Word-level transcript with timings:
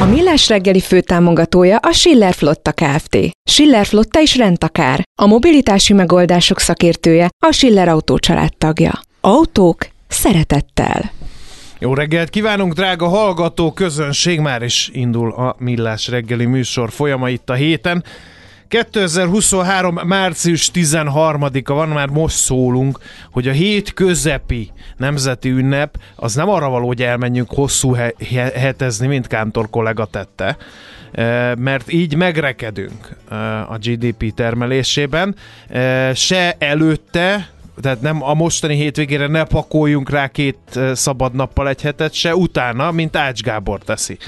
A 0.00 0.04
Millás 0.04 0.48
reggeli 0.48 0.80
főtámogatója 0.80 1.76
a 1.76 1.92
Schiller 1.92 2.34
Flotta 2.34 2.72
Kft. 2.72 3.18
Schiller 3.50 3.86
Flotta 3.86 4.20
is 4.20 4.36
rendtakár. 4.36 5.02
A 5.22 5.26
mobilitási 5.26 5.92
megoldások 5.92 6.58
szakértője 6.58 7.28
a 7.46 7.52
Schiller 7.52 7.88
Autó 7.88 8.18
tagja. 8.58 9.00
Autók 9.20 9.86
szeretettel. 10.08 11.10
Jó 11.78 11.94
reggelt 11.94 12.30
kívánunk, 12.30 12.72
drága 12.72 13.08
hallgató 13.08 13.72
közönség! 13.72 14.40
Már 14.40 14.62
is 14.62 14.90
indul 14.92 15.32
a 15.32 15.56
Millás 15.58 16.08
reggeli 16.08 16.44
műsor 16.44 16.90
folyama 16.90 17.28
itt 17.28 17.50
a 17.50 17.54
héten. 17.54 18.04
2023. 18.74 20.00
március 20.04 20.70
13-a 20.74 21.72
van, 21.72 21.88
már 21.88 22.08
most 22.08 22.36
szólunk, 22.36 22.98
hogy 23.32 23.48
a 23.48 23.52
hét 23.52 23.92
közepi 23.92 24.70
nemzeti 24.96 25.48
ünnep 25.50 25.96
az 26.16 26.34
nem 26.34 26.48
arra 26.48 26.68
való, 26.68 26.86
hogy 26.86 27.02
elmenjünk 27.02 27.48
hosszú 27.50 27.92
he- 27.92 28.14
he- 28.28 28.52
hetezni, 28.52 29.06
mint 29.06 29.26
Kántor 29.26 29.70
kollega 29.70 30.04
tette, 30.04 30.56
eh, 31.12 31.54
mert 31.56 31.92
így 31.92 32.16
megrekedünk 32.16 33.08
eh, 33.30 33.70
a 33.72 33.78
GDP 33.78 34.34
termelésében. 34.34 35.34
Eh, 35.68 36.14
Se 36.14 36.56
előtte, 36.58 37.48
tehát 37.80 38.00
nem 38.00 38.22
a 38.22 38.34
mostani 38.34 38.74
hétvégére 38.74 39.26
ne 39.26 39.44
pakoljunk 39.44 40.10
rá 40.10 40.28
két 40.28 40.58
szabad 40.92 41.34
nappal 41.34 41.68
egy 41.68 41.82
hetet, 41.82 42.12
se 42.12 42.34
utána, 42.36 42.90
mint 42.90 43.16
Ács 43.16 43.40
Gábor 43.42 43.78
teszi. 43.78 44.18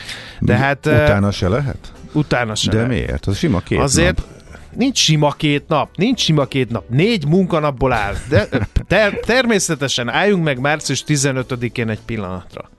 De 0.40 0.56
hát 0.56 0.86
Utána 0.86 1.30
se 1.30 1.48
lehet? 1.48 1.92
utána 2.12 2.54
se 2.54 2.70
De 2.70 2.76
lehet. 2.76 2.90
miért? 2.90 3.26
Az 3.26 3.36
sima 3.38 3.60
két 3.60 3.78
Azért 3.78 4.16
nap. 4.16 4.34
Nincs 4.76 4.98
sima 4.98 5.30
két 5.32 5.68
nap, 5.68 5.96
nincs 5.96 6.20
sima 6.20 6.44
két 6.44 6.70
nap, 6.70 6.88
négy 6.88 7.26
munkanapból 7.26 7.92
áll. 7.92 8.14
De 8.28 8.48
ter- 8.88 9.26
természetesen 9.26 10.08
álljunk 10.08 10.44
meg 10.44 10.60
március 10.60 11.04
15-én 11.06 11.88
egy 11.88 12.00
pillanatra. 12.06 12.70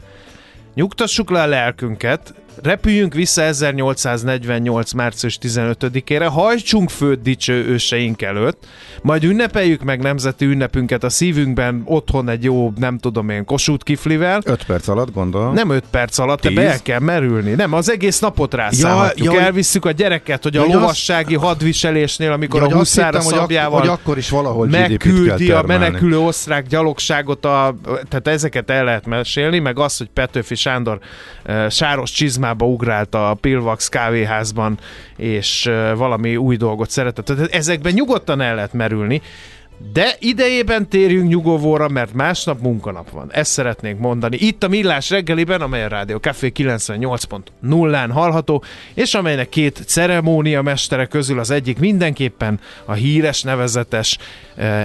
Nyugtassuk 0.73 1.29
le 1.29 1.41
a 1.41 1.47
lelkünket, 1.47 2.33
repüljünk 2.63 3.13
vissza 3.13 3.41
1848. 3.41 4.91
március 4.93 5.37
15-ére, 5.41 6.27
hajtsunk 6.31 6.89
főt 6.89 7.21
dicső 7.21 7.65
őseink 7.67 8.21
előtt, 8.21 8.65
majd 9.01 9.23
ünnepeljük 9.23 9.83
meg 9.83 10.01
nemzeti 10.01 10.45
ünnepünket 10.45 11.03
a 11.03 11.09
szívünkben, 11.09 11.81
otthon 11.85 12.29
egy 12.29 12.43
jó, 12.43 12.73
nem 12.77 12.97
tudom 12.97 13.29
én, 13.29 13.45
kosút 13.45 13.83
kiflivel, 13.83 14.41
Öt 14.45 14.63
perc 14.65 14.87
alatt 14.87 15.13
gondolom. 15.13 15.53
nem 15.53 15.69
5 15.69 15.83
perc 15.91 16.17
alatt, 16.17 16.41
de 16.41 16.49
be 16.49 16.71
el 16.71 16.81
kell 16.81 16.99
merülni. 16.99 17.51
Nem, 17.51 17.73
az 17.73 17.91
egész 17.91 18.19
napot 18.19 18.53
rászállhatjuk. 18.53 19.33
Ja, 19.33 19.39
ja, 19.39 19.45
Elvisszük 19.45 19.85
a 19.85 19.91
gyereket, 19.91 20.43
hogy 20.43 20.57
a 20.57 20.65
Ja, 20.67 20.73
lovassági 20.73 21.35
hadviselésnél, 21.35 22.31
amikor 22.31 22.61
Ja, 22.61 22.67
a 22.67 22.77
huszára 22.77 23.05
hittem, 23.07 23.23
hogy, 23.23 23.33
ak- 23.33 23.41
szabjával 23.41 23.79
hogy 23.79 23.89
akkor 23.89 24.17
is 24.17 24.29
valahol 24.29 24.67
megküldi 24.67 25.51
a 25.51 25.61
menekülő 25.61 26.19
osztrák 26.19 26.67
gyalogságot, 26.67 27.45
a, 27.45 27.75
tehát 28.09 28.27
ezeket 28.27 28.69
el 28.69 28.83
lehet 28.83 29.05
mesélni, 29.05 29.59
meg 29.59 29.79
az, 29.79 29.97
hogy 29.97 30.09
Petőfi 30.13 30.55
Sándor 30.55 30.99
e, 31.43 31.69
sáros 31.69 32.11
csizmába 32.47 32.65
ugrált 32.73 33.15
a 33.15 33.37
Pilvax 33.41 33.89
kávéházban, 33.89 34.77
és 35.17 35.69
valami 35.95 36.35
új 36.35 36.55
dolgot 36.55 36.89
szeretett. 36.89 37.25
Tehát 37.25 37.53
ezekben 37.53 37.93
nyugodtan 37.93 38.41
el 38.41 38.55
lehet 38.55 38.73
merülni, 38.73 39.21
de 39.93 40.15
idejében 40.19 40.89
térjünk 40.89 41.27
nyugovóra, 41.27 41.87
mert 41.87 42.13
másnap 42.13 42.61
munkanap 42.61 43.09
van. 43.09 43.31
Ezt 43.31 43.51
szeretnénk 43.51 43.99
mondani. 43.99 44.37
Itt 44.39 44.63
a 44.63 44.67
Millás 44.67 45.09
reggeliben, 45.09 45.61
amely 45.61 45.83
a 45.83 45.87
Rádió 45.87 46.17
Café 46.17 46.51
98.0-án 46.55 48.09
hallható, 48.11 48.63
és 48.93 49.13
amelynek 49.13 49.49
két 49.49 49.83
ceremónia 49.85 50.61
mestere 50.61 51.05
közül 51.05 51.39
az 51.39 51.51
egyik 51.51 51.79
mindenképpen 51.79 52.59
a 52.85 52.93
híres, 52.93 53.43
nevezetes 53.43 54.17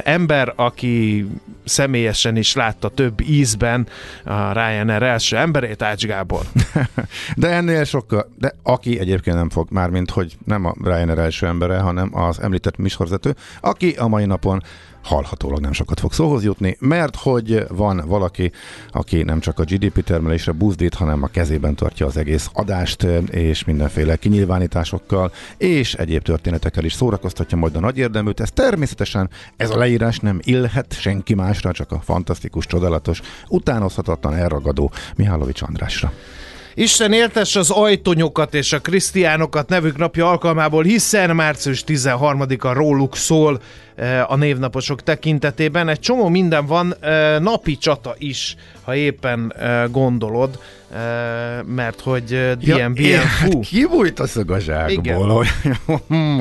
ember, 0.05 0.53
aki 0.57 1.27
személyesen 1.65 2.37
is 2.37 2.55
látta 2.55 2.89
több 2.89 3.21
ízben 3.21 3.87
a 4.25 4.53
Ryanair 4.53 5.03
első 5.03 5.37
emberét, 5.37 5.83
Ács 5.83 6.07
Gábor. 6.07 6.43
De 7.37 7.49
ennél 7.49 7.85
sokkal, 7.85 8.33
de 8.39 8.53
aki 8.63 8.99
egyébként 8.99 9.37
nem 9.37 9.51
fog, 9.51 9.69
mármint 9.71 10.11
hogy 10.11 10.37
nem 10.45 10.65
a 10.65 10.75
Ryanair 10.85 11.19
első 11.19 11.47
embere, 11.47 11.79
hanem 11.79 12.17
az 12.17 12.41
említett 12.41 12.77
műsorvezető, 12.77 13.35
aki 13.61 13.91
a 13.91 14.09
mai 14.09 14.25
napon 14.25 14.63
hallhatólag 15.03 15.61
nem 15.61 15.73
sokat 15.73 16.01
fog 16.01 16.13
szóhoz 16.13 16.45
jutni, 16.45 16.77
mert 16.81 17.17
hogy 17.17 17.65
van 17.69 18.03
valaki, 18.07 18.53
aki 18.91 19.23
nem 19.23 19.41
csak 19.41 19.59
a 19.59 19.65
GDP 19.65 20.05
termelésre 20.05 20.53
buzdít, 20.53 20.95
hanem 20.95 21.23
a 21.23 21.27
kezében 21.27 21.75
tartja 21.75 22.07
az 22.07 22.17
egész 22.17 22.51
adást, 22.53 23.03
és 23.31 23.65
mindenféle 23.65 24.17
kinyilvánításokkal, 24.17 25.33
és 25.57 25.95
egyéb 25.95 26.23
történetekkel 26.23 26.85
is 26.85 26.93
szórakoztatja 26.93 27.59
majd 27.59 27.77
a 27.77 27.81
nagy 27.81 27.99
érdeműt. 27.99 28.41
Ez 28.41 28.51
természetesen, 28.51 29.31
ez 29.57 29.71
a 29.71 29.79
leírás 29.79 30.19
nem 30.19 30.41
illhet 30.43 30.93
senki 30.99 31.35
másra, 31.35 31.73
csak 31.73 31.93
a 31.93 32.01
fantasztikus, 32.01 32.67
csodálatos, 32.67 33.21
utánozhatatlan, 33.49 34.35
elragadó 34.35 34.93
Mihálovics 35.17 35.63
Andrásra. 35.63 36.13
Isten 36.75 37.13
éltesse 37.13 37.59
az 37.59 37.71
ajtonyokat 37.71 38.55
és 38.55 38.73
a 38.73 38.81
krisztiánokat 38.81 39.69
nevük 39.69 39.97
napja 39.97 40.31
alkalmából, 40.31 40.83
hiszen 40.83 41.37
március 41.37 41.85
13-a 41.87 42.73
róluk 42.73 43.17
szól 43.17 43.61
eh, 43.95 44.31
a 44.31 44.37
névnaposok 44.37 45.03
tekintetében. 45.03 45.89
Egy 45.89 46.01
csomó 46.01 46.29
minden 46.29 46.67
van, 46.67 46.95
eh, 47.01 47.39
napi 47.41 47.77
csata 47.77 48.15
is, 48.19 48.57
ha 48.83 48.95
éppen 48.95 49.55
eh, 49.59 49.85
gondolod, 49.91 50.59
mert 51.65 52.01
hogy 52.01 52.33
eh, 52.33 52.53
DNB-en, 52.55 53.27
fú, 53.27 53.61
kibújt 53.61 54.21
a 54.21 54.27
szög 54.27 54.51
a 54.51 54.59
zsákból, 54.59 54.95
Igen. 55.05 55.17
hogy 55.17 55.49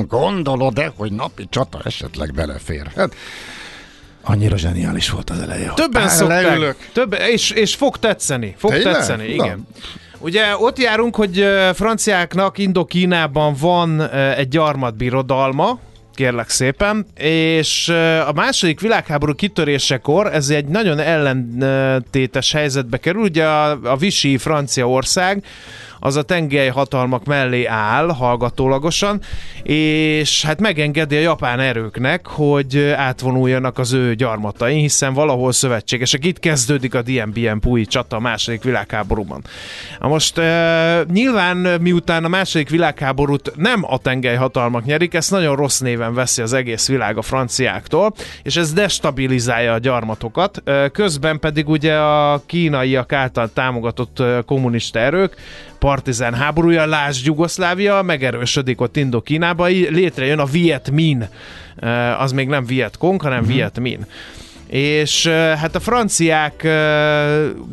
gondolod-e, 0.18 0.92
hogy 0.96 1.12
napi 1.12 1.46
csata 1.50 1.80
esetleg 1.84 2.32
belefér? 2.34 2.86
Hát, 2.96 3.14
annyira 4.22 4.56
zseniális 4.56 5.10
volt 5.10 5.30
az 5.30 5.40
eleje. 5.40 5.72
Többen 5.74 6.08
szokták, 6.08 6.42
leülök. 6.42 6.76
több, 6.92 7.16
és, 7.30 7.50
és 7.50 7.74
fog 7.74 7.98
tetszeni, 7.98 8.54
fog 8.58 8.70
Tényleg? 8.70 8.92
tetszeni, 8.92 9.34
Na. 9.34 9.56
Ugye 10.22 10.56
ott 10.56 10.78
járunk, 10.78 11.16
hogy 11.16 11.46
franciáknak 11.74 12.58
Indokínában 12.58 13.54
van 13.60 14.10
egy 14.10 14.48
gyarmatbirodalma, 14.48 15.78
kérlek 16.14 16.48
szépen, 16.48 17.06
és 17.16 17.88
a 18.26 18.32
második 18.34 18.80
világháború 18.80 19.34
kitörésekor 19.34 20.34
ez 20.34 20.48
egy 20.48 20.64
nagyon 20.64 20.98
ellentétes 20.98 22.52
helyzetbe 22.52 22.96
kerül, 22.96 23.22
ugye 23.22 23.44
a, 23.44 23.78
a 23.82 23.96
Vichy 23.96 24.36
Franciaország, 24.36 25.44
az 26.04 26.16
a 26.16 26.22
tengelyhatalmak 26.22 27.24
mellé 27.24 27.64
áll 27.64 28.08
hallgatólagosan, 28.08 29.20
és 29.62 30.44
hát 30.44 30.60
megengedi 30.60 31.16
a 31.16 31.20
japán 31.20 31.60
erőknek, 31.60 32.26
hogy 32.26 32.78
átvonuljanak 32.96 33.78
az 33.78 33.92
ő 33.92 34.14
gyarmatain, 34.14 34.78
hiszen 34.78 35.14
valahol 35.14 35.52
szövetségesek. 35.52 36.24
Itt 36.24 36.38
kezdődik 36.38 36.94
a 36.94 37.02
DMBM 37.02 37.58
Pui 37.58 37.86
csata 37.86 38.16
a 38.16 38.20
második 38.20 38.62
világháborúban. 38.62 39.44
Na 40.00 40.08
most 40.08 40.40
nyilván 41.12 41.56
miután 41.80 42.24
a 42.24 42.28
második 42.28 42.68
világháborút 42.68 43.52
nem 43.56 43.84
a 43.86 43.98
tengelyhatalmak 43.98 44.84
nyerik, 44.84 45.14
ezt 45.14 45.30
nagyon 45.30 45.56
rossz 45.56 45.78
néven 45.78 46.14
veszi 46.14 46.42
az 46.42 46.52
egész 46.52 46.88
világ 46.88 47.18
a 47.18 47.22
franciáktól, 47.22 48.14
és 48.42 48.56
ez 48.56 48.72
destabilizálja 48.72 49.72
a 49.72 49.78
gyarmatokat. 49.78 50.62
Közben 50.92 51.38
pedig 51.38 51.68
ugye 51.68 51.94
a 51.94 52.42
kínaiak 52.46 53.12
által 53.12 53.50
támogatott 53.52 54.22
kommunista 54.46 54.98
erők 54.98 55.36
partizán 55.82 56.34
háborúja, 56.34 56.86
lásd 56.86 57.26
Jugoszlávia, 57.26 58.02
megerősödik 58.02 58.80
ott 58.80 58.96
Indokínába, 58.96 59.64
létrejön 59.66 60.38
a 60.38 60.44
Viet 60.44 60.90
Minh, 60.90 61.28
az 62.18 62.32
még 62.32 62.48
nem 62.48 62.64
Viet 62.64 62.96
Cong, 62.96 63.20
hanem 63.20 63.38
uh-huh. 63.38 63.54
Viet 63.54 63.80
Minh 63.80 64.06
és 64.72 65.26
hát 65.26 65.74
a 65.74 65.80
franciák 65.80 66.62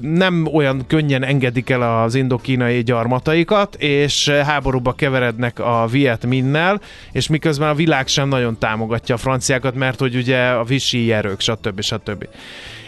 nem 0.02 0.50
olyan 0.54 0.84
könnyen 0.88 1.24
engedik 1.24 1.70
el 1.70 2.02
az 2.02 2.16
indokínai 2.16 2.84
gyarmataikat, 2.84 3.76
és 3.76 4.30
háborúba 4.30 4.94
keverednek 4.94 5.60
a 5.60 5.88
Viet 5.92 6.26
Minnel, 6.26 6.82
és 7.12 7.28
miközben 7.28 7.70
a 7.70 7.74
világ 7.74 8.08
sem 8.08 8.28
nagyon 8.28 8.58
támogatja 8.58 9.16
a 9.16 9.18
franciákat, 9.18 9.76
mert 9.76 10.00
hogy 10.00 10.16
ugye 10.16 10.48
a 10.48 10.64
visi 10.64 11.12
erők, 11.12 11.40
stb. 11.40 11.82
stb. 11.82 12.28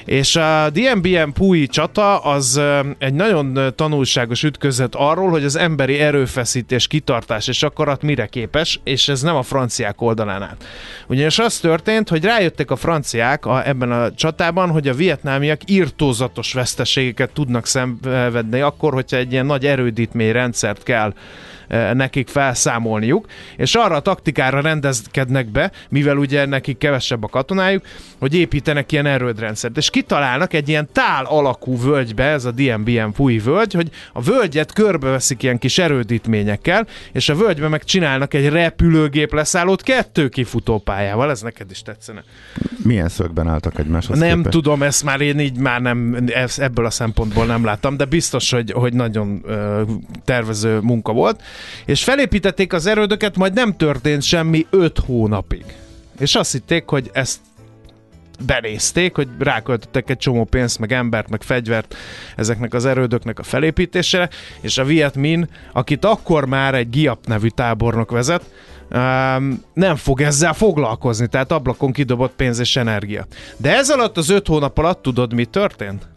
És 0.06 0.36
a 0.36 0.70
DMBM 0.70 1.30
Pui 1.34 1.68
csata 1.68 2.20
az 2.20 2.62
egy 2.98 3.14
nagyon 3.14 3.74
tanulságos 3.76 4.44
ütközet 4.44 4.96
arról, 4.96 5.30
hogy 5.30 5.44
az 5.44 5.56
emberi 5.56 6.00
erőfeszítés, 6.00 6.88
kitartás 6.88 7.48
és 7.48 7.64
akarat 7.64 8.02
mire 8.02 8.26
képes, 8.26 8.80
és 8.84 9.08
ez 9.08 9.22
nem 9.22 9.36
a 9.36 9.42
franciák 9.42 10.02
oldalán 10.02 10.42
áll. 10.42 10.58
Ugyanis 11.08 11.40
az 11.40 11.60
történt, 11.60 12.10
hogy 12.10 12.24
rájöttek 12.24 12.72
a 12.72 12.76
franciák 12.76 13.46
a, 13.46 13.68
ebben 13.68 13.92
a 13.92 14.14
csatában, 14.14 14.70
hogy 14.70 14.88
a 14.88 14.94
vietnámiak 14.94 15.62
írtózatos 15.66 16.54
veszteségeket 16.54 17.34
tudnak 17.34 17.66
szenvedni 17.66 18.60
akkor, 18.60 18.94
hogyha 18.94 19.18
egy 19.18 19.32
ilyen 19.32 19.46
nagy 19.46 19.66
erődítmény 19.66 20.32
rendszert 20.32 20.84
kell 20.84 21.14
nekik 21.94 22.28
felszámolniuk, 22.28 23.26
és 23.58 23.76
arra 23.76 23.96
a 23.96 24.00
taktikára 24.00 24.62
rendezkednek 24.62 25.48
be, 25.52 25.72
mivel 25.90 26.18
ugye 26.18 26.46
nekik 26.46 26.78
kevesebb 26.78 27.24
a 27.24 27.28
katonájuk, 27.28 27.86
hogy 28.20 28.36
építenek 28.36 28.92
ilyen 28.92 29.06
erődrendszert. 29.06 29.78
És 29.78 29.90
kitalálnak 29.90 30.54
egy 30.54 30.70
ilyen 30.70 30.90
tál 30.92 31.26
alakú 31.26 31.78
völgybe, 31.82 32.24
ez 32.24 32.46
a 32.46 32.52
DMBM 32.52 33.10
fúj 33.14 33.38
völgy, 33.38 33.74
hogy 33.74 33.90
a 34.14 34.22
völgyet 34.22 34.74
körbeveszik 34.74 35.44
ilyen 35.44 35.58
kis 35.58 35.78
erődítményekkel, 35.78 36.88
és 37.12 37.30
a 37.30 37.36
völgybe 37.36 37.68
meg 37.68 37.84
csinálnak 37.84 38.34
egy 38.34 38.50
repülőgép 38.50 39.34
leszállót 39.34 39.82
kettő 39.82 40.30
kifutópályával, 40.30 41.30
ez 41.30 41.42
neked 41.42 41.72
is 41.72 41.82
tetszene. 41.82 42.24
Milyen 42.84 43.10
szögben 43.10 43.48
álltak 43.48 43.80
egymáshoz 43.80 44.20
Nem 44.20 44.36
képest? 44.36 44.50
tudom, 44.50 44.84
ezt 44.84 45.04
már 45.04 45.22
én 45.22 45.40
így 45.40 45.58
már 45.58 45.82
nem, 45.82 46.26
ebből 46.58 46.86
a 46.86 46.90
szempontból 46.90 47.46
nem 47.46 47.66
láttam, 47.66 47.98
de 47.98 48.06
biztos, 48.06 48.52
hogy, 48.52 48.72
hogy 48.72 48.94
nagyon 48.94 49.46
tervező 50.26 50.80
munka 50.80 51.14
volt 51.14 51.42
és 51.86 52.04
felépítették 52.04 52.74
az 52.74 52.86
erődöket, 52.86 53.38
majd 53.38 53.54
nem 53.54 53.78
történt 53.78 54.22
semmi 54.22 54.66
5 54.70 55.00
hónapig. 55.06 55.66
És 56.20 56.36
azt 56.36 56.52
hitték, 56.52 56.88
hogy 56.88 57.10
ezt 57.14 57.40
benézték, 58.46 59.16
hogy 59.16 59.28
ráköltöttek 59.40 60.10
egy 60.10 60.18
csomó 60.18 60.44
pénzt, 60.44 60.80
meg 60.80 60.92
embert, 60.92 61.30
meg 61.30 61.42
fegyvert 61.42 61.96
ezeknek 62.36 62.74
az 62.74 62.86
erődöknek 62.86 63.40
a 63.40 63.44
felépítésére, 63.44 64.30
és 64.62 64.78
a 64.78 64.84
Viet 64.84 65.16
Minh, 65.16 65.48
akit 65.74 66.06
akkor 66.06 66.46
már 66.46 66.76
egy 66.76 66.90
Giap 66.90 67.26
nevű 67.26 67.48
tábornok 67.48 68.12
vezet, 68.12 68.44
um, 68.92 69.64
nem 69.74 69.96
fog 69.96 70.22
ezzel 70.22 70.54
foglalkozni, 70.54 71.28
tehát 71.28 71.52
ablakon 71.52 71.92
kidobott 71.92 72.34
pénz 72.36 72.60
és 72.60 72.76
energia. 72.76 73.26
De 73.58 73.76
ez 73.76 73.90
alatt 73.90 74.18
az 74.18 74.30
öt 74.30 74.48
hónap 74.48 74.78
alatt 74.78 75.02
tudod, 75.02 75.34
mi 75.34 75.46
történt? 75.46 76.08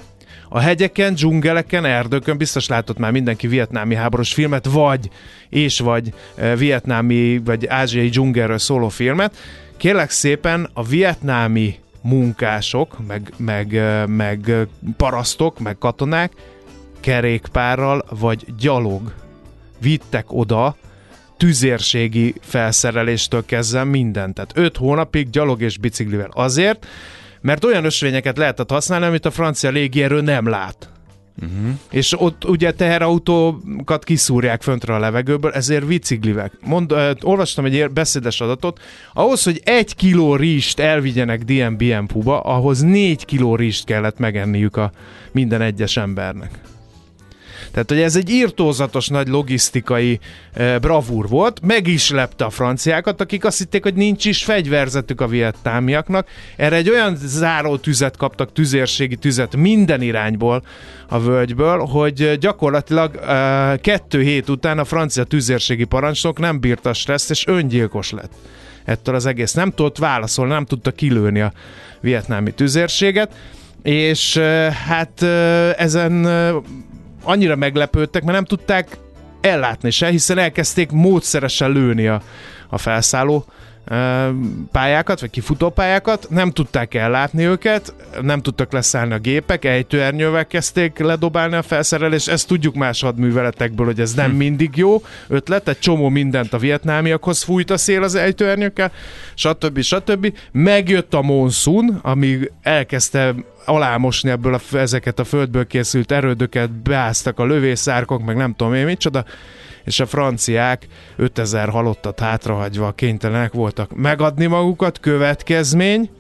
A 0.55 0.61
hegyeken, 0.61 1.15
dzsungeleken, 1.15 1.85
erdőkön, 1.85 2.37
biztos 2.37 2.69
látott 2.69 2.99
már 2.99 3.13
mindenki 3.13 3.47
vietnámi 3.47 3.95
háborús 3.95 4.33
filmet, 4.33 4.65
vagy 4.65 5.11
és 5.49 5.79
vagy 5.79 6.13
uh, 6.39 6.57
vietnámi, 6.59 7.41
vagy 7.45 7.67
ázsiai 7.67 8.09
dzsungelről 8.09 8.59
szóló 8.59 8.89
filmet. 8.89 9.37
Kérlek 9.77 10.11
szépen 10.11 10.71
a 10.73 10.85
vietnámi 10.85 11.79
munkások, 12.01 13.07
meg, 13.07 13.33
meg, 13.37 13.81
meg 14.07 14.67
parasztok, 14.97 15.59
meg 15.59 15.79
katonák 15.79 16.33
kerékpárral 17.01 18.05
vagy 18.11 18.45
gyalog 18.59 19.15
vittek 19.81 20.33
oda 20.33 20.77
tüzérségi 21.37 22.35
felszereléstől 22.41 23.45
kezdve 23.45 23.85
mindent. 23.85 24.35
Tehát 24.35 24.53
5 24.55 24.77
hónapig 24.77 25.31
gyalog 25.31 25.63
és 25.63 25.79
biciklivel. 25.79 26.31
Azért, 26.33 26.87
mert 27.45 27.65
olyan 27.65 27.85
ösvényeket 27.85 28.37
lehetett 28.37 28.71
használni, 28.71 29.07
amit 29.07 29.27
a 29.27 29.31
francia 29.31 29.71
légierő 29.71 30.21
nem 30.21 30.49
lát. 30.49 30.89
Uh-huh. 31.43 31.75
És 31.91 32.21
ott 32.21 32.45
ugye 32.45 32.73
teherautókat 32.73 34.05
kiszúrják 34.05 34.63
föntre 34.63 34.95
a 34.95 34.99
levegőből, 34.99 35.53
ezért 35.53 35.87
biciklivek. 35.87 36.53
Mond, 36.61 36.93
uh, 36.93 37.11
olvastam 37.21 37.65
egy 37.65 37.91
beszédes 37.91 38.41
adatot, 38.41 38.81
ahhoz, 39.13 39.43
hogy 39.43 39.61
egy 39.65 39.95
kiló 39.95 40.37
rizst 40.37 40.79
elvigyenek 40.79 41.43
DMBM 41.43 42.05
puba, 42.05 42.41
ahhoz 42.41 42.81
négy 42.81 43.25
kiló 43.25 43.57
rizst 43.57 43.85
kellett 43.85 44.19
megenniük 44.19 44.77
a 44.77 44.93
minden 45.33 45.61
egyes 45.61 45.97
embernek. 45.97 46.61
Tehát, 47.75 47.89
hogy 47.89 48.01
ez 48.01 48.17
egy 48.17 48.31
írtózatos 48.31 49.09
nagy 49.09 49.29
logisztikai 49.29 50.19
e, 50.53 50.79
bravúr 50.79 51.29
volt, 51.29 51.61
meg 51.63 51.87
is 51.87 52.11
lepte 52.11 52.45
a 52.45 52.51
franciákat, 52.51 53.21
akik 53.21 53.45
azt 53.45 53.59
hitték, 53.59 53.83
hogy 53.83 53.95
nincs 53.95 54.25
is 54.25 54.45
fegyverzetük 54.45 55.21
a 55.21 55.27
vietnámiaknak. 55.27 56.29
Erre 56.57 56.77
egy 56.77 56.91
olyan 56.91 57.17
záró 57.17 57.77
tüzet 57.77 58.17
kaptak, 58.17 58.53
tüzérségi 58.53 59.17
tüzet 59.17 59.57
minden 59.57 60.03
irányból 60.03 60.63
a 61.09 61.21
völgyből, 61.21 61.79
hogy 61.79 62.39
gyakorlatilag 62.39 63.17
e, 63.17 63.77
kettő 63.81 64.23
hét 64.23 64.49
után 64.49 64.79
a 64.79 64.85
francia 64.85 65.25
tüzérségi 65.25 65.85
parancsnok 65.85 66.39
nem 66.39 66.61
bírta 66.61 66.91
a 66.91 66.95
stresszt, 66.95 67.31
és 67.31 67.47
öngyilkos 67.47 68.11
lett 68.11 68.33
ettől 68.85 69.15
az 69.15 69.27
egész. 69.27 69.53
Nem 69.53 69.71
tudott 69.71 69.99
válaszolni, 69.99 70.53
nem 70.53 70.65
tudta 70.65 70.91
kilőni 70.91 71.41
a 71.41 71.53
vietnámi 72.01 72.53
tüzérséget, 72.53 73.35
és 73.83 74.37
hát 74.87 75.23
ezen 75.77 76.27
annyira 77.25 77.57
meglepődtek, 77.57 78.23
mert 78.23 78.35
nem 78.35 78.45
tudták 78.45 78.99
ellátni 79.41 79.91
se, 79.91 80.09
hiszen 80.09 80.39
elkezdték 80.39 80.91
módszeresen 80.91 81.71
lőni 81.71 82.07
a, 82.07 82.23
a 82.69 82.79
felszálló 82.79 83.45
pályákat, 84.73 85.21
vagy 85.21 85.31
kifutó 85.31 85.71
pályákat, 85.71 86.27
nem 86.31 86.51
tudták 86.51 86.95
ellátni 86.95 87.45
őket, 87.45 87.95
nem 88.23 88.43
tudtak 88.43 88.73
leszállni 88.73 89.13
a 89.13 89.19
gépek, 89.19 89.65
ejtőernyővel 89.65 90.47
kezdték 90.47 90.99
ledobálni 90.99 91.55
a 91.55 91.63
felszerelést, 91.63 92.29
ezt 92.29 92.49
tudjuk 92.49 92.75
más 92.75 93.01
hadműveletekből, 93.01 93.87
hogy 93.87 94.01
ez 94.01 94.15
nem 94.15 94.31
hm. 94.31 94.37
mindig 94.37 94.77
jó 94.77 95.03
ötlet, 95.29 95.69
egy 95.69 95.79
csomó 95.79 96.09
mindent 96.09 96.53
a 96.53 96.59
vietnámiakhoz 96.59 97.43
fújt 97.43 97.71
a 97.71 97.77
szél 97.77 98.03
az 98.03 98.15
ejtőernyőkkel, 98.15 98.93
stb. 99.35 99.81
stb. 99.81 100.33
Megjött 100.53 101.15
a 101.15 101.23
monszun, 101.23 101.99
ami 102.03 102.39
elkezdte 102.63 103.35
alámosni 103.65 104.31
ebből 104.31 104.55
a, 104.55 104.77
ezeket 104.77 105.19
a 105.19 105.25
földből 105.25 105.67
készült 105.67 106.13
erődöket, 106.13 106.71
beáztak 106.71 107.39
a 107.39 107.45
lövészárkok, 107.45 108.25
meg 108.25 108.37
nem 108.37 108.55
tudom 108.55 108.75
én 108.75 108.85
micsoda, 108.85 109.25
és 109.85 110.01
a 110.01 110.07
franciák 110.07 110.87
5000 111.17 111.69
halottat 111.69 112.21
hátrahagyva 112.21 112.93
kénytelenek 112.93 113.53
voltak 113.53 113.95
megadni 113.95 114.47
magukat, 114.47 115.01
következmény, 115.01 116.11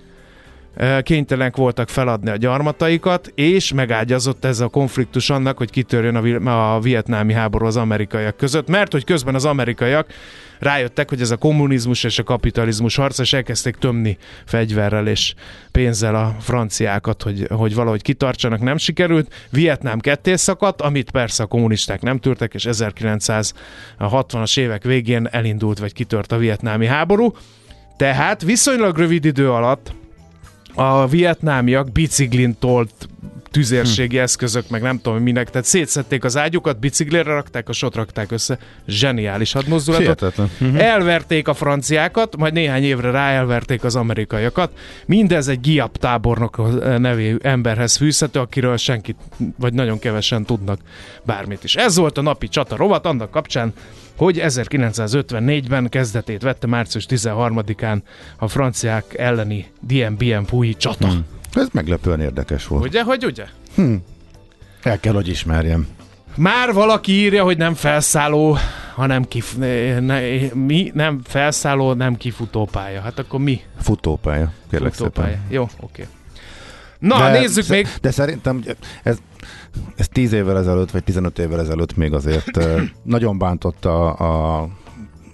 kénytelenek 1.02 1.57
voltak 1.57 1.88
feladni 1.88 2.31
a 2.31 2.37
gyarmataikat, 2.37 3.33
és 3.35 3.73
megágyazott 3.73 4.45
ez 4.45 4.61
a 4.61 4.69
konfliktus 4.69 5.31
annak, 5.31 5.59
hogy 5.59 5.71
kitörjön 5.71 6.16
a, 6.47 6.75
a 6.75 6.81
vietnámi 6.81 7.33
háború 7.33 7.66
az 7.66 7.76
amerikaiak 7.76 8.37
között, 8.37 8.69
mert 8.69 8.93
hogy 8.93 9.04
közben 9.04 9.35
az 9.35 9.45
amerikaiak 9.45 10.07
rájöttek, 10.59 11.09
hogy 11.09 11.21
ez 11.21 11.31
a 11.31 11.37
kommunizmus 11.37 12.04
és 12.04 12.19
a 12.19 12.23
kapitalizmus 12.23 12.97
harc, 12.97 13.19
és 13.19 13.33
elkezdték 13.33 13.76
tömni 13.76 14.19
fegyverrel 14.45 15.07
és 15.07 15.35
pénzzel 15.73 16.14
a 16.14 16.37
franciákat, 16.40 17.23
hogy, 17.23 17.47
hogy 17.50 17.75
valahogy 17.75 18.02
kitartsanak, 18.02 18.61
nem 18.61 18.76
sikerült. 18.76 19.35
Vietnám 19.50 19.99
ketté 19.99 20.37
szakadt, 20.37 20.81
amit 20.81 21.11
persze 21.11 21.43
a 21.43 21.47
kommunisták 21.47 22.02
nem 22.02 22.19
tűrtek, 22.19 22.54
és 22.54 22.66
1960-as 22.71 24.59
évek 24.59 24.83
végén 24.83 25.28
elindult, 25.31 25.78
vagy 25.78 25.93
kitört 25.93 26.33
a 26.33 26.37
vietnámi 26.37 26.87
háború. 26.87 27.33
Tehát 27.97 28.43
viszonylag 28.43 28.99
rövid 28.99 29.25
idő 29.25 29.50
alatt 29.50 29.95
a 30.75 31.07
vietnámiak 31.07 31.93
biciklin 31.93 32.57
tolt 32.59 33.09
tüzérségi 33.54 34.19
eszközök, 34.19 34.69
meg 34.69 34.83
nem 34.83 35.00
tudom 35.00 35.23
minek, 35.23 35.50
tehát 35.50 35.66
szétszették 35.66 36.25
az 36.25 36.37
ágyukat, 36.37 36.78
biciklére 36.78 37.33
rakták, 37.33 37.69
a 37.69 37.73
sot 37.73 37.95
rakták 37.95 38.33
össze. 38.33 38.59
Zseniális 38.87 39.52
hadmozdulatot. 39.52 40.37
Mhm. 40.59 40.76
Elverték 40.76 41.49
a 41.49 41.54
franciákat, 41.54 42.37
majd 42.37 42.52
néhány 42.52 42.83
évre 42.83 43.11
rá 43.11 43.31
elverték 43.31 43.85
az 43.85 43.97
amerikaiakat. 43.97 44.73
Mindez 45.07 45.49
egy 45.49 45.61
Giap 45.61 45.97
tábornok 45.97 46.81
nevű 46.99 47.37
emberhez 47.43 47.97
fűzhető, 47.97 48.40
akiről 48.40 48.76
senkit, 48.76 49.16
vagy 49.59 49.73
nagyon 49.73 49.99
kevesen 49.99 50.45
tudnak 50.45 50.78
bármit 51.23 51.64
is. 51.64 51.76
Ez 51.76 51.97
volt 51.97 52.19
a 52.19 52.23
napi 52.23 52.49
csata 52.49 52.76
rovat, 52.76 53.07
annak 53.07 53.31
kapcsán, 53.31 53.73
hogy 54.16 54.40
1954-ben 54.42 55.88
kezdetét 55.88 56.42
vette 56.42 56.66
március 56.66 57.06
13-án 57.09 58.02
a 58.38 58.49
franciák 58.49 59.14
elleni 59.18 59.66
DMBM 59.80 60.42
fúji 60.42 60.75
csata. 60.75 61.09
Hmm. 61.09 61.25
Ez 61.54 61.68
meglepően 61.73 62.21
érdekes 62.21 62.66
volt. 62.66 62.85
Ugye, 62.85 63.02
hogy 63.02 63.25
ugye? 63.25 63.44
El 64.83 65.00
kell, 65.00 65.14
hogy 65.14 65.28
ismerjem. 65.28 65.87
Már 66.37 66.73
valaki 66.73 67.12
írja, 67.12 67.44
hogy 67.44 67.56
nem 67.56 67.75
felszálló, 67.75 68.56
hanem 68.94 69.25
kif... 69.25 69.54
Ne, 70.00 70.21
mi? 70.54 70.90
Nem 70.94 71.21
felszálló, 71.25 71.92
nem 71.92 72.16
kifutópálya. 72.16 73.00
Hát 73.00 73.18
akkor 73.18 73.40
mi? 73.40 73.61
Futópálya. 73.80 74.52
Kérlek 74.71 74.92
Futópálya. 74.92 75.28
szépen. 75.28 75.47
Jó, 75.49 75.68
oké. 75.80 76.06
Na, 77.05 77.19
de, 77.19 77.39
nézzük 77.39 77.69
még. 77.69 77.89
De 78.01 78.11
szerintem 78.11 78.63
ez, 79.03 79.17
ez 79.97 80.09
10 80.09 80.33
évvel 80.33 80.59
ezelőtt, 80.59 80.91
vagy 80.91 81.05
15 81.05 81.39
évvel 81.39 81.61
ezelőtt 81.61 81.97
még 81.97 82.13
azért 82.13 82.59
nagyon 83.03 83.39
bántotta 83.39 84.13
a, 84.13 84.69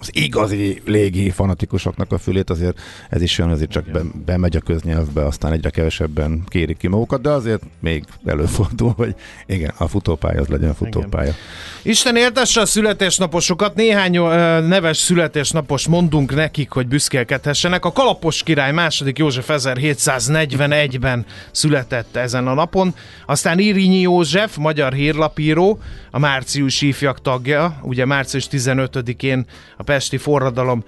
az 0.00 0.10
igazi 0.12 0.82
légi 0.84 1.30
fanatikusoknak 1.30 2.12
a 2.12 2.18
fülét, 2.18 2.50
azért 2.50 2.80
ez 3.08 3.22
is 3.22 3.38
jön, 3.38 3.48
azért 3.48 3.70
csak 3.70 3.84
be, 3.84 4.00
bemegy 4.24 4.56
a 4.56 4.60
köznyelvbe, 4.60 5.26
aztán 5.26 5.52
egyre 5.52 5.70
kevesebben 5.70 6.42
kérik 6.48 6.76
ki 6.76 6.86
magukat, 6.86 7.20
de 7.20 7.30
azért 7.30 7.62
még 7.80 8.04
előfordul, 8.24 8.92
hogy 8.96 9.14
igen, 9.46 9.72
a 9.76 9.88
futópálya 9.88 10.40
az 10.40 10.48
legyen 10.48 10.70
a 10.70 10.74
futópálya. 10.74 11.32
Isten 11.82 12.16
éltesse 12.16 12.60
a 12.60 12.66
születésnaposokat, 12.66 13.74
néhány 13.74 14.16
ö, 14.16 14.60
neves 14.60 14.96
születésnapos 14.96 15.86
mondunk 15.86 16.34
nekik, 16.34 16.70
hogy 16.70 16.86
büszkélkedhessenek. 16.86 17.84
A 17.84 17.92
Kalapos 17.92 18.42
király 18.42 18.72
második 18.72 19.18
József 19.18 19.48
1741-ben 19.48 21.26
született 21.50 22.16
ezen 22.16 22.46
a 22.46 22.54
napon, 22.54 22.94
aztán 23.26 23.58
Irinyi 23.58 24.00
József, 24.00 24.56
magyar 24.56 24.92
hírlapíró, 24.92 25.78
a 26.10 26.18
márciusi 26.18 26.86
ifjak 26.86 27.20
tagja, 27.22 27.78
ugye 27.82 28.04
március 28.04 28.48
15-én 28.50 29.46
a 29.76 29.82
Pesti 29.90 30.16
forradalom 30.16 30.84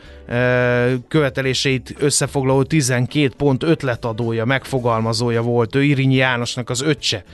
követeléseit 1.09 1.95
összefoglaló 1.99 2.63
12 2.63 3.35
pont 3.37 3.63
ötletadója, 3.63 4.45
megfogalmazója 4.45 5.43
volt. 5.43 5.75
Ő 5.75 5.83
Irinyi 5.83 6.15
Jánosnak 6.15 6.71
az 6.71 6.83
öccse 6.83 7.25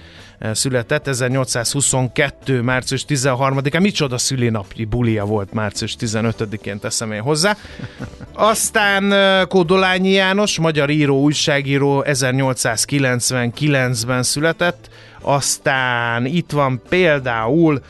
született 0.53 1.07
1822. 1.07 2.63
március 2.63 3.05
13-án. 3.09 3.81
Micsoda 3.81 4.19
szülinapji 4.19 4.85
bulia 4.85 5.25
volt 5.25 5.53
március 5.53 5.97
15-én 6.01 6.79
teszem 6.79 7.13
én 7.13 7.23
hozzá. 7.23 7.57
Aztán 8.33 9.15
Kódolányi 9.49 10.11
János, 10.11 10.59
magyar 10.59 10.91
író, 10.91 11.21
újságíró 11.21 12.05
1899-ben 12.07 14.23
született. 14.23 14.89
Aztán 15.21 16.27
itt 16.27 16.51
van 16.51 16.83
például 16.89 17.81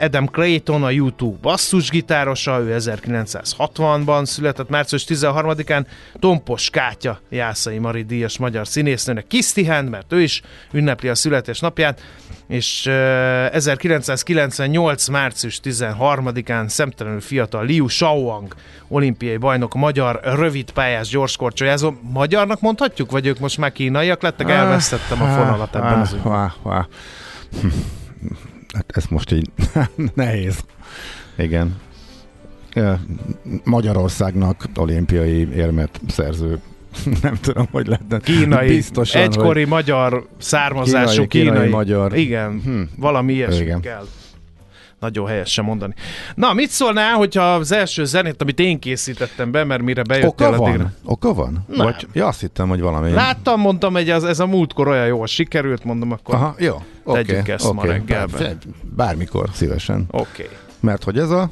Adam 0.00 0.26
Clayton, 0.26 0.84
a 0.84 0.90
YouTube 0.90 1.38
basszusgitárosa, 1.40 2.60
ő 2.60 2.76
1960-ban 2.78 4.24
született, 4.24 4.68
március 4.68 5.04
13-án, 5.08 5.86
Tompos 6.18 6.70
Kátya, 6.70 7.20
Jászai 7.28 7.78
Mari 7.78 8.02
díjas 8.02 8.38
magyar 8.38 8.68
színésznőnek 8.68 9.26
Kisztihend, 9.26 9.88
mert 9.88 10.12
ő 10.12 10.22
is 10.22 10.42
ünnepli 10.70 11.08
a 11.08 11.14
születésnapját, 11.14 12.00
és 12.48 12.86
1998. 13.52 15.08
március 15.08 15.60
13-án 15.64 16.68
szemtelenül 16.68 17.20
fiatal 17.20 17.64
Liu 17.64 17.88
Shaoang, 17.88 18.54
olimpiai 18.88 19.36
bajnok, 19.36 19.74
magyar 19.74 20.20
rövidpályás 20.22 21.08
gyorskorcsolyázó. 21.08 21.92
Magyarnak 22.12 22.60
mondhatjuk, 22.60 23.10
vagy 23.10 23.26
ők 23.26 23.38
most 23.38 23.58
már 23.58 23.72
kínaiak 23.72 24.22
lettek? 24.22 24.50
Elvesztettem 24.50 25.22
a 25.22 25.26
fonalat 25.26 25.76
ebben 25.76 26.00
az 26.00 26.12
ügyben. 26.12 26.52
Hát 28.74 28.90
ez 28.96 29.04
most 29.04 29.32
így 29.32 29.50
nehéz. 30.14 30.64
Igen. 31.38 31.76
Magyarországnak 33.64 34.64
olimpiai 34.76 35.48
érmet 35.54 36.00
szerző 36.08 36.58
nem 37.22 37.34
tudom, 37.40 37.66
hogy 37.70 37.86
lehetne. 37.86 38.18
Kínai, 38.18 38.68
Biztosan, 38.68 39.22
egykori 39.22 39.64
magyar 39.64 40.26
származású 40.38 41.26
Kínai, 41.26 41.26
kínai, 41.28 41.54
kínai 41.54 41.68
magyar. 41.68 42.16
Igen, 42.16 42.60
Hm. 42.64 42.80
valami 42.96 43.32
ilyesmi 43.32 43.64
Igen. 43.64 43.80
kell. 43.80 44.06
Nagyon 45.00 45.26
helyes 45.26 45.52
sem 45.52 45.64
mondani. 45.64 45.94
Na, 46.34 46.52
mit 46.52 46.70
szólnál, 46.70 47.14
hogyha 47.14 47.54
az 47.54 47.72
első 47.72 48.04
zenét, 48.04 48.42
amit 48.42 48.58
én 48.60 48.78
készítettem 48.78 49.50
be, 49.50 49.64
mert 49.64 49.82
mire 49.82 50.02
bejöttél 50.02 50.28
Oka 50.48 50.62
addigra- 50.62 50.76
van? 50.82 50.94
Oka 51.04 51.34
van? 51.34 51.64
Nem. 51.68 51.86
Vagy, 51.86 52.06
ja, 52.12 52.26
azt 52.26 52.40
hittem, 52.40 52.68
hogy 52.68 52.80
valami. 52.80 53.10
Láttam, 53.10 53.60
mondtam, 53.60 53.92
hogy 53.92 54.10
ez, 54.10 54.22
ez 54.22 54.40
a 54.40 54.46
múltkor 54.46 54.88
olyan 54.88 55.06
jól 55.06 55.26
sikerült, 55.26 55.84
mondom, 55.84 56.12
akkor 56.12 56.34
Aha, 56.34 56.54
jó. 56.58 56.74
Oké, 57.04 57.22
Tegyük 57.22 57.48
ezt 57.48 57.72
ma 57.72 57.80
oké. 57.80 57.88
reggelben. 57.88 58.40
Bár- 58.40 58.56
Bármikor, 58.96 59.48
szívesen. 59.52 60.04
oké. 60.10 60.42
Okay. 60.42 60.56
Mert 60.80 61.04
hogy 61.04 61.18
ez 61.18 61.30
a... 61.30 61.50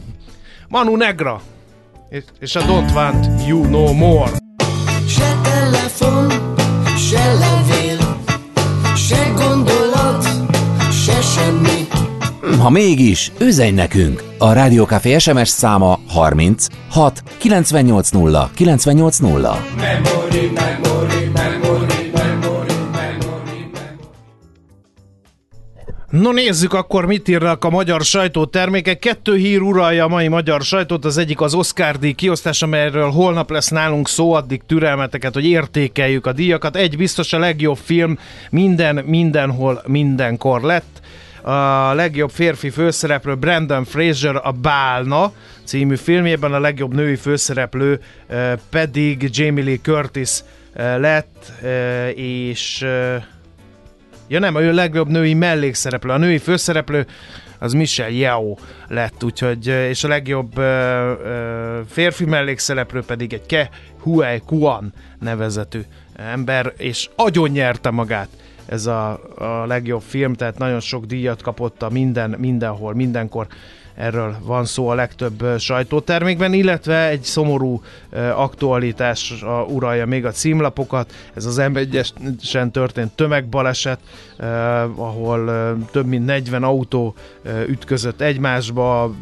Manu 0.69 0.97
Negra 0.97 1.41
és, 2.09 2.23
és 2.39 2.57
a 2.57 2.61
Don't 2.61 2.95
Want 2.95 3.47
You 3.47 3.69
No 3.69 3.93
More. 3.93 4.31
Se 5.09 5.41
telefon, 5.43 6.31
se 6.97 7.33
levél, 7.33 7.76
Ha 12.55 12.71
mégis, 12.71 13.33
üzenj 13.41 13.71
nekünk! 13.71 14.23
A 14.39 14.53
Rádiókafé 14.53 15.19
SMS 15.19 15.49
száma 15.49 15.99
30 16.09 16.67
6 16.91 17.23
980 17.39 18.51
980. 18.55 19.57
No 26.11 26.33
nézzük 26.33 26.73
akkor, 26.73 27.07
mit 27.07 27.29
írnak 27.29 27.65
a 27.65 27.71
magyar 27.71 28.03
sajtótermékek. 28.03 28.99
Kettő 28.99 29.37
hír 29.37 29.61
uralja 29.61 30.05
a 30.05 30.09
mai 30.09 30.29
magyar 30.29 30.63
sajtót, 30.63 31.05
az 31.05 31.17
egyik 31.17 31.41
az 31.41 31.55
Oscar 31.55 31.99
díj 31.99 32.13
kiosztás, 32.13 32.63
amelyről 32.63 33.11
holnap 33.11 33.51
lesz 33.51 33.69
nálunk 33.69 34.09
szó, 34.09 34.33
addig 34.33 34.63
türelmeteket, 34.67 35.35
hogy 35.35 35.47
értékeljük 35.47 36.27
a 36.27 36.33
díjakat. 36.33 36.77
Egy 36.77 36.97
biztos 36.97 37.33
a 37.33 37.39
legjobb 37.39 37.77
film 37.77 38.19
minden, 38.51 38.95
mindenhol, 38.97 39.83
mindenkor 39.87 40.63
lett. 40.63 41.01
A 41.47 41.95
legjobb 41.95 42.31
férfi 42.31 42.71
főszereplő 42.71 43.35
Brandon 43.35 43.85
Fraser 43.85 44.41
a 44.43 44.51
Bálna 44.51 45.33
című 45.65 45.97
filmjében, 45.97 46.53
a 46.53 46.59
legjobb 46.59 46.95
női 46.95 47.17
főszereplő 47.17 48.01
eh, 48.27 48.53
pedig 48.71 49.29
Jamie 49.33 49.65
Lee 49.65 49.77
Curtis 49.83 50.41
eh, 50.73 50.99
lett, 50.99 51.53
eh, 51.63 52.19
és 52.19 52.87
Ja 54.29 54.39
nem, 54.39 54.55
a 54.55 54.61
legjobb 54.61 55.09
női 55.09 55.35
mellékszereplő. 55.35 56.11
A 56.11 56.17
női 56.17 56.39
főszereplő 56.39 57.07
az 57.59 57.73
Michelle 57.73 58.11
Yeoh 58.11 58.59
lett, 58.89 59.25
úgyhogy, 59.25 59.67
és 59.67 60.05
a 60.05 60.09
legjobb 60.09 60.53
férfi 61.89 62.25
mellékszereplő 62.25 63.01
pedig 63.01 63.33
egy 63.33 63.47
Ke 63.47 63.71
Huey 64.01 64.39
Kuan 64.47 64.93
nevezetű 65.21 65.81
ember, 66.17 66.73
és 66.77 67.09
agyon 67.17 67.51
nyerte 67.51 67.91
magát 67.91 68.29
ez 68.67 68.87
a, 68.87 69.21
a 69.35 69.67
legjobb 69.67 70.03
film, 70.03 70.35
tehát 70.35 70.59
nagyon 70.59 70.81
sok 70.81 71.05
díjat 71.05 71.43
kapott 71.43 71.83
a 71.83 71.91
minden, 71.91 72.31
mindenhol, 72.31 72.95
mindenkor 72.95 73.47
erről 73.97 74.37
van 74.45 74.65
szó 74.65 74.89
a 74.89 74.95
legtöbb 74.95 75.59
sajtótermékben, 75.59 76.53
illetve 76.53 77.09
egy 77.09 77.23
szomorú 77.23 77.83
aktualitás 78.35 79.45
uralja 79.69 80.07
még 80.07 80.25
a 80.25 80.31
címlapokat. 80.31 81.13
Ez 81.35 81.45
az 81.45 81.61
M1-esen 81.61 82.71
történt 82.71 83.13
tömegbaleset, 83.13 83.99
ahol 84.97 85.51
több 85.91 86.07
mint 86.07 86.25
40 86.27 86.63
autó 86.63 87.15
ütközött 87.67 88.21
egymásba, 88.21 89.15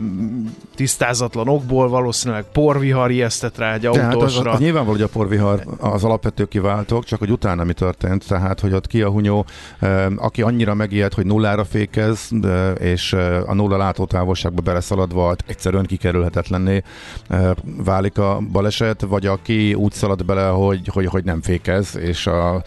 tisztázatlan 0.74 1.48
okból, 1.48 1.88
valószínűleg 1.88 2.44
porvihar 2.52 3.10
ijesztett 3.10 3.58
rá 3.58 3.74
egy 3.74 3.80
Tehát 3.80 4.14
az, 4.14 4.14
autósra. 4.14 4.52
az 4.52 4.58
nyilvánvaló, 4.58 4.96
hogy 4.96 5.06
a 5.06 5.08
porvihar 5.08 5.64
az 5.78 6.04
alapvető 6.04 6.44
kiváltók, 6.44 7.04
csak 7.04 7.18
hogy 7.18 7.30
utána 7.30 7.64
mi 7.64 7.72
történt, 7.72 8.28
tehát 8.28 8.60
hogy 8.60 8.72
ott 8.72 8.86
ki 8.86 9.02
a 9.02 9.10
hunyó, 9.10 9.46
aki 10.16 10.42
annyira 10.42 10.74
megijedt, 10.74 11.14
hogy 11.14 11.26
nullára 11.26 11.64
fékez, 11.64 12.30
és 12.78 13.12
a 13.46 13.54
nulla 13.54 13.76
látótávolságba 13.76 14.62
beleszaladva 14.64 15.34
egyszerűen 15.46 15.86
kikerülhetetlenné 15.86 16.82
eh, 17.28 17.50
válik 17.84 18.18
a 18.18 18.40
baleset, 18.52 19.00
vagy 19.00 19.26
aki 19.26 19.74
úgy 19.74 19.92
szalad 19.92 20.24
bele, 20.24 20.46
hogy, 20.48 20.88
hogy, 20.92 21.06
hogy 21.06 21.24
nem 21.24 21.42
fékez, 21.42 21.96
és 21.96 22.26
a 22.26 22.62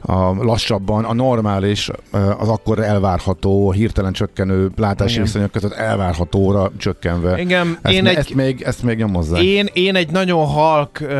a 0.00 0.44
lassabban, 0.44 1.04
a 1.04 1.14
normális, 1.14 1.90
az 2.38 2.48
akkor 2.48 2.78
elvárható, 2.78 3.72
hirtelen 3.72 4.12
csökkenő 4.12 4.70
látási 4.76 5.12
Igen. 5.12 5.24
viszonyok 5.24 5.50
között 5.50 5.72
elvárhatóra 5.72 6.70
csökkenve. 6.76 7.40
Igen, 7.40 7.78
ezt, 7.82 7.94
én 7.94 8.06
egy- 8.06 8.16
ezt, 8.16 8.34
még, 8.34 8.62
ezt 8.62 8.82
még 8.82 8.96
nyomozzák. 8.96 9.42
Én, 9.42 9.68
én 9.72 9.94
egy 9.96 10.10
nagyon 10.10 10.46
halk, 10.46 10.98
uh, 11.00 11.10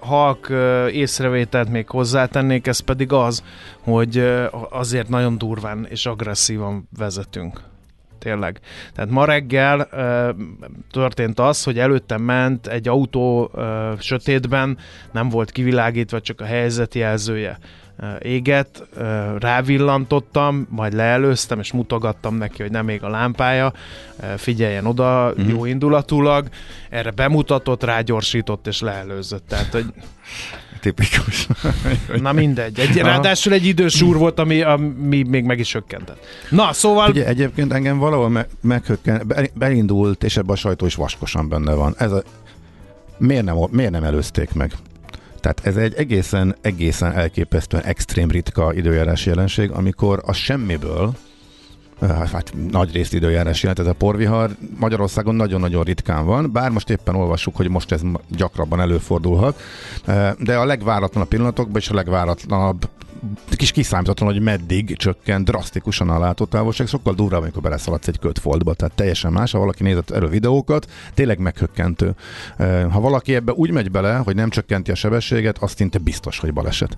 halk 0.00 0.46
uh, 0.50 0.94
észrevételt 0.94 1.68
még 1.70 1.88
hozzátennék, 1.88 2.66
ez 2.66 2.78
pedig 2.78 3.12
az, 3.12 3.42
hogy 3.80 4.18
uh, 4.18 4.44
azért 4.70 5.08
nagyon 5.08 5.38
durván 5.38 5.86
és 5.90 6.06
agresszívan 6.06 6.88
vezetünk. 6.98 7.60
Tényleg. 8.26 8.60
Tehát 8.94 9.10
ma 9.10 9.24
reggel 9.24 9.88
történt 10.90 11.38
az, 11.40 11.64
hogy 11.64 11.78
előttem 11.78 12.22
ment 12.22 12.66
egy 12.66 12.88
autó 12.88 13.50
sötétben, 13.98 14.78
nem 15.12 15.28
volt 15.28 15.50
kivilágítva, 15.50 16.20
csak 16.20 16.40
a 16.40 16.44
helyzetjelzője 16.44 17.58
uh, 17.98 19.38
rávillantottam, 19.38 20.66
majd 20.70 20.92
leelőztem, 20.92 21.58
és 21.58 21.72
mutogattam 21.72 22.34
neki, 22.34 22.62
hogy 22.62 22.70
nem 22.70 22.88
ég 22.88 23.02
a 23.02 23.08
lámpája, 23.08 23.72
figyeljen 24.36 24.86
oda, 24.86 25.32
Mhm. 25.36 25.48
jó 25.48 25.64
indulatulag, 25.64 26.48
erre 26.90 27.10
bemutatott, 27.10 27.84
rágyorsított 27.84 28.66
és 28.66 28.80
leelőzött. 28.80 29.48
Tehát, 29.48 29.72
hogy 29.72 29.84
Tipikus. 30.80 31.46
na 32.22 32.32
mindegy. 32.32 32.78
Egy, 32.78 32.98
Aha. 32.98 33.08
ráadásul 33.08 33.52
egy 33.52 33.64
idős 33.66 34.02
úr 34.02 34.16
volt, 34.16 34.38
ami, 34.38 34.62
ami 34.62 35.22
még 35.22 35.44
meg 35.44 35.58
is 35.58 35.72
hökkentett. 35.72 36.24
Na, 36.50 36.72
szóval 36.72 37.10
Ugye 37.10 37.26
egyébként 37.26 37.72
engem 37.72 37.98
valahol 37.98 38.28
me- 38.28 38.48
meghökken, 38.60 39.22
be- 39.26 39.50
beindult, 39.54 40.24
és 40.24 40.36
ebben 40.36 40.50
a 40.54 40.56
sajtó 40.56 40.86
is 40.86 40.94
vaskosan 40.94 41.48
benne 41.48 41.74
van. 41.74 41.94
Ez 41.98 42.12
a, 42.12 42.22
miért, 43.18 43.44
nem, 43.44 43.56
miért 43.70 43.90
nem 43.90 44.04
előzték 44.04 44.52
meg? 44.52 44.72
Tehát 45.46 45.66
ez 45.66 45.82
egy 45.82 45.94
egészen, 45.94 46.56
egészen 46.60 47.12
elképesztően 47.12 47.82
extrém 47.82 48.30
ritka 48.30 48.74
időjárás 48.74 49.26
jelenség, 49.26 49.70
amikor 49.70 50.22
a 50.24 50.32
semmiből 50.32 51.14
eh, 52.00 52.08
hát 52.08 52.54
nagy 52.70 52.92
részt 52.92 53.14
időjárás 53.14 53.62
jelent 53.62 53.78
ez 53.78 53.86
a 53.86 53.92
porvihar. 53.92 54.50
Magyarországon 54.78 55.34
nagyon-nagyon 55.34 55.82
ritkán 55.82 56.26
van, 56.26 56.52
bár 56.52 56.70
most 56.70 56.90
éppen 56.90 57.14
olvassuk, 57.14 57.56
hogy 57.56 57.68
most 57.68 57.92
ez 57.92 58.00
gyakrabban 58.28 58.80
előfordulhat, 58.80 59.60
Eh, 60.04 60.32
de 60.38 60.56
a 60.56 60.64
legváratlanabb 60.64 61.28
pillanatokban 61.28 61.80
és 61.80 61.88
a 61.88 61.94
legváratlanabb 61.94 62.88
kis 63.56 63.70
kiszámítatlan, 63.70 64.32
hogy 64.32 64.42
meddig 64.42 64.96
csökken 64.96 65.44
drasztikusan 65.44 66.10
a 66.10 66.18
látótávolság, 66.18 66.86
sokkal 66.86 67.14
durvább, 67.14 67.40
amikor 67.42 67.62
beleszaladsz 67.62 68.08
egy 68.08 68.18
kötfoltba, 68.18 68.74
tehát 68.74 68.94
teljesen 68.94 69.32
más, 69.32 69.52
ha 69.52 69.58
valaki 69.58 69.82
nézett 69.82 70.10
erről 70.10 70.28
videókat, 70.28 70.90
tényleg 71.14 71.38
meghökkentő. 71.38 72.14
Eh, 72.56 72.84
Ha 72.90 73.00
valaki 73.00 73.34
ebbe 73.34 73.52
úgy 73.52 73.70
megy 73.70 73.90
bele, 73.90 74.16
hogy 74.16 74.34
nem 74.34 74.50
csökkenti 74.50 74.90
a 74.90 74.94
sebességet, 74.94 75.58
az 75.58 75.72
szinte 75.72 75.98
biztos, 75.98 76.38
hogy 76.38 76.52
baleset. 76.52 76.96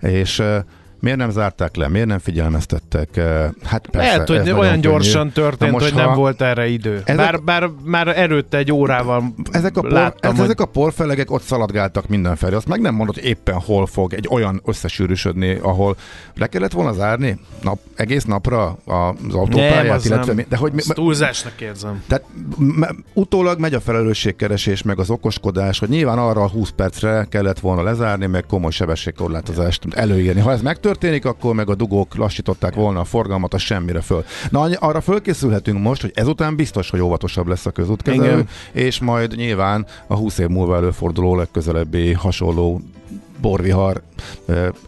És 0.00 0.38
eh, 0.38 0.62
Miért 1.00 1.18
nem 1.18 1.30
zárták 1.30 1.76
le? 1.76 1.88
Miért 1.88 2.06
nem 2.06 2.18
figyelmeztettek? 2.18 3.08
Hát 3.62 3.86
persze, 3.90 4.12
lehet, 4.12 4.28
hogy 4.28 4.50
olyan 4.50 4.56
könnyű. 4.70 4.80
gyorsan 4.80 5.30
történt, 5.30 5.70
Na 5.70 5.78
most, 5.78 5.92
hogy 5.92 6.04
nem 6.04 6.14
volt 6.14 6.40
erre 6.42 6.66
idő. 6.66 7.02
Ezek- 7.04 7.16
Bár, 7.16 7.42
bár 7.42 7.70
már 7.84 8.08
előtte 8.18 8.56
egy 8.56 8.72
órával 8.72 9.34
ezek 9.50 9.76
a, 9.76 9.80
por, 9.80 9.90
láttam, 9.90 10.30
ez, 10.30 10.36
hogy 10.36 10.44
ezek 10.46 10.60
a 10.60 10.64
porfelegek 10.66 11.30
ott 11.30 11.42
szaladgáltak 11.42 12.08
mindenfelé. 12.08 12.54
Azt 12.54 12.68
meg 12.68 12.80
nem 12.80 12.94
mondod, 12.94 13.14
hogy 13.14 13.24
éppen 13.24 13.54
hol 13.54 13.86
fog 13.86 14.14
egy 14.14 14.26
olyan 14.30 14.60
összesűrűsödni, 14.64 15.58
ahol 15.62 15.96
le 16.34 16.46
kellett 16.46 16.72
volna 16.72 16.92
zárni 16.92 17.38
nap, 17.62 17.78
egész 17.94 18.24
napra 18.24 18.66
az 18.84 19.34
autópályát, 19.34 19.82
nem, 19.84 19.94
az 19.94 20.06
illetve 20.06 20.32
nem. 20.32 20.44
de 20.48 20.56
hogy 20.56 20.72
mi, 20.72 20.82
túlzásnak 20.86 21.60
érzem. 21.60 22.02
tehát 22.08 22.24
utólag 23.12 23.60
megy 23.60 23.74
a 23.74 23.80
felelősségkeresés, 23.80 24.82
meg 24.82 24.98
az 24.98 25.10
okoskodás, 25.10 25.78
hogy 25.78 25.88
nyilván 25.88 26.18
arra 26.18 26.42
a 26.42 26.48
20 26.48 26.70
percre 26.70 27.26
kellett 27.30 27.58
volna 27.60 27.82
lezárni, 27.82 28.26
meg 28.26 28.44
komoly 28.46 28.70
sebességkorlátozást 28.70 29.84
előírni. 29.90 30.40
Ha 30.40 30.52
ez 30.52 30.60
megtörténik, 30.86 31.24
akkor 31.24 31.54
meg 31.54 31.68
a 31.68 31.74
dugók 31.74 32.16
lassították 32.16 32.74
volna 32.74 33.00
a 33.00 33.04
forgalmat 33.04 33.54
a 33.54 33.58
semmire 33.58 34.00
föl. 34.00 34.24
Na, 34.50 34.60
arra 34.60 35.00
fölkészülhetünk 35.00 35.80
most, 35.80 36.00
hogy 36.00 36.12
ezután 36.14 36.56
biztos, 36.56 36.90
hogy 36.90 37.00
óvatosabb 37.00 37.46
lesz 37.46 37.66
a 37.66 37.70
közútkezelő, 37.70 38.26
Igen. 38.26 38.48
és 38.72 39.00
majd 39.00 39.36
nyilván 39.36 39.86
a 40.06 40.14
20 40.14 40.38
év 40.38 40.48
múlva 40.48 40.76
előforduló 40.76 41.36
legközelebbi 41.36 42.12
hasonló 42.12 42.80
borvihar 43.40 44.02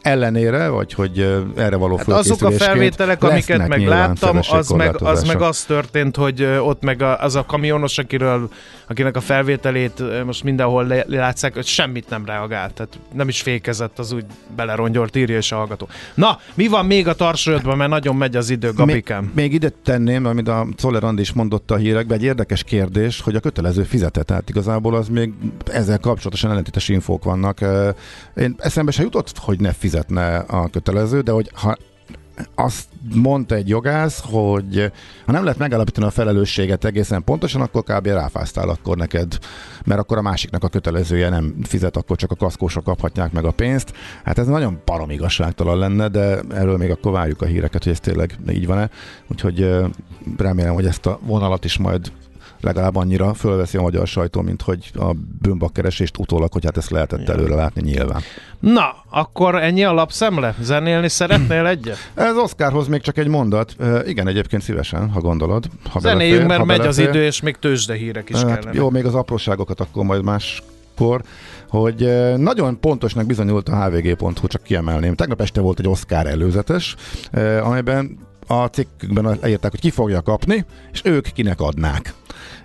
ellenére, 0.02 0.68
vagy 0.68 0.92
hogy 0.92 1.44
erre 1.56 1.76
való 1.76 1.96
Hát 1.96 2.08
azok 2.08 2.42
a 2.42 2.50
felvételek, 2.50 3.22
amiket 3.22 3.48
lesznek 3.48 3.68
meg 3.68 3.78
nyilván 3.78 4.08
láttam, 4.08 4.38
az 4.50 4.68
meg, 4.68 5.02
az 5.02 5.22
meg 5.22 5.42
az 5.42 5.64
történt, 5.64 6.16
hogy 6.16 6.44
ott 6.44 6.82
meg 6.82 7.02
az 7.02 7.34
a 7.36 7.44
kamionos, 7.44 7.98
akiről, 7.98 8.50
akinek 8.86 9.16
a 9.16 9.20
felvételét 9.20 10.24
most 10.24 10.44
mindenhol 10.44 10.86
le, 10.86 11.04
látszák, 11.06 11.54
hogy 11.54 11.66
semmit 11.66 12.08
nem 12.08 12.24
reagált, 12.24 12.74
tehát 12.74 12.98
nem 13.14 13.28
is 13.28 13.42
fékezett, 13.42 13.98
az 13.98 14.12
úgy 14.12 14.24
belerongyolt, 14.56 15.16
írja 15.16 15.36
és 15.36 15.52
a 15.52 15.56
hallgató. 15.56 15.88
Na, 16.14 16.38
mi 16.54 16.66
van 16.66 16.86
még 16.86 17.08
a 17.08 17.14
tarsolyodban, 17.14 17.76
mert 17.76 17.90
nagyon 17.90 18.16
megy 18.16 18.36
az 18.36 18.50
idő, 18.50 18.72
Gabikám. 18.72 19.24
Még, 19.24 19.34
még 19.34 19.52
ide 19.52 19.72
tenném, 19.84 20.24
amit 20.24 20.48
a 20.48 20.66
Czoller 20.76 21.04
Andi 21.04 21.20
is 21.20 21.32
mondott 21.32 21.70
a 21.70 21.76
hírekben, 21.76 22.18
egy 22.18 22.24
érdekes 22.24 22.64
kérdés, 22.64 23.20
hogy 23.20 23.34
a 23.34 23.40
kötelező 23.40 23.82
fizetett, 23.82 24.26
tehát 24.26 24.48
igazából 24.48 24.94
az 24.94 25.08
még 25.08 25.32
ezzel 25.66 25.98
kapcsolatosan 25.98 26.50
ellentétes 26.50 26.88
infók 26.88 27.24
vannak. 27.24 27.60
Én 28.36 28.54
eszembe 28.58 28.90
se 28.90 29.02
jutott, 29.02 29.17
hogy 29.38 29.60
ne 29.60 29.72
fizetne 29.72 30.36
a 30.36 30.68
kötelező, 30.68 31.20
de 31.20 31.32
hogy 31.32 31.50
ha 31.54 31.76
azt 32.54 32.88
mondta 33.14 33.54
egy 33.54 33.68
jogász, 33.68 34.22
hogy 34.24 34.92
ha 35.26 35.32
nem 35.32 35.42
lehet 35.42 35.58
megállapítani 35.58 36.06
a 36.06 36.10
felelősséget 36.10 36.84
egészen 36.84 37.24
pontosan, 37.24 37.60
akkor 37.60 37.82
kb. 37.82 38.06
ráfáztál 38.06 38.68
akkor 38.68 38.96
neked, 38.96 39.38
mert 39.84 40.00
akkor 40.00 40.18
a 40.18 40.22
másiknak 40.22 40.64
a 40.64 40.68
kötelezője 40.68 41.28
nem 41.28 41.54
fizet, 41.62 41.96
akkor 41.96 42.16
csak 42.16 42.30
a 42.30 42.36
kaszkósok 42.36 42.84
kaphatják 42.84 43.32
meg 43.32 43.44
a 43.44 43.50
pénzt. 43.50 43.92
Hát 44.24 44.38
ez 44.38 44.46
nagyon 44.46 44.80
parom 44.84 45.10
igazságtalan 45.10 45.78
lenne, 45.78 46.08
de 46.08 46.40
erről 46.50 46.76
még 46.76 46.90
akkor 46.90 47.12
várjuk 47.12 47.42
a 47.42 47.46
híreket, 47.46 47.82
hogy 47.82 47.92
ez 47.92 48.00
tényleg 48.00 48.38
így 48.50 48.66
van-e. 48.66 48.90
Úgyhogy 49.30 49.76
remélem, 50.36 50.74
hogy 50.74 50.86
ezt 50.86 51.06
a 51.06 51.18
vonalat 51.22 51.64
is 51.64 51.78
majd 51.78 52.12
legalább 52.60 52.96
annyira 52.96 53.34
fölveszi 53.34 53.76
a 53.76 53.82
magyar 53.82 54.06
sajtó, 54.06 54.40
mint 54.40 54.62
hogy 54.62 54.90
a 54.94 55.12
bűnbakkeresést 55.42 56.18
utólag, 56.18 56.52
hogy 56.52 56.64
hát 56.64 56.76
ezt 56.76 56.90
lehetett 56.90 57.28
előre 57.28 57.54
látni 57.54 57.80
nyilván. 57.82 58.20
Na, 58.60 58.94
akkor 59.10 59.54
ennyi 59.54 59.84
a 59.84 59.92
lapszemle? 59.92 60.54
Zenélni 60.60 61.08
szeretnél 61.08 61.66
egyet? 61.76 61.96
Ez 62.14 62.36
Oscarhoz 62.36 62.86
még 62.88 63.00
csak 63.00 63.18
egy 63.18 63.28
mondat. 63.28 63.74
Ö, 63.78 64.00
igen, 64.06 64.28
egyébként 64.28 64.62
szívesen, 64.62 65.10
ha 65.10 65.20
gondolod. 65.20 65.64
Ha 65.90 66.00
Zenéljünk, 66.00 66.46
belefér, 66.46 66.48
mert 66.48 66.60
ha 66.60 66.64
megy 66.78 66.86
az 66.86 66.98
idő, 66.98 67.24
és 67.24 67.40
még 67.40 67.56
tőzsdehírek 67.56 68.28
is 68.30 68.36
Hát 68.36 68.46
kellene. 68.46 68.70
jó, 68.72 68.90
még 68.90 69.04
az 69.04 69.14
apróságokat 69.14 69.80
akkor 69.80 70.04
majd 70.04 70.22
máskor, 70.24 71.22
hogy 71.68 72.02
eh, 72.02 72.36
nagyon 72.36 72.80
pontosnak 72.80 73.26
bizonyult 73.26 73.68
a 73.68 73.84
hvg.hu, 73.84 74.46
csak 74.46 74.62
kiemelném. 74.62 75.14
Tegnap 75.14 75.40
este 75.40 75.60
volt 75.60 75.78
egy 75.78 75.88
Oscar 75.88 76.26
előzetes, 76.26 76.96
amelyben 77.62 78.18
a 78.46 78.64
cikkükben 78.66 79.38
leírták, 79.40 79.70
hogy 79.70 79.80
ki 79.80 79.90
fogja 79.90 80.20
kapni, 80.22 80.64
és 80.92 81.00
ők 81.04 81.26
kinek 81.32 81.60
adnák. 81.60 82.14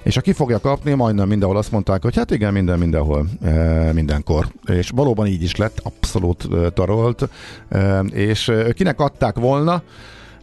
És 0.04 0.18
a 0.18 0.22
ki 0.22 0.32
fogja 0.32 0.60
kapni, 0.60 0.94
majdnem 0.94 1.28
mindenhol 1.28 1.58
azt 1.58 1.72
mondták, 1.72 2.02
hogy 2.02 2.16
hát 2.16 2.32
igen, 2.32 2.54
minden, 2.54 2.80
mindenhol, 2.80 3.26
eh, 3.44 3.94
mindenkor. 3.94 4.48
És 4.66 4.90
valóban 4.90 5.28
így 5.28 5.44
is 5.44 5.56
lett, 5.56 5.80
abszolút 5.84 6.48
eh, 6.52 6.70
tarolt. 6.74 7.30
Eh, 7.70 8.00
és 8.12 8.52
kinek 8.74 9.00
adták 9.00 9.36
volna, 9.36 9.82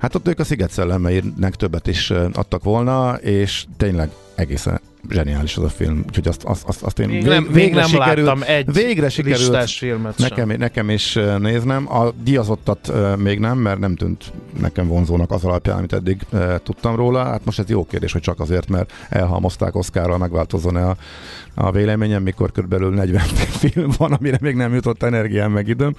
Hát 0.00 0.14
ott 0.14 0.28
ők 0.28 0.38
a 0.38 0.44
Sziget 0.44 0.70
szellemeinek 0.70 1.54
többet 1.56 1.86
is 1.86 2.10
adtak 2.10 2.62
volna, 2.62 3.14
és 3.14 3.64
tényleg 3.76 4.10
egészen 4.34 4.80
zseniális 5.08 5.56
az 5.56 5.64
a 5.64 5.68
film, 5.68 6.04
úgyhogy 6.06 6.28
azt, 6.28 6.44
azt, 6.44 6.64
azt, 6.64 6.82
azt 6.82 6.98
én 6.98 7.08
Még 7.08 7.24
nem, 7.24 7.44
még 7.44 7.74
nem 7.74 7.96
láttam 7.96 8.42
egy 8.46 8.72
végre 8.72 9.08
sikerült 9.08 9.70
filmet 9.70 10.18
sem. 10.18 10.28
nekem, 10.28 10.58
nekem 10.58 10.90
is 10.90 11.18
néznem. 11.38 11.92
A 11.94 12.10
díjazottat 12.22 12.88
ö, 12.88 13.14
még 13.16 13.38
nem, 13.38 13.58
mert 13.58 13.78
nem 13.78 13.96
tűnt 13.96 14.32
nekem 14.60 14.86
vonzónak 14.86 15.30
az 15.30 15.44
alapján, 15.44 15.76
amit 15.76 15.92
eddig 15.92 16.26
tudtam 16.62 16.96
róla. 16.96 17.24
Hát 17.24 17.44
most 17.44 17.58
ez 17.58 17.68
jó 17.68 17.86
kérdés, 17.86 18.12
hogy 18.12 18.22
csak 18.22 18.40
azért, 18.40 18.68
mert 18.68 18.92
elhalmozták 19.08 19.76
Oszkárral, 19.76 20.18
megváltozzon-e 20.18 20.88
a, 20.88 20.96
a 21.54 21.70
véleményem, 21.70 22.22
mikor 22.22 22.52
körülbelül 22.52 22.94
40 22.94 23.22
film 23.60 23.90
van, 23.96 24.12
amire 24.12 24.38
még 24.40 24.54
nem 24.54 24.74
jutott 24.74 25.02
energiám 25.02 25.52
meg 25.52 25.68
időm 25.68 25.94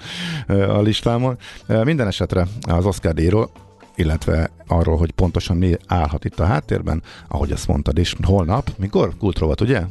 a 0.46 0.80
listámon. 0.80 1.36
Minden 1.84 2.06
esetre 2.06 2.46
az 2.60 2.86
Oscar 2.86 3.14
díjról 3.14 3.50
illetve 3.94 4.50
arról, 4.66 4.96
hogy 4.96 5.10
pontosan 5.10 5.56
mi 5.56 5.76
állhat 5.86 6.24
itt 6.24 6.40
a 6.40 6.44
háttérben, 6.44 7.02
ahogy 7.28 7.52
azt 7.52 7.66
mondtad 7.68 7.98
is, 7.98 8.14
holnap, 8.22 8.70
mikor? 8.76 9.12
Kultrovat, 9.18 9.60
ugye? 9.60 9.82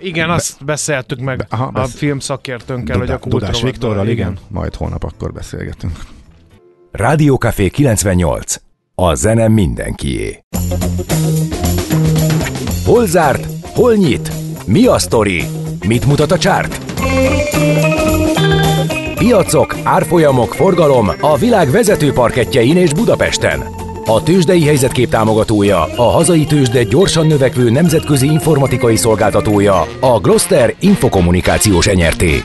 Igen, 0.00 0.30
azt 0.30 0.64
beszéltük 0.64 1.20
meg 1.20 1.36
Be- 1.38 1.46
aha, 1.50 1.64
a 1.64 1.70
besz- 1.70 1.96
film 1.96 2.18
szakértőnkkel, 2.18 2.98
hogy 2.98 3.10
a 3.10 3.18
Dudá- 3.18 3.28
Dudás 3.28 3.62
Viktorral, 3.62 4.08
igen. 4.08 4.38
Majd 4.48 4.74
holnap 4.74 5.04
akkor 5.04 5.32
beszélgetünk. 5.32 5.98
Rádiókafé 6.90 7.68
98. 7.68 8.56
A 8.94 9.14
zene 9.14 9.48
mindenkié. 9.48 10.44
Hol 12.84 13.06
zárt? 13.06 13.46
Hol 13.74 13.94
nyit? 13.94 14.32
Mi 14.66 14.86
a 14.86 14.98
sztori? 14.98 15.44
Mit 15.86 16.06
mutat 16.06 16.30
a 16.32 16.38
csárt? 16.38 16.80
Piacok, 19.24 19.76
árfolyamok, 19.82 20.54
forgalom 20.54 21.10
a 21.20 21.36
világ 21.36 21.70
vezető 21.70 22.12
parketjein 22.12 22.76
és 22.76 22.92
Budapesten. 22.92 23.64
A 24.04 24.22
tőzsdei 24.22 24.64
helyzetkép 24.64 25.08
támogatója, 25.08 25.82
a 25.82 26.02
hazai 26.02 26.44
tőzsde 26.44 26.82
gyorsan 26.82 27.26
növekvő 27.26 27.70
nemzetközi 27.70 28.26
informatikai 28.26 28.96
szolgáltatója, 28.96 29.80
a 30.00 30.20
Gloster 30.20 30.74
Infokommunikációs 30.80 31.86
enyerté. 31.86 32.44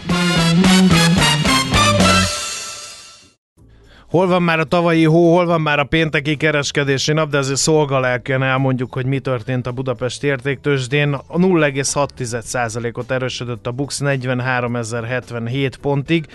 hol 4.09 4.27
van 4.27 4.41
már 4.41 4.59
a 4.59 4.63
tavalyi 4.63 5.03
hó, 5.03 5.33
hol 5.35 5.45
van 5.45 5.61
már 5.61 5.79
a 5.79 5.83
pénteki 5.83 6.35
kereskedési 6.35 7.13
nap, 7.13 7.29
de 7.29 7.37
azért 7.37 7.59
szolgalelken 7.59 8.43
elmondjuk, 8.43 8.93
hogy 8.93 9.05
mi 9.05 9.19
történt 9.19 9.67
a 9.67 9.71
Budapesti 9.71 10.27
értéktősdén. 10.27 11.13
A 11.13 11.37
0,6%-ot 11.37 13.11
erősödött 13.11 13.67
a 13.67 13.71
Bux 13.71 14.01
43.077 14.03 15.71
pontig. 15.81 16.25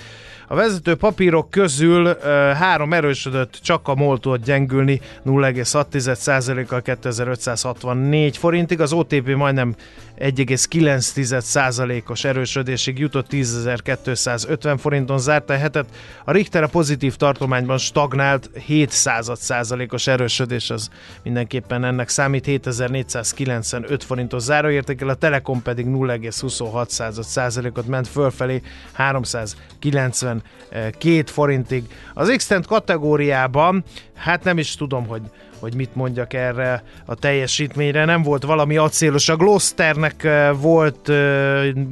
A 0.54 0.56
vezető 0.56 0.94
papírok 0.94 1.50
közül 1.50 2.18
három 2.54 2.92
erősödött, 2.92 3.58
csak 3.62 3.88
a 3.88 3.94
MOL 3.94 4.18
tudott 4.18 4.44
gyengülni 4.44 5.00
0,6%-kal 5.26 6.82
2564 6.82 8.36
forintig, 8.36 8.80
az 8.80 8.92
OTP 8.92 9.34
majdnem 9.34 9.74
1,9%-os 10.18 12.24
erősödésig 12.24 12.98
jutott 12.98 13.26
10.250 13.30 14.76
forinton 14.80 15.18
zárt 15.18 15.50
a 15.50 15.56
hetet. 15.56 15.86
A 16.24 16.32
Richter 16.32 16.62
a 16.62 16.68
pozitív 16.68 17.16
tartományban 17.16 17.78
stagnált 17.78 18.50
7 18.66 18.90
százalékos 18.90 20.06
erősödés, 20.06 20.70
az 20.70 20.90
mindenképpen 21.22 21.84
ennek 21.84 22.08
számít 22.08 22.46
7495 22.46 24.04
forintos 24.04 24.42
záróértékkel, 24.42 25.08
a 25.08 25.14
Telekom 25.14 25.62
pedig 25.62 25.86
0,26%-ot 25.88 27.86
ment 27.86 28.08
fölfelé 28.08 28.62
392 28.92 31.22
forintig. 31.26 31.84
Az 32.14 32.32
x 32.36 32.50
kategóriában, 32.66 33.84
hát 34.14 34.44
nem 34.44 34.58
is 34.58 34.74
tudom, 34.74 35.06
hogy 35.06 35.22
hogy 35.64 35.74
mit 35.74 35.94
mondjak 35.94 36.32
erre 36.32 36.82
a 37.04 37.14
teljesítményre. 37.14 38.04
Nem 38.04 38.22
volt 38.22 38.42
valami 38.44 38.76
acélos. 38.76 39.28
A 39.28 39.36
Gloucesternek 39.36 40.28
volt 40.60 41.12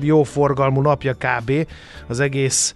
jó 0.00 0.22
forgalmú 0.22 0.80
napja 0.80 1.14
kb. 1.14 1.52
az 2.08 2.20
egész 2.20 2.74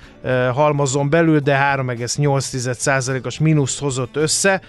halmazon 0.52 1.10
belül, 1.10 1.38
de 1.38 1.58
3,8%-os 1.76 3.38
mínuszt 3.38 3.78
hozott 3.78 4.16
össze 4.16 4.60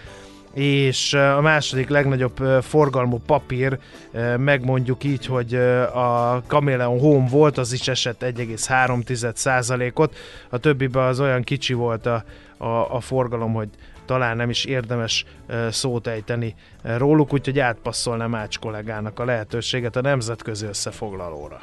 és 0.53 1.13
a 1.13 1.41
második 1.41 1.89
legnagyobb 1.89 2.37
forgalmú 2.61 3.21
papír, 3.25 3.77
megmondjuk 4.37 5.03
így, 5.03 5.25
hogy 5.25 5.55
a 5.93 6.41
Chameleon 6.47 6.99
Home 6.99 7.29
volt, 7.29 7.57
az 7.57 7.73
is 7.73 7.87
esett 7.87 8.21
1,3%-ot, 8.23 10.15
a 10.49 10.57
többiben 10.57 11.07
az 11.07 11.19
olyan 11.19 11.43
kicsi 11.43 11.73
volt 11.73 12.05
a, 12.05 12.23
a, 12.57 12.95
a 12.95 12.99
forgalom, 12.99 13.53
hogy 13.53 13.69
talán 14.07 14.37
nem 14.37 14.49
is 14.49 14.65
érdemes 14.65 15.25
szót 15.69 16.07
ejteni 16.07 16.55
róluk, 16.83 17.33
úgyhogy 17.33 17.59
átpasszolnám 17.59 18.35
Ács 18.35 18.59
kollégának 18.59 19.19
a 19.19 19.25
lehetőséget 19.25 19.95
a 19.95 20.01
nemzetközi 20.01 20.65
összefoglalóra. 20.65 21.61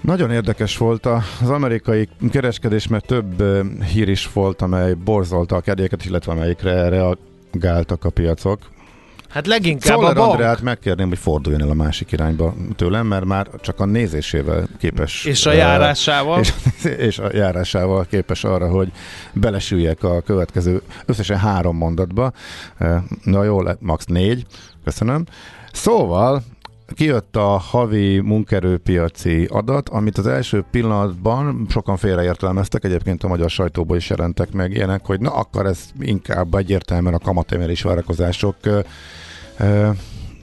Nagyon 0.00 0.30
érdekes 0.30 0.76
volt 0.76 1.06
az 1.06 1.50
amerikai 1.50 2.08
kereskedés, 2.30 2.88
mert 2.88 3.06
több 3.06 3.42
hír 3.82 4.08
is 4.08 4.32
volt, 4.32 4.62
amely 4.62 4.94
borzolta 4.94 5.56
a 5.56 5.60
kedélyeket, 5.60 6.04
illetve 6.04 6.32
amelyikre 6.32 6.88
reagáltak 6.88 8.04
a 8.04 8.10
piacok. 8.10 8.58
Hát 9.32 9.46
leginkább 9.46 9.98
Szoller 9.98 10.16
a 10.16 10.20
bank. 10.20 10.30
Andreát 10.30 10.60
megkérném, 10.60 11.08
hogy 11.08 11.18
forduljon 11.18 11.62
el 11.62 11.70
a 11.70 11.74
másik 11.74 12.12
irányba 12.12 12.54
tőlem, 12.76 13.06
mert 13.06 13.24
már 13.24 13.48
csak 13.60 13.80
a 13.80 13.84
nézésével 13.84 14.68
képes. 14.78 15.24
És 15.24 15.46
a 15.46 15.52
járásával. 15.52 16.40
És, 16.40 16.52
és 16.96 17.18
a 17.18 17.28
járásával 17.32 18.06
képes 18.10 18.44
arra, 18.44 18.68
hogy 18.68 18.92
belesüljek 19.32 20.02
a 20.02 20.20
következő 20.20 20.82
összesen 21.06 21.38
három 21.38 21.76
mondatba. 21.76 22.32
Eh, 22.78 23.02
Na 23.24 23.44
jó, 23.44 23.60
max. 23.80 24.04
négy. 24.04 24.46
Köszönöm. 24.84 25.24
Szóval 25.72 26.42
kijött 26.94 27.36
a 27.36 27.46
havi 27.46 28.18
munkerőpiaci 28.18 29.44
adat, 29.44 29.88
amit 29.88 30.18
az 30.18 30.26
első 30.26 30.64
pillanatban 30.70 31.66
sokan 31.68 31.96
félreértelmeztek, 31.96 32.84
egyébként 32.84 33.24
a 33.24 33.28
magyar 33.28 33.50
sajtóból 33.50 33.96
is 33.96 34.10
jelentek 34.10 34.52
meg 34.52 34.74
ilyenek, 34.74 35.06
hogy 35.06 35.20
na 35.20 35.30
akkor 35.30 35.66
ez 35.66 35.80
inkább 36.00 36.54
egyértelműen 36.54 37.14
a 37.14 37.18
kamatemelés 37.18 37.82
várakozások 37.82 38.56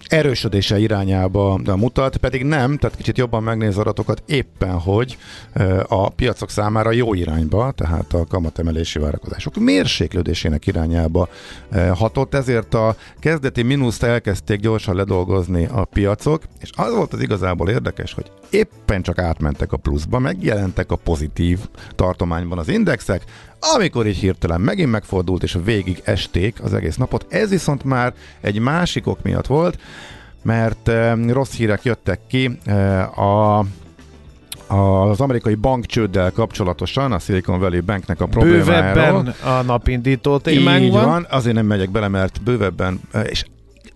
erősödése 0.10 0.80
irányába 0.80 1.60
mutat, 1.76 2.18
pedig 2.18 2.44
nem, 2.44 2.78
tehát 2.78 2.98
kicsit 2.98 3.18
jobban 3.18 3.44
megnéz 3.44 3.78
adatokat 3.78 4.24
éppen, 4.26 4.80
hogy 4.80 5.18
a 5.88 6.10
piacok 6.10 6.50
számára 6.50 6.92
jó 6.92 7.14
irányba, 7.14 7.72
tehát 7.72 8.14
a 8.14 8.26
kamatemelési 8.26 9.00
várakozások 9.00 9.56
mérséklődésének 9.56 10.68
irányába 10.68 11.28
hatott, 11.94 12.34
ezért 12.34 12.74
a 12.74 12.96
kezdeti 13.20 13.62
mínuszt 13.62 14.04
elkezdték 14.04 14.60
gyorsan 14.60 14.96
ledolgozni 14.96 15.66
a 15.66 15.86
piacok, 15.86 16.44
és 16.60 16.70
az 16.76 16.94
volt 16.94 17.14
az 17.14 17.22
igazából 17.22 17.70
érdekes, 17.70 18.14
hogy 18.14 18.32
éppen 18.50 19.02
csak 19.02 19.20
átmentek 19.20 19.72
a 19.72 19.78
pluszba, 19.78 20.20
megjelentek 20.20 20.92
a 20.92 20.96
pozitív 20.96 21.60
tartományban 21.96 22.58
az 22.58 22.68
indexek, 22.68 23.24
amikor 23.60 24.08
így 24.08 24.18
hirtelen 24.18 24.62
megint 24.62 24.92
megfordult, 24.92 25.44
és 25.44 25.58
végig 25.64 26.02
esték 26.04 26.64
az 26.64 26.74
egész 26.74 26.96
napot. 26.96 27.26
Ez 27.30 27.50
viszont 27.50 27.84
már 27.84 28.14
egy 28.42 28.60
másik 28.60 29.08
ok 29.08 29.22
miatt 29.22 29.48
volt, 29.48 29.80
mert 30.44 30.88
e, 30.88 31.18
rossz 31.28 31.56
hírek 31.56 31.84
jöttek 31.84 32.20
ki 32.28 32.58
e, 32.66 33.02
a 33.04 33.66
az 34.68 35.22
amerikai 35.22 35.56
bankcsőddel 35.56 36.32
kapcsolatosan, 36.32 37.12
a 37.12 37.20
Silicon 37.20 37.60
Valley 37.60 37.82
Banknek 37.82 38.22
a 38.22 38.26
problémájáról. 38.26 38.94
Bővebben 38.94 39.36
a 39.44 39.62
napindító 39.62 40.36
Így 40.36 40.42
témánk 40.42 40.92
van. 40.92 41.06
van, 41.06 41.28
azért 41.30 41.56
nem 41.56 41.66
megyek 41.66 41.90
bele, 41.90 42.08
mert 42.08 42.42
bővebben, 42.42 43.02
e, 43.12 43.22
és 43.22 43.46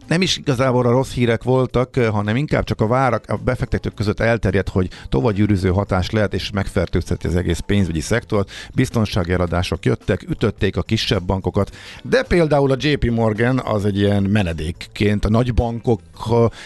nem 0.07 0.21
is 0.21 0.37
igazából 0.37 0.85
a 0.85 0.91
rossz 0.91 1.11
hírek 1.11 1.43
voltak, 1.43 1.95
hanem 1.95 2.35
inkább 2.35 2.63
csak 2.63 2.81
a 2.81 2.87
várak 2.87 3.23
a 3.27 3.35
befektetők 3.35 3.93
között 3.93 4.19
elterjedt, 4.19 4.69
hogy 4.69 4.89
tovagyűrűző 5.09 5.69
hatás 5.69 6.09
lehet, 6.09 6.33
és 6.33 6.51
megfertőzheti 6.51 7.27
az 7.27 7.35
egész 7.35 7.59
pénzügyi 7.59 7.99
szektort. 7.99 8.51
Biztonsági 8.73 9.31
eladások 9.31 9.85
jöttek, 9.85 10.25
ütötték 10.29 10.77
a 10.77 10.81
kisebb 10.81 11.23
bankokat, 11.23 11.75
de 12.03 12.23
például 12.23 12.71
a 12.71 12.75
JP 12.79 13.11
Morgan 13.11 13.59
az 13.59 13.85
egy 13.85 13.97
ilyen 13.97 14.23
menedékként, 14.23 15.25
a 15.25 15.29
nagy 15.29 15.53
bankok 15.53 16.01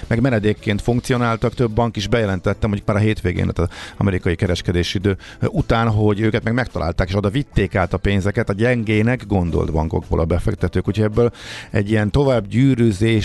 meg 0.07 0.21
menedékként 0.21 0.81
funkcionáltak, 0.81 1.53
több 1.53 1.71
bank 1.71 1.95
is 1.95 2.07
bejelentettem, 2.07 2.69
hogy 2.69 2.83
már 2.85 2.95
a 2.95 2.99
hétvégén 2.99 3.51
az 3.55 3.67
amerikai 3.97 4.35
kereskedési 4.35 4.97
idő 4.97 5.17
után, 5.41 5.89
hogy 5.89 6.19
őket 6.19 6.43
meg 6.43 6.53
megtalálták, 6.53 7.07
és 7.07 7.15
oda 7.15 7.29
vitték 7.29 7.75
át 7.75 7.93
a 7.93 7.97
pénzeket 7.97 8.49
a 8.49 8.53
gyengének 8.53 9.25
gondolt 9.27 9.71
bankokból 9.71 10.19
a 10.19 10.25
befektetők, 10.25 10.87
úgyhogy 10.87 11.05
ebből 11.05 11.31
egy 11.71 11.89
ilyen 11.89 12.11
tovább 12.11 12.47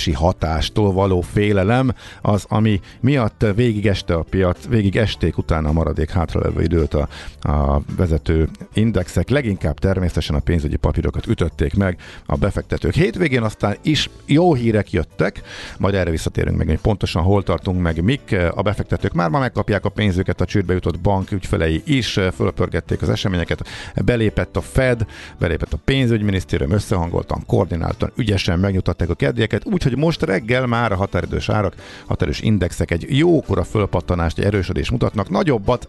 gyűrűzési 0.04 0.12
hatástól 0.12 0.92
való 0.92 1.20
félelem 1.20 1.92
az, 2.22 2.44
ami 2.48 2.80
miatt 3.00 3.46
végigeste 3.54 4.14
a 4.14 4.22
piac, 4.22 4.66
végig 4.68 4.96
esték 4.96 5.38
utána 5.38 5.68
a 5.68 5.72
maradék 5.72 6.10
hátralevő 6.10 6.62
időt 6.62 6.94
a, 6.94 7.08
a 7.40 7.80
vezető 7.96 8.48
indexek, 8.72 9.28
leginkább 9.28 9.78
természetesen 9.78 10.36
a 10.36 10.38
pénzügyi 10.38 10.76
papírokat 10.76 11.26
ütötték 11.26 11.74
meg 11.74 11.98
a 12.26 12.36
befektetők. 12.36 12.94
Hétvégén 12.94 13.42
aztán 13.42 13.76
is 13.82 14.10
jó 14.26 14.54
hírek 14.54 14.92
jöttek, 14.92 15.42
majd 15.78 15.94
erre 15.94 16.10
visszatérünk 16.10 16.56
meg, 16.56 16.66
hogy 16.66 16.80
pontosan 16.80 17.22
hol 17.22 17.42
tartunk 17.42 17.80
meg, 17.80 18.02
mik 18.02 18.36
a 18.54 18.62
befektetők. 18.62 19.12
Már 19.12 19.30
ma 19.30 19.38
megkapják 19.38 19.84
a 19.84 19.88
pénzüket, 19.88 20.40
a 20.40 20.44
csődbe 20.44 20.72
jutott 20.72 21.00
bank 21.00 21.30
ügyfelei 21.30 21.82
is 21.84 22.18
fölpörgették 22.34 23.02
az 23.02 23.08
eseményeket, 23.08 23.68
belépett 24.04 24.56
a 24.56 24.60
Fed, 24.60 25.06
belépett 25.38 25.72
a 25.72 25.78
pénzügyminisztérium, 25.84 26.70
összehangoltan, 26.70 27.42
koordináltan, 27.46 28.12
ügyesen 28.16 28.58
megnyugtatták 28.58 29.08
a 29.08 29.14
kedélyeket, 29.14 29.64
úgyhogy 29.64 29.91
most 29.96 30.22
reggel 30.22 30.66
már 30.66 30.92
a 30.92 30.96
határidős 30.96 31.48
árak, 31.48 31.74
határidős 32.06 32.40
indexek 32.40 32.90
egy 32.90 33.06
jókora 33.08 33.64
fölpattanást, 33.64 34.38
egy 34.38 34.44
erősödés 34.44 34.90
mutatnak, 34.90 35.30
nagyobbat 35.30 35.88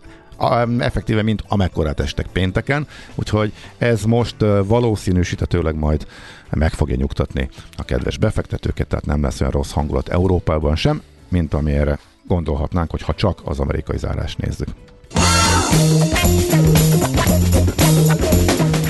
effektíve, 0.80 1.22
mint 1.22 1.44
amekkorát 1.48 2.00
estek 2.00 2.28
pénteken, 2.32 2.88
úgyhogy 3.16 3.54
ez 3.78 4.04
most 4.04 4.36
valószínűsítetőleg 4.66 5.76
majd 5.76 6.08
meg 6.50 6.74
fogja 6.74 6.96
nyugtatni 6.96 7.50
a 7.78 7.84
kedves 7.84 8.18
befektetőket, 8.18 8.88
tehát 8.88 9.06
nem 9.06 9.22
lesz 9.22 9.40
olyan 9.40 9.52
rossz 9.52 9.72
hangulat 9.72 10.10
Európában 10.10 10.76
sem, 10.76 11.02
mint 11.30 11.54
ami 11.54 11.72
erre 11.72 12.00
gondolhatnánk, 12.28 12.92
hogy 12.92 13.02
ha 13.02 13.14
csak 13.14 13.42
az 13.44 13.60
amerikai 13.60 13.98
zárás 13.98 14.36
nézzük. 14.36 14.68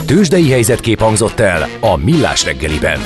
Tőzsdei 0.05 0.49
helyzetkép 0.49 0.99
hangzott 0.99 1.39
el 1.39 1.67
a 1.79 1.95
Millás 1.95 2.45
reggeliben. 2.45 2.99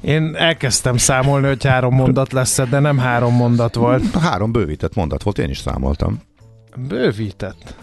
Én 0.00 0.34
elkezdtem 0.36 0.96
számolni, 0.96 1.46
hogy 1.46 1.64
három 1.64 1.94
mondat 1.94 2.32
lesz, 2.32 2.60
de 2.70 2.78
nem 2.78 2.98
három 2.98 3.34
mondat 3.34 3.74
volt. 3.74 4.16
Három 4.16 4.52
bővített 4.52 4.94
mondat 4.94 5.22
volt, 5.22 5.38
én 5.38 5.48
is 5.48 5.58
számoltam. 5.58 6.20
Bővített? 6.88 7.74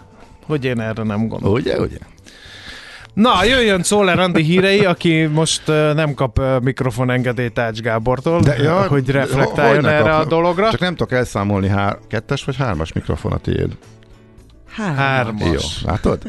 Hogy 0.46 0.66
én 0.66 0.80
erre 0.80 1.04
nem 1.04 1.28
gondolom. 1.28 1.56
Ugye, 1.56 1.80
ugye? 1.80 1.98
Na, 3.14 3.44
jöjjön 3.44 3.84
Szoller 3.84 4.20
Andi 4.20 4.44
hírei, 4.44 4.86
aki 4.86 5.26
most 5.26 5.70
uh, 5.70 5.94
nem 5.94 6.14
kap 6.14 6.40
uh, 6.40 6.62
mikrofonengedélyt 6.62 7.60
Ács 7.60 7.80
Gábortól, 7.80 8.40
De, 8.40 8.56
ja, 8.56 8.88
hogy 8.88 9.10
reflektáljon 9.10 9.84
hogy 9.84 9.94
erre 9.94 10.16
a 10.16 10.26
dologra. 10.26 10.70
Csak 10.70 10.80
nem 10.80 10.96
tudok 10.96 11.12
elszámolni 11.12 11.68
hár, 11.68 11.98
kettes 12.08 12.44
vagy 12.44 12.56
hármas 12.56 12.94
mikrofon 12.94 13.32
a 13.32 13.38
tiéd. 13.38 13.78
Hármas. 14.70 15.82
Jó, 15.84 15.90
látod? 15.90 16.22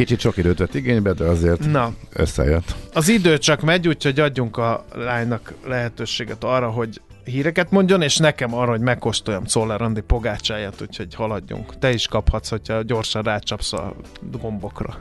Kicsit 0.00 0.20
sok 0.20 0.36
időt 0.36 0.58
vett 0.58 0.74
igénybe, 0.74 1.12
de 1.12 1.24
azért 1.24 1.70
Na, 1.70 1.92
összejött. 2.12 2.74
az 2.92 3.08
idő 3.08 3.38
csak 3.38 3.60
megy, 3.60 3.88
úgyhogy 3.88 4.20
adjunk 4.20 4.56
a 4.56 4.84
lánynak 4.94 5.54
lehetőséget 5.66 6.44
arra, 6.44 6.70
hogy 6.70 7.00
híreket 7.24 7.70
mondjon, 7.70 8.02
és 8.02 8.16
nekem 8.16 8.54
arra, 8.54 8.70
hogy 8.70 8.80
megkóstoljam 8.80 9.44
Czoller 9.44 9.82
Andi 9.82 10.00
pogácsáját, 10.00 10.80
úgyhogy 10.80 11.14
haladjunk. 11.14 11.78
Te 11.78 11.92
is 11.92 12.06
kaphatsz, 12.06 12.48
hogyha 12.48 12.82
gyorsan 12.82 13.22
rácsapsz 13.22 13.72
a 13.72 13.94
gombokra. 14.40 14.98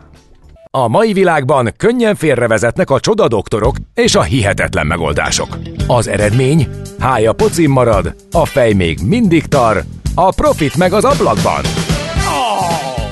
A 0.71 0.87
mai 0.87 1.13
világban 1.13 1.73
könnyen 1.77 2.15
félrevezetnek 2.15 2.89
a 2.89 2.99
csoda 2.99 3.27
doktorok 3.27 3.75
és 3.93 4.15
a 4.15 4.21
hihetetlen 4.21 4.87
megoldások. 4.87 5.57
Az 5.87 6.07
eredmény? 6.07 6.67
Hája 6.99 7.33
pocim 7.33 7.71
marad, 7.71 8.15
a 8.31 8.45
fej 8.45 8.73
még 8.73 8.99
mindig 9.05 9.45
tar, 9.45 9.83
a 10.15 10.31
profit 10.31 10.77
meg 10.77 10.93
az 10.93 11.03
ablakban. 11.03 11.88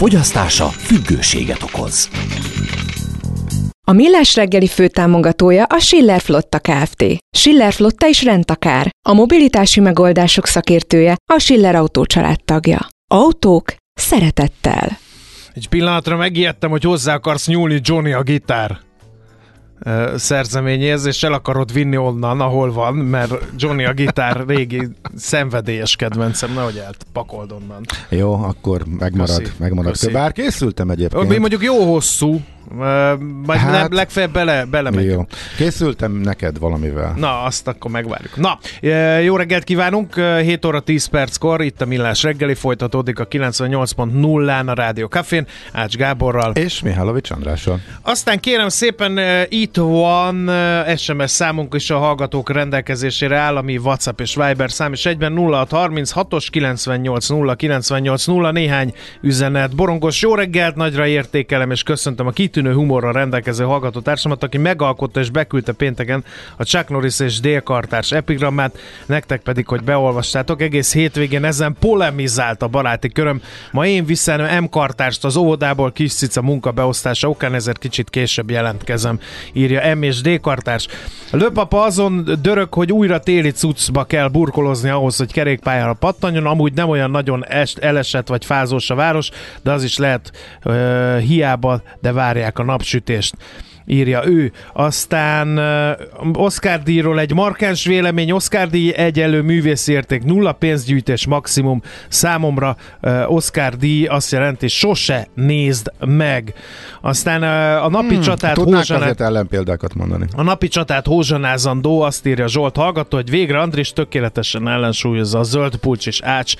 Fogyasztása 0.00 0.68
függőséget 0.68 1.62
okoz. 1.62 2.08
A 3.86 3.92
Millás 3.92 4.34
reggeli 4.34 4.66
főtámogatója 4.66 5.64
a 5.64 5.78
Schiller 5.78 6.20
Flotta 6.20 6.58
Kft. 6.58 7.04
Schiller 7.36 7.72
Flotta 7.72 8.06
is 8.08 8.22
rendtakár. 8.22 8.90
A 9.08 9.12
mobilitási 9.12 9.80
megoldások 9.80 10.46
szakértője 10.46 11.16
a 11.32 11.38
Schiller 11.38 11.74
Autó 11.74 12.04
tagja. 12.44 12.88
Autók 13.10 13.74
szeretettel. 13.94 14.98
Egy 15.54 15.68
pillanatra 15.68 16.16
megijedtem, 16.16 16.70
hogy 16.70 16.82
hozzá 16.82 17.14
akarsz 17.14 17.46
nyúlni 17.46 17.80
Johnny 17.82 18.12
a 18.12 18.22
gitár 18.22 18.80
ö, 19.82 20.14
szerzeményéhez, 20.16 21.04
és 21.06 21.22
el 21.22 21.32
akarod 21.32 21.72
vinni 21.72 21.96
onnan, 21.96 22.40
ahol 22.40 22.72
van, 22.72 22.94
mert 22.94 23.32
Johnny 23.56 23.84
a 23.84 23.92
gitár 23.92 24.44
régi 24.46 24.88
szenvedélyes 25.16 25.96
kedvencem, 25.96 26.52
nehogy 26.54 26.76
elpakold 26.76 27.52
onnan. 27.52 27.84
Jó, 28.08 28.32
akkor 28.32 28.82
megmarad, 28.98 29.38
Köszi. 29.38 29.52
megmarad. 29.56 29.92
Köszi. 29.92 30.10
Bár 30.10 30.32
készültem 30.32 30.90
egyébként. 30.90 31.28
Mi 31.28 31.38
mondjuk 31.38 31.62
jó 31.62 31.92
hosszú, 31.92 32.40
majd 33.46 33.60
Hát, 33.60 33.74
hát, 33.74 33.92
legfeljebb 33.92 34.32
bele, 34.32 34.64
belemegyünk. 34.64 35.12
Jó. 35.12 35.36
Készültem 35.56 36.12
neked 36.12 36.58
valamivel. 36.58 37.14
Na, 37.16 37.42
azt 37.42 37.68
akkor 37.68 37.90
megvárjuk. 37.90 38.36
Na, 38.36 38.58
jó 39.22 39.36
reggelt 39.36 39.64
kívánunk, 39.64 40.16
E, 40.16 40.40
7 40.40 40.64
óra 40.64 40.80
10 40.80 41.06
perckor, 41.06 41.62
itt 41.62 41.80
a 41.80 41.86
Millás 41.86 42.22
reggeli, 42.22 42.54
folytatódik 42.54 43.18
a 43.18 43.26
98.0-án 43.28 44.66
a 44.66 44.72
Rádió 44.74 45.06
Cafén, 45.06 45.46
Ács 45.72 45.96
Gáborral. 45.96 46.52
És 46.52 46.82
Mihálovics 46.82 47.30
Andrással. 47.30 47.80
Aztán 48.02 48.40
kérem 48.40 48.68
szépen, 48.68 49.18
itt 49.48 49.76
van 49.76 50.50
SMS 50.96 51.30
számunk 51.30 51.74
is 51.74 51.90
a 51.90 51.98
hallgatók 51.98 52.50
rendelkezésére 52.50 53.36
áll, 53.36 53.56
ami 53.56 53.76
WhatsApp 53.76 54.20
és 54.20 54.34
Viber 54.34 54.70
szám, 54.70 54.92
és 54.92 55.06
egyben 55.06 55.34
0636-os 55.36 56.46
980 56.50 57.56
980 57.56 58.52
néhány 58.52 58.94
üzenet. 59.20 59.74
Borongos, 59.74 60.22
jó 60.22 60.34
reggelt, 60.34 60.74
nagyra 60.74 61.06
értékelem, 61.06 61.70
és 61.70 61.82
köszöntöm 61.82 62.26
a 62.26 62.30
kitűnő 62.50 62.74
humorral 62.74 63.12
rendelkező 63.12 63.64
hallgató 63.64 64.00
társamat, 64.00 64.42
aki 64.42 64.58
megalkotta 64.58 65.20
és 65.20 65.30
beküldte 65.30 65.72
pénteken 65.72 66.24
a 66.56 66.64
Chuck 66.64 66.88
Norris 66.88 67.20
és 67.20 67.40
Dél 67.40 67.60
Kartárs 67.60 68.12
epigrammát, 68.12 68.78
nektek 69.06 69.40
pedig, 69.40 69.66
hogy 69.66 69.82
beolvastátok. 69.82 70.62
Egész 70.62 70.92
hétvégén 70.92 71.44
ezen 71.44 71.76
polemizált 71.80 72.62
a 72.62 72.68
baráti 72.68 73.08
köröm. 73.08 73.42
Ma 73.72 73.86
én 73.86 74.04
viszem 74.04 74.62
M. 74.62 74.68
Kartárst 74.68 75.24
az 75.24 75.36
óvodából 75.36 75.92
kis 75.92 76.12
cica 76.12 76.42
munkabeosztása 76.42 77.28
okán, 77.28 77.54
ezért 77.54 77.78
kicsit 77.78 78.10
később 78.10 78.50
jelentkezem, 78.50 79.18
írja 79.52 79.96
M. 79.96 80.02
és 80.02 80.20
D. 80.20 80.40
Kartárs. 80.40 80.86
Lőpapa 81.30 81.82
azon 81.82 82.28
dörög, 82.42 82.74
hogy 82.74 82.92
újra 82.92 83.20
téli 83.20 83.50
cuccba 83.50 84.04
kell 84.04 84.28
burkolozni 84.28 84.88
ahhoz, 84.88 85.16
hogy 85.16 85.32
kerékpályára 85.32 85.92
pattanjon, 85.92 86.46
amúgy 86.46 86.72
nem 86.72 86.88
olyan 86.88 87.10
nagyon 87.10 87.44
est, 87.46 87.78
elesett 87.78 88.28
vagy 88.28 88.44
fázós 88.44 88.90
a 88.90 88.94
város, 88.94 89.30
de 89.62 89.70
az 89.70 89.84
is 89.84 89.98
lehet 89.98 90.32
ö, 90.62 91.18
hiába, 91.20 91.82
de 92.00 92.12
várják 92.40 92.58
a 92.58 92.64
napsütést 92.64 93.34
írja 93.86 94.26
ő. 94.26 94.52
Aztán 94.72 95.58
Oscar 96.32 96.82
díjról 96.82 97.20
egy 97.20 97.34
markáns 97.34 97.84
vélemény, 97.84 98.30
Oscar 98.30 98.68
díj 98.68 98.94
egyelő 98.94 99.42
művészi 99.42 99.92
érték, 99.92 100.22
nulla 100.24 100.52
pénzgyűjtés 100.52 101.26
maximum. 101.26 101.82
Számomra 102.08 102.76
Oscar 103.26 103.76
díj 103.76 104.06
azt 104.06 104.32
jelenti, 104.32 104.68
sose 104.68 105.26
nézd 105.34 105.92
meg. 106.06 106.54
Aztán 107.00 107.42
a 107.82 107.88
napi 107.88 108.14
hmm, 108.14 108.20
csatát 108.20 108.54
Tudnánk 108.54 108.76
Hózsanát- 108.76 109.02
azért 109.02 109.20
ellenpéldákat 109.20 109.94
mondani. 109.94 110.26
a 110.36 110.42
napi 110.42 110.68
csatát 110.68 111.06
hózsanázandó, 111.06 112.00
azt 112.00 112.26
írja 112.26 112.48
Zsolt 112.48 112.76
hallgató, 112.76 113.16
hogy 113.16 113.30
végre 113.30 113.60
Andris 113.60 113.92
tökéletesen 113.92 114.68
ellensúlyozza 114.68 115.38
a 115.38 115.42
zöld 115.42 115.76
pulcs 115.76 116.06
és 116.06 116.20
ács 116.22 116.54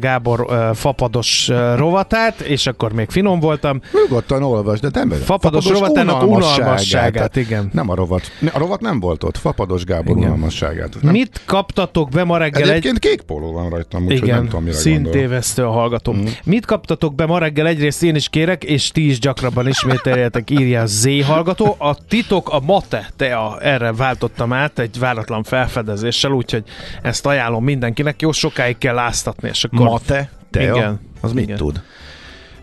Gábor 0.00 0.46
fapados 0.74 1.50
rovatát, 1.76 2.40
és 2.40 2.66
akkor 2.66 2.92
még 2.92 3.10
finom 3.10 3.40
voltam. 3.40 3.80
Nyugodtan 3.92 4.42
olvasd, 4.42 4.86
de 4.86 5.04
nem 5.04 5.10
Fapados 5.10 5.68
rovatának 5.68 6.22
unalmasságát, 6.22 7.36
igen. 7.36 7.70
Nem 7.72 7.88
a 7.88 7.94
rovat. 7.94 8.22
A 8.52 8.58
rovat 8.58 8.80
nem 8.80 9.00
volt 9.00 9.24
ott. 9.24 9.36
Fapados 9.36 9.84
Gábor 9.84 10.16
Igen. 10.16 10.28
unalmasságát. 10.28 10.96
Nem. 11.00 11.12
Mit 11.12 11.40
kaptatok 11.44 12.08
be 12.08 12.24
ma 12.24 12.36
reggel 12.36 12.62
egy... 12.62 12.68
Egyébként 12.68 12.98
kék 12.98 13.22
póló 13.22 13.52
van 13.52 13.70
rajtam, 13.70 14.06
úgyhogy 14.06 14.28
nem 14.28 14.44
tudom, 14.44 14.64
mire 14.64 14.76
szintévesztő 14.76 15.64
a 15.64 15.70
hallgató. 15.70 16.12
Mm. 16.12 16.24
Mit 16.44 16.66
kaptatok 16.66 17.14
be 17.14 17.26
ma 17.26 17.38
reggel? 17.38 17.66
Egyrészt 17.66 18.02
én 18.02 18.14
is 18.14 18.28
kérek, 18.28 18.64
és 18.64 18.90
ti 18.90 19.08
is 19.08 19.18
gyakrabban 19.18 19.68
ismételjetek, 19.68 20.50
írja 20.50 20.80
a 20.80 20.86
Z 20.86 21.06
hallgató. 21.26 21.74
A 21.78 21.94
titok 22.08 22.48
a 22.48 22.60
mate 22.60 23.10
tea, 23.16 23.60
erre 23.60 23.92
váltottam 23.92 24.52
át 24.52 24.78
egy 24.78 24.98
váratlan 24.98 25.42
felfedezéssel, 25.42 26.30
úgyhogy 26.30 26.62
ezt 27.02 27.26
ajánlom 27.26 27.64
mindenkinek. 27.64 28.20
Jó 28.20 28.32
sokáig 28.32 28.78
kell 28.78 28.98
áztatni, 28.98 29.48
és 29.48 29.66
akkor 29.72 29.86
Mate? 29.86 30.30
Tea? 30.50 30.76
Igen. 30.76 31.00
Az 31.20 31.32
mit 31.32 31.44
Igen. 31.44 31.56
tud? 31.56 31.82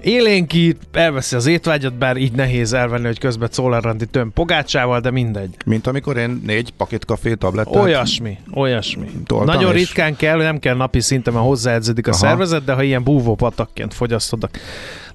élénkít, 0.01 0.77
elveszi 0.91 1.35
az 1.35 1.45
étvágyat, 1.45 1.93
bár 1.93 2.17
így 2.17 2.31
nehéz 2.31 2.73
elvenni, 2.73 3.05
hogy 3.05 3.19
közben 3.19 3.49
Czoller 3.49 3.85
Andi 3.85 4.05
töm 4.05 4.33
pogácsával, 4.33 4.99
de 4.99 5.11
mindegy. 5.11 5.55
Mint 5.65 5.87
amikor 5.87 6.17
én 6.17 6.41
négy 6.45 6.71
pakét 6.77 7.05
kafé 7.05 7.33
tablettát... 7.33 7.75
Olyasmi, 7.75 8.37
olyasmi. 8.53 9.09
Nagyon 9.27 9.75
és- 9.75 9.79
ritkán 9.79 10.15
kell, 10.15 10.37
nem 10.37 10.59
kell 10.59 10.75
napi 10.75 10.99
szinten, 10.99 11.33
mert 11.33 11.45
hozzáedződik 11.45 12.07
a 12.07 12.09
Aha. 12.09 12.19
szervezet, 12.19 12.63
de 12.63 12.73
ha 12.73 12.83
ilyen 12.83 13.03
búvó 13.03 13.35
patakként 13.35 13.93
fogyasztod, 13.93 14.49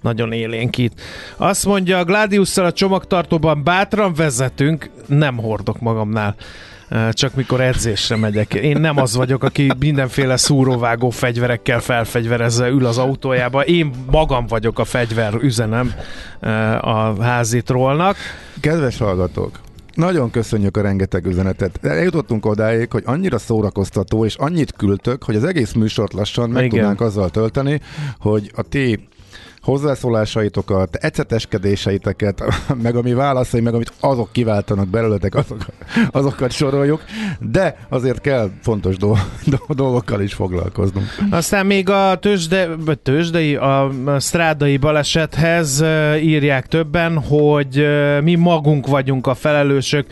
nagyon 0.00 0.32
élénkít. 0.32 1.00
Azt 1.36 1.66
mondja, 1.66 1.98
a 1.98 2.04
Gladiusszal 2.04 2.64
a 2.64 2.72
csomagtartóban 2.72 3.64
bátran 3.64 4.14
vezetünk, 4.14 4.90
nem 5.06 5.36
hordok 5.36 5.80
magamnál. 5.80 6.34
Csak 7.10 7.34
mikor 7.34 7.60
edzésre 7.60 8.16
megyek. 8.16 8.54
Én 8.54 8.80
nem 8.80 8.96
az 8.96 9.16
vagyok, 9.16 9.44
aki 9.44 9.72
mindenféle 9.78 10.36
szúróvágó 10.36 11.10
fegyverekkel 11.10 11.80
felfegyverezve 11.80 12.68
ül 12.68 12.86
az 12.86 12.98
autójába. 12.98 13.64
Én 13.64 13.90
magam 14.10 14.46
vagyok 14.46 14.78
a 14.78 14.84
fegyver 14.84 15.34
üzenem 15.34 15.92
a 16.80 17.22
házitrónak. 17.22 18.16
Kedves 18.60 18.98
hallgatók, 18.98 19.60
nagyon 19.94 20.30
köszönjük 20.30 20.76
a 20.76 20.80
rengeteg 20.80 21.26
üzenetet. 21.26 21.84
Eljutottunk 21.84 22.46
odáig, 22.46 22.90
hogy 22.90 23.02
annyira 23.06 23.38
szórakoztató, 23.38 24.24
és 24.24 24.34
annyit 24.34 24.72
küldtök, 24.72 25.24
hogy 25.24 25.36
az 25.36 25.44
egész 25.44 25.72
műsort 25.72 26.12
lassan 26.12 26.50
meg 26.50 26.64
Igen. 26.64 26.76
tudnánk 26.76 27.00
azzal 27.00 27.30
tölteni, 27.30 27.80
hogy 28.18 28.50
a 28.54 28.62
ti 28.62 29.08
hozzászólásaitokat, 29.64 30.94
eceteskedéseiteket, 30.94 32.44
meg 32.82 32.96
ami 32.96 33.12
válaszai, 33.12 33.60
meg 33.60 33.74
amit 33.74 33.92
azok 34.00 34.32
kiváltanak 34.32 34.88
belőletek, 34.88 35.34
azok, 35.34 35.66
azokat 36.10 36.50
soroljuk, 36.50 37.02
de 37.40 37.76
azért 37.88 38.20
kell 38.20 38.50
fontos 38.62 38.96
do- 38.96 39.18
do- 39.46 39.74
dolgokkal 39.74 40.20
is 40.20 40.34
foglalkoznunk. 40.34 41.06
Aztán 41.30 41.66
még 41.66 41.88
a 41.88 42.18
tőzsde, 42.20 42.68
tőzsdei, 43.02 43.56
a 43.56 43.90
strádai 44.18 44.76
balesethez 44.76 45.84
írják 46.20 46.66
többen, 46.66 47.18
hogy 47.18 47.86
mi 48.22 48.34
magunk 48.34 48.86
vagyunk 48.86 49.26
a 49.26 49.34
felelősök. 49.34 50.06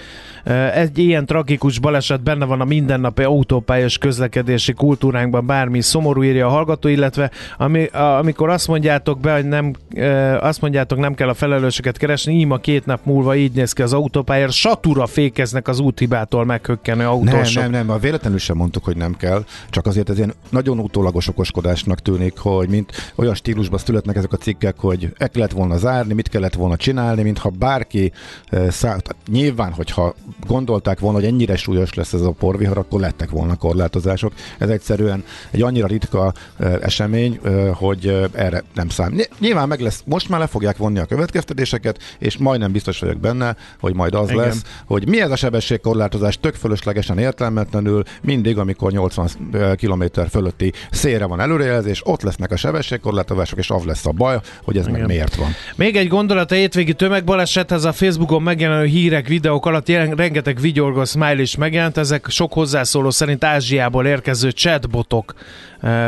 Egy 0.75 0.99
ilyen 0.99 1.27
tragikus 1.27 1.79
baleset 1.79 2.23
benne 2.23 2.45
van 2.45 2.61
a 2.61 2.65
mindennapi 2.65 3.23
autópályás 3.23 3.99
közlekedési 3.99 4.73
kultúránkban, 4.73 5.47
bármi 5.47 5.81
szomorú 5.81 6.23
írja 6.23 6.47
a 6.47 6.51
hallgató, 6.51 6.89
illetve 6.89 7.31
ami, 7.57 7.87
amikor 8.21 8.49
azt 8.49 8.69
mondjátok 8.69 9.21
be, 9.21 9.42
hogy 9.43 9.51
nem, 9.51 9.73
ö, 9.95 10.37
azt 10.41 10.61
mondjátok 10.61 10.99
nem 10.99 11.15
kell 11.15 11.29
a 11.29 11.35
felelősöket 11.35 11.97
keresni, 11.97 12.35
ím 12.35 12.51
a 12.51 12.57
két 12.57 12.87
nap 12.87 13.01
múlva 13.05 13.37
így 13.37 13.53
néz 13.53 13.73
ki 13.73 13.83
az 13.83 13.93
autópályára, 13.93 14.51
satura 14.51 15.07
fékeznek 15.07 15.69
az 15.69 15.79
úthibától 15.79 16.45
meghökkenő 16.45 17.03
Nem, 17.03 17.11
autósok. 17.11 17.63
nem, 17.63 17.71
nem, 17.71 17.91
a 17.91 17.99
véletlenül 17.99 18.39
sem 18.39 18.57
mondtuk, 18.57 18.85
hogy 18.85 18.97
nem 18.97 19.17
kell, 19.17 19.45
csak 19.71 19.87
azért 19.87 20.11
ez 20.11 20.17
ilyen 20.17 20.35
nagyon 20.49 20.79
utólagos 20.79 21.29
okoskodásnak 21.29 22.01
tűnik, 22.01 22.39
hogy 22.39 22.69
mint 22.69 23.13
olyan 23.15 23.35
stílusban 23.35 23.79
születnek 23.79 24.17
ezek 24.17 24.33
a 24.33 24.37
cikkek, 24.37 24.75
hogy 24.79 25.13
el 25.19 25.31
kellett 25.31 25.53
volna 25.53 25.77
zárni, 25.77 26.15
mit 26.15 26.29
kellett 26.29 26.55
volna 26.55 26.77
csinálni, 26.77 27.23
mintha 27.23 27.51
bárki, 27.51 28.13
eh, 28.47 28.71
szá... 28.71 28.97
nyilván, 29.31 29.73
hogyha 29.73 30.15
gondolták 30.47 30.99
volna, 30.99 31.19
hogy 31.19 31.27
ennyire 31.27 31.57
súlyos 31.57 31.95
lesz 31.95 32.13
ez 32.13 32.21
a 32.21 32.31
porvihar, 32.31 32.79
akkor 32.79 33.01
lettek 33.01 33.31
volna 33.31 33.57
korlátozások. 33.57 34.33
Ez 34.59 34.69
egyszerűen 34.69 35.25
egy 35.51 35.63
annyira 35.63 35.87
ritka 35.87 36.33
ö, 36.59 36.77
esemény, 36.83 37.39
ö, 37.43 37.71
hogy 37.75 38.29
erre 38.33 38.63
nem 38.75 38.89
számít. 38.89 39.31
Ny- 39.39 39.53
Nyilván 39.53 39.69
meg 39.69 39.81
lesz, 39.81 40.03
most 40.07 40.29
már 40.29 40.41
le 40.41 40.47
fogják 40.47 40.77
vonni 40.77 40.99
a 40.99 41.05
következtetéseket, 41.05 41.99
és 42.19 42.37
majdnem 42.37 42.73
biztos 42.73 42.99
vagyok 42.99 43.21
benne, 43.21 43.57
hogy 43.81 43.95
majd 43.95 44.15
az 44.15 44.31
Igen. 44.31 44.45
lesz, 44.45 44.63
hogy 44.85 45.09
mi 45.09 45.21
ez 45.21 45.31
a 45.31 45.37
sebességkorlátozás 45.37 46.39
tök 46.41 46.55
fölöslegesen 46.55 47.19
értelmetlenül, 47.19 48.03
mindig, 48.23 48.59
amikor 48.59 48.93
80 48.93 49.29
km 49.77 50.03
fölötti 50.31 50.73
szélre 50.91 51.25
van 51.25 51.41
előrejelzés, 51.41 52.01
ott 52.05 52.23
lesznek 52.23 52.51
a 52.51 52.57
sebességkorlátozások, 52.57 53.59
és 53.59 53.71
az 53.71 53.85
lesz 53.85 54.07
a 54.07 54.11
baj, 54.11 54.41
hogy 54.65 54.77
ez 54.77 54.87
meg 54.87 54.95
Igen. 54.95 55.07
miért 55.07 55.35
van. 55.35 55.55
Még 55.77 55.97
egy 55.97 56.09
gondolat 56.09 56.51
a 56.51 56.55
hétvégi 56.55 56.95
tömegbalesethez 56.95 57.85
a 57.85 57.93
Facebookon 57.93 58.43
megjelenő 58.43 58.85
hírek, 58.85 59.29
videók 59.29 59.67
alatt 59.67 59.89
jelen, 59.89 60.15
rengeteg 60.15 60.61
vigyorgó 60.61 61.05
smile 61.05 61.41
is 61.41 61.57
megjelent, 61.57 61.97
ezek 61.97 62.27
sok 62.29 62.53
hozzászóló 62.53 63.11
szerint 63.11 63.45
Ázsiából 63.45 64.07
érkező 64.07 64.51
chatbotok 64.51 65.35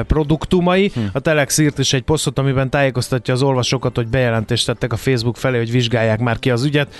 produktumai. 0.07 0.91
Hm. 0.95 1.01
A 1.13 1.21
Telex 1.21 1.59
írt 1.59 1.79
is 1.79 1.93
egy 1.93 2.03
posztot, 2.03 2.39
amiben 2.39 2.71
tájékoztatja 2.71 3.35
az 3.35 3.43
olvasókat, 3.43 3.97
hogy 3.97 4.09
bejelentést 4.09 4.67
tettek 4.67 4.93
a 4.93 4.97
Facebook 4.97 5.37
felé, 5.37 5.57
hogy 5.59 5.71
vizsgálják 5.71 6.21
már 6.21 6.39
ki 6.39 6.51
az 6.51 6.65
ügyet. 6.65 6.95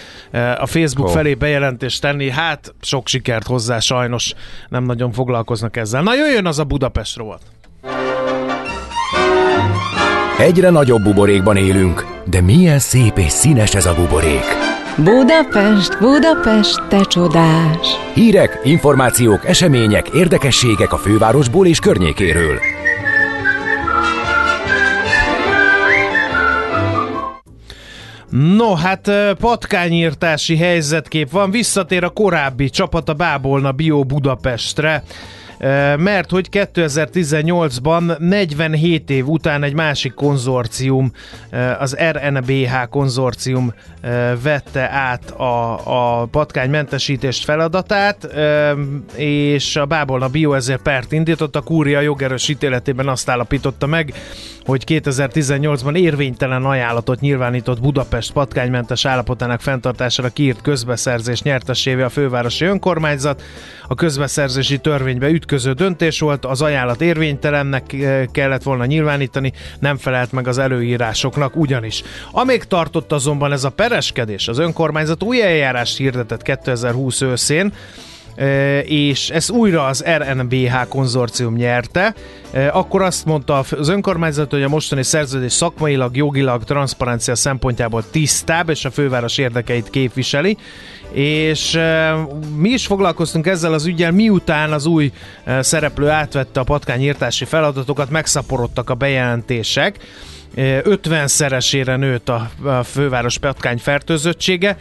A 0.59 0.67
Facebook 0.67 1.09
Ó. 1.09 1.11
felé 1.11 1.35
bejelentést 1.35 2.01
tenni, 2.01 2.31
hát 2.31 2.75
sok 2.81 3.09
sikert 3.09 3.47
hozzá, 3.47 3.79
sajnos 3.79 4.35
nem 4.69 4.85
nagyon 4.85 5.13
foglalkoznak 5.13 5.77
ezzel. 5.77 6.03
Na 6.03 6.15
jöjjön 6.15 6.47
az 6.47 6.59
a 6.59 6.65
Budapest 6.65 7.17
rovat. 7.17 7.43
Egyre 10.39 10.71
nagyobb 10.71 11.03
buborékban 11.03 11.57
élünk, 11.57 12.07
de 12.25 12.41
milyen 12.41 12.79
szép 12.79 13.19
és 13.19 13.33
színes 13.33 13.75
ez 13.75 13.87
a 13.87 13.95
buborék. 13.95 14.64
Budapest, 14.99 15.99
Budapest, 15.99 16.83
te 16.89 17.01
csodás! 17.01 17.87
Hírek, 18.15 18.61
információk, 18.63 19.47
események, 19.47 20.09
érdekességek 20.09 20.93
a 20.93 20.97
fővárosból 20.97 21.67
és 21.67 21.79
környékéről. 21.79 22.59
No, 28.31 28.75
hát 28.75 29.11
patkányírtási 29.41 30.57
helyzetkép 30.57 31.31
van, 31.31 31.51
visszatér 31.51 32.05
a 32.05 32.09
korábbi 32.09 32.71
csapat 32.71 33.09
a 33.09 33.15
Bábolna 33.15 33.73
Bio 33.73 34.05
Budapestre, 34.05 35.03
mert 35.97 36.31
hogy 36.31 36.49
2018-ban 36.53 38.19
47 38.19 39.11
év 39.11 39.29
után 39.29 39.63
egy 39.63 39.75
másik 39.75 40.15
konzorcium, 40.15 41.13
az 41.79 41.97
RNBH 42.11 42.89
konzorcium 42.91 43.75
vette 44.43 44.91
át 44.91 45.31
a, 45.31 46.21
a 46.21 46.25
patkánymentesítést 46.25 47.45
feladatát, 47.45 48.29
és 49.17 49.77
a 49.77 49.87
Bábolna 49.87 50.29
Bio 50.29 50.53
ezért 50.53 50.83
pert 50.83 51.13
indított, 51.13 51.57
a 51.57 51.61
kúria 51.61 52.01
jogerős 52.01 52.49
ítéletében 52.49 53.09
azt 53.09 53.29
állapította 53.29 53.87
meg, 53.87 54.15
hogy 54.65 54.85
2018-ban 54.87 55.97
érvénytelen 55.97 56.65
ajánlatot 56.65 57.21
nyilvánított 57.21 57.81
Budapest 57.81 58.33
patkánymentes 58.33 59.05
állapotának 59.05 59.61
fenntartására 59.61 60.29
kiírt 60.29 60.63
közbeszerzés 60.63 61.43
nyertesévé 61.43 62.03
a 62.03 62.09
fővárosi 62.09 62.65
önkormányzat. 62.65 63.43
A 63.89 63.95
közbeszerzési 63.95 64.79
törvénybe 64.79 65.29
ütköző 65.55 65.73
döntés 65.73 66.21
volt, 66.21 66.45
az 66.45 66.63
ajánlat 66.63 67.01
érvénytelennek 67.01 67.93
eh, 67.93 68.25
kellett 68.33 68.63
volna 68.63 68.85
nyilvánítani, 68.85 69.53
nem 69.79 69.97
felelt 69.97 70.33
meg 70.33 70.49
az 70.49 70.59
előírásoknak 70.59 71.57
ugyanis. 71.57 72.03
Amíg 72.31 72.65
tartott 72.65 73.13
azonban 73.13 73.53
ez 73.53 73.65
a 73.65 73.71
pereskedés, 73.71 74.49
az 74.49 74.59
önkormányzat 74.59 75.23
új 75.23 75.43
eljárást 75.43 75.97
hirdetett 75.97 76.43
2020 76.43 77.21
őszén, 77.21 77.73
E, 78.37 78.79
és 78.81 79.31
ezt 79.31 79.51
újra 79.51 79.87
az 79.87 80.05
RNBH 80.19 80.89
konzorcium 80.89 81.55
nyerte. 81.55 82.15
E, 82.53 82.71
Akkor 82.73 83.03
azt 83.03 83.25
mondta 83.25 83.59
az 83.59 83.89
önkormányzat, 83.89 84.51
hogy 84.51 84.63
a 84.63 84.69
mostani 84.69 85.03
szerződés 85.03 85.53
szakmailag, 85.53 86.17
jogilag, 86.17 86.65
transzparencia 86.65 87.35
szempontjából 87.35 88.05
tisztább, 88.11 88.69
és 88.69 88.85
a 88.85 88.91
főváros 88.91 89.39
érdekeit 89.39 89.91
képviseli. 89.91 90.57
És 91.15 91.79
mi 92.57 92.69
is 92.69 92.87
foglalkoztunk 92.87 93.47
ezzel 93.47 93.73
az 93.73 93.87
ügyel, 93.87 94.13
miután 94.13 94.73
az 94.73 94.87
új 94.87 95.13
szereplő 95.61 96.09
átvette 96.09 96.61
a 96.61 96.65
patkányírtási 96.65 97.45
feladatokat, 97.45 98.11
megszaporodtak 98.11 98.91
a 98.91 98.95
bejelentések. 98.95 99.99
50-szeresére 100.57 101.97
nőtt 101.97 102.29
a, 102.29 102.51
főváros 102.85 103.39
patkány 103.39 103.79
fertőzöttsége. 103.79 104.77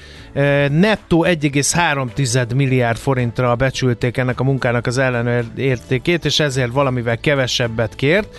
Nettó 0.69 1.25
1,3 1.29 2.55
milliárd 2.55 2.97
forintra 2.97 3.55
becsülték 3.55 4.17
ennek 4.17 4.39
a 4.39 4.43
munkának 4.43 4.85
az 4.85 4.97
ellenértékét, 4.97 6.25
és 6.25 6.39
ezért 6.39 6.71
valamivel 6.71 7.17
kevesebbet 7.17 7.95
kért 7.95 8.35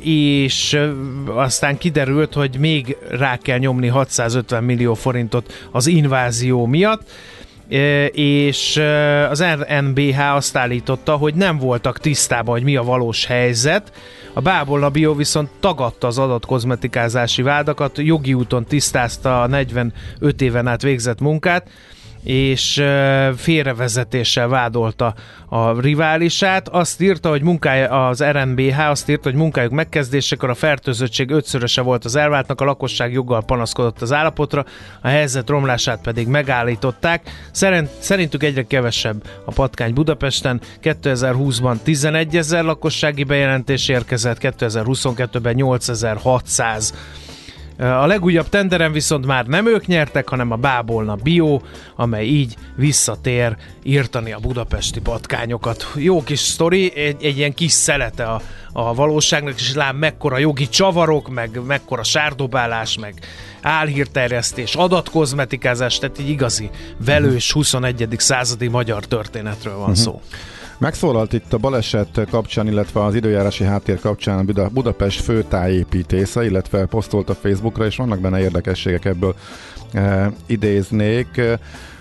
és 0.00 0.80
aztán 1.26 1.78
kiderült, 1.78 2.34
hogy 2.34 2.56
még 2.58 2.96
rá 3.08 3.36
kell 3.36 3.58
nyomni 3.58 3.86
650 3.86 4.64
millió 4.64 4.94
forintot 4.94 5.68
az 5.70 5.86
invázió 5.86 6.66
miatt, 6.66 7.10
és 8.12 8.76
az 9.30 9.44
RNBH 9.44 10.34
azt 10.34 10.56
állította, 10.56 11.16
hogy 11.16 11.34
nem 11.34 11.58
voltak 11.58 11.98
tisztában, 11.98 12.54
hogy 12.54 12.64
mi 12.64 12.76
a 12.76 12.82
valós 12.82 13.26
helyzet. 13.26 13.92
A 14.32 14.40
Bábolna 14.40 14.88
Bio 14.90 15.14
viszont 15.14 15.50
tagadta 15.60 16.06
az 16.06 16.18
adatkozmetikázási 16.18 17.42
vádakat, 17.42 17.98
jogi 17.98 18.34
úton 18.34 18.64
tisztázta 18.64 19.42
a 19.42 19.46
45 19.46 19.92
éven 20.40 20.66
át 20.66 20.82
végzett 20.82 21.20
munkát, 21.20 21.68
és 22.24 22.84
félrevezetéssel 23.36 24.48
vádolta 24.48 25.14
a 25.48 25.80
riválisát. 25.80 26.68
Azt 26.68 27.00
írta, 27.00 27.28
hogy 27.28 27.42
munkája, 27.42 28.08
az 28.08 28.24
RNBH 28.24 28.78
azt 28.88 29.08
írta, 29.08 29.28
hogy 29.28 29.38
munkájuk 29.38 29.72
megkezdésekor 29.72 30.50
a 30.50 30.54
fertőzöttség 30.54 31.30
ötszöröse 31.30 31.80
volt 31.80 32.04
az 32.04 32.16
elváltnak, 32.16 32.60
a 32.60 32.64
lakosság 32.64 33.12
joggal 33.12 33.42
panaszkodott 33.42 34.02
az 34.02 34.12
állapotra, 34.12 34.64
a 35.02 35.08
helyzet 35.08 35.48
romlását 35.48 36.00
pedig 36.02 36.26
megállították. 36.26 37.30
Szerint, 37.50 37.88
szerintük 37.98 38.42
egyre 38.42 38.62
kevesebb 38.62 39.24
a 39.44 39.52
patkány 39.52 39.94
Budapesten. 39.94 40.60
2020-ban 40.82 41.76
11 41.82 42.36
ezer 42.36 42.64
lakossági 42.64 43.24
bejelentés 43.24 43.88
érkezett, 43.88 44.38
2022-ben 44.40 45.54
8600 45.54 46.94
a 47.80 48.06
legújabb 48.06 48.48
tenderen 48.48 48.92
viszont 48.92 49.26
már 49.26 49.46
nem 49.46 49.66
ők 49.66 49.86
nyertek, 49.86 50.28
hanem 50.28 50.50
a 50.50 50.56
Bábolna 50.56 51.14
Bio, 51.14 51.60
amely 51.96 52.26
így 52.26 52.56
visszatér 52.76 53.56
írtani 53.82 54.32
a 54.32 54.38
budapesti 54.38 55.00
patkányokat. 55.00 55.86
Jó 55.94 56.22
kis 56.22 56.40
sztori, 56.40 56.96
egy, 56.96 57.24
egy 57.24 57.36
ilyen 57.36 57.54
kis 57.54 57.72
szelete 57.72 58.24
a, 58.24 58.40
a 58.72 58.94
valóságnak, 58.94 59.54
és 59.54 59.74
lám 59.74 59.96
mekkora 59.96 60.38
jogi 60.38 60.68
csavarok, 60.68 61.28
meg 61.28 61.60
mekkora 61.66 62.02
sárdobálás, 62.02 62.98
meg 62.98 63.14
álhírterjesztés, 63.62 64.74
adatkozmetikázás, 64.74 65.98
tehát 65.98 66.18
egy 66.18 66.28
igazi 66.28 66.70
velős 67.04 67.52
21. 67.52 68.08
századi 68.16 68.68
magyar 68.68 69.04
történetről 69.04 69.76
van 69.76 69.94
szó. 69.94 70.20
Megszólalt 70.80 71.32
itt 71.32 71.52
a 71.52 71.58
baleset 71.58 72.20
kapcsán, 72.30 72.66
illetve 72.66 73.04
az 73.04 73.14
időjárási 73.14 73.64
háttér 73.64 74.00
kapcsán 74.00 74.46
Buda- 74.46 74.72
Budapest 74.72 75.20
főtájépítésze, 75.20 76.44
illetve 76.44 76.86
posztolt 76.86 77.30
a 77.30 77.34
Facebookra, 77.34 77.84
és 77.86 77.96
vannak 77.96 78.20
benne 78.20 78.40
érdekességek 78.40 79.04
ebből 79.04 79.34
e, 79.92 80.32
idéznék. 80.46 81.40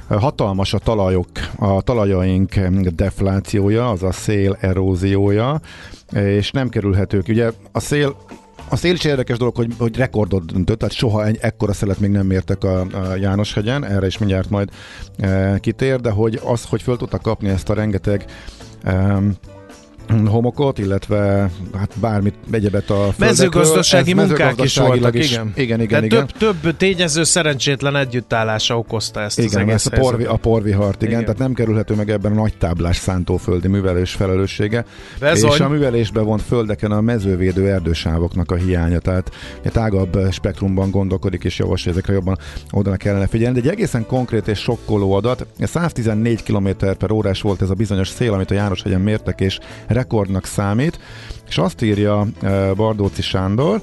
Hatalmas 0.10 0.74
a 0.74 0.78
talajok, 0.78 1.28
a 1.56 1.82
talajaink 1.82 2.56
deflációja, 2.78 3.90
az 3.90 4.04
a 4.04 4.12
szél 4.12 4.58
eróziója, 4.60 5.62
és 6.14 6.52
nem 6.52 6.70
kerülhetők. 6.70 7.28
Ugye 7.28 7.52
a 7.72 7.80
szél 7.80 8.16
a 8.72 8.76
szél 8.76 8.94
is 8.94 9.04
érdekes 9.04 9.38
dolog, 9.38 9.56
hogy, 9.56 9.74
hogy 9.78 9.98
rekordot 9.98 10.52
döntött, 10.52 10.80
tehát 10.80 10.96
soha 10.96 11.26
egy 11.26 11.38
ekkora 11.42 11.74
szelet 11.74 12.00
még 12.00 12.10
nem 12.10 12.26
mértek 12.26 12.64
a, 12.64 12.80
a 12.82 13.16
Jánoshegyen, 13.16 13.86
erre 13.86 14.06
is 14.06 14.18
mindjárt 14.18 14.50
majd 14.50 14.70
e, 15.18 15.60
kitér, 15.60 16.00
de 16.00 16.10
hogy 16.10 16.40
az, 16.44 16.66
hogy 16.66 16.82
föl 16.82 16.98
tudtak 16.98 17.22
kapni 17.22 17.50
ezt 17.50 17.70
a 17.70 17.74
rengeteg 17.74 18.26
um, 18.86 19.38
homokot, 20.26 20.78
illetve 20.78 21.50
hát 21.78 21.94
bármit, 22.00 22.36
egyebet 22.52 22.90
a. 22.90 23.14
Mezőgazdasági 23.18 24.12
Ez 24.12 24.18
munkák 24.18 24.64
is 24.64 24.78
voltak, 24.78 25.16
is, 25.16 25.32
igen. 25.32 25.52
Igen, 25.56 25.82
igen, 25.82 25.88
Tehát 25.88 26.06
igen. 26.06 26.28
Több, 26.28 26.62
több 26.62 26.78
tényező 26.78 27.24
szerencsétlen 27.24 27.96
együttállása 27.96 28.78
okozta 28.78 29.22
ezt 29.22 29.38
az 29.38 29.44
Igen, 29.44 29.60
egész 29.60 29.74
ezt 29.74 29.88
a, 29.88 30.00
porvi, 30.00 30.24
a 30.24 30.36
porvihart, 30.36 30.96
igen, 30.96 31.08
Igen. 31.08 31.12
igen, 31.12 31.24
tehát 31.24 31.40
nem 31.40 31.54
kerülhető 31.54 31.94
meg 31.94 32.10
ebben 32.10 32.32
a 32.32 32.36
nagy 32.36 32.58
táblás 32.58 32.98
szántóföldi 32.98 33.68
művelés 33.68 34.12
felelőssége. 34.12 34.86
Bezony. 35.20 35.52
És 35.52 35.60
a 35.60 35.70
művelésbe 35.70 36.22
vont 36.22 36.42
földeken 36.42 36.92
a 36.92 37.02
mezővédő 37.02 37.70
erdősávoknak 37.72 38.52
a 38.52 38.56
hiánya, 38.56 39.00
tehát 39.00 39.32
egy 39.62 39.72
tágabb 39.72 40.18
spektrumban 40.32 40.92
gondolkodik 40.92 41.44
és 41.44 41.60
javasolja, 41.60 41.98
ezekre 41.98 42.14
jobban 42.14 42.38
oda 42.72 42.96
kellene 42.96 43.28
figyelni. 43.28 43.60
De 43.60 43.70
egy 43.70 43.76
egészen 43.76 44.06
konkrét 44.06 44.48
és 44.48 44.60
sokkoló 44.60 45.14
adat, 45.14 45.46
114 45.60 46.44
km 46.44 46.70
per 46.98 47.12
órás 47.12 47.42
volt 47.42 47.62
ez 47.62 47.70
a 47.70 47.74
bizonyos 47.74 48.08
szél, 48.08 48.34
amit 48.34 48.52
a 48.52 48.54
Jánoshegyen 48.54 49.02
mértek, 49.02 49.42
és 49.42 49.60
rekordnak 50.00 50.46
számít, 50.46 51.00
és 51.48 51.58
azt 51.58 51.82
írja 51.82 52.28
eh, 52.42 52.70
Bardóci 52.76 53.22
Sándor, 53.22 53.82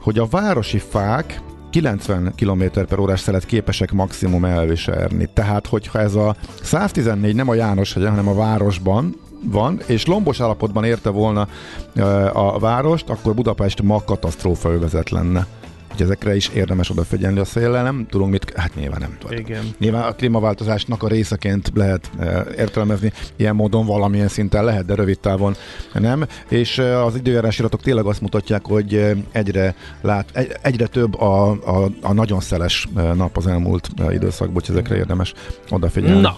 hogy 0.00 0.18
a 0.18 0.26
városi 0.26 0.78
fák 0.78 1.40
90 1.70 2.32
km 2.36 2.62
per 2.88 2.98
órás 2.98 3.20
szelet 3.20 3.46
képesek 3.46 3.92
maximum 3.92 4.44
elviselni. 4.44 5.28
Tehát, 5.34 5.66
hogyha 5.66 5.98
ez 5.98 6.14
a 6.14 6.36
114 6.62 7.34
nem 7.34 7.48
a 7.48 7.54
János 7.54 7.92
hegyen, 7.92 8.10
hanem 8.10 8.28
a 8.28 8.34
városban 8.34 9.14
van, 9.44 9.80
és 9.86 10.06
lombos 10.06 10.40
állapotban 10.40 10.84
érte 10.84 11.10
volna 11.10 11.48
a 12.32 12.58
várost, 12.58 13.08
akkor 13.08 13.34
Budapest 13.34 13.82
ma 13.82 14.02
katasztrófa 14.04 14.70
övezet 14.72 15.10
lenne 15.10 15.46
hogy 15.96 16.04
ezekre 16.04 16.36
is 16.36 16.48
érdemes 16.48 16.90
odafigyelni 16.90 17.38
a 17.38 17.44
széllel, 17.44 17.82
nem 17.82 18.06
tudunk 18.10 18.30
mit, 18.30 18.52
hát 18.56 18.74
nyilván 18.74 19.00
nem 19.00 19.16
tudunk. 19.18 19.40
Igen. 19.40 19.74
Nyilván 19.78 20.02
a 20.02 20.12
klímaváltozásnak 20.12 21.02
a 21.02 21.08
részeként 21.08 21.70
lehet 21.74 22.10
e, 22.18 22.46
értelmezni, 22.58 23.12
ilyen 23.36 23.54
módon 23.54 23.86
valamilyen 23.86 24.28
szinten 24.28 24.64
lehet, 24.64 24.84
de 24.84 24.94
rövid 24.94 25.18
távon 25.18 25.56
nem, 25.92 26.26
és 26.48 26.78
e, 26.78 27.04
az 27.04 27.16
időjárás 27.16 27.58
iratok 27.58 27.82
tényleg 27.82 28.04
azt 28.04 28.20
mutatják, 28.20 28.66
hogy 28.66 28.94
e, 28.94 29.16
egyre, 29.32 29.74
lát, 30.00 30.28
egy, 30.32 30.56
egyre 30.62 30.86
több 30.86 31.20
a, 31.20 31.50
a, 31.50 31.90
a 32.02 32.12
nagyon 32.12 32.40
szeles 32.40 32.88
nap 33.14 33.36
az 33.36 33.46
elmúlt 33.46 33.88
időszakban, 34.10 34.62
hogy 34.66 34.76
ezekre 34.76 34.96
érdemes 34.96 35.32
odafigyelni. 35.70 36.20
Na, 36.20 36.36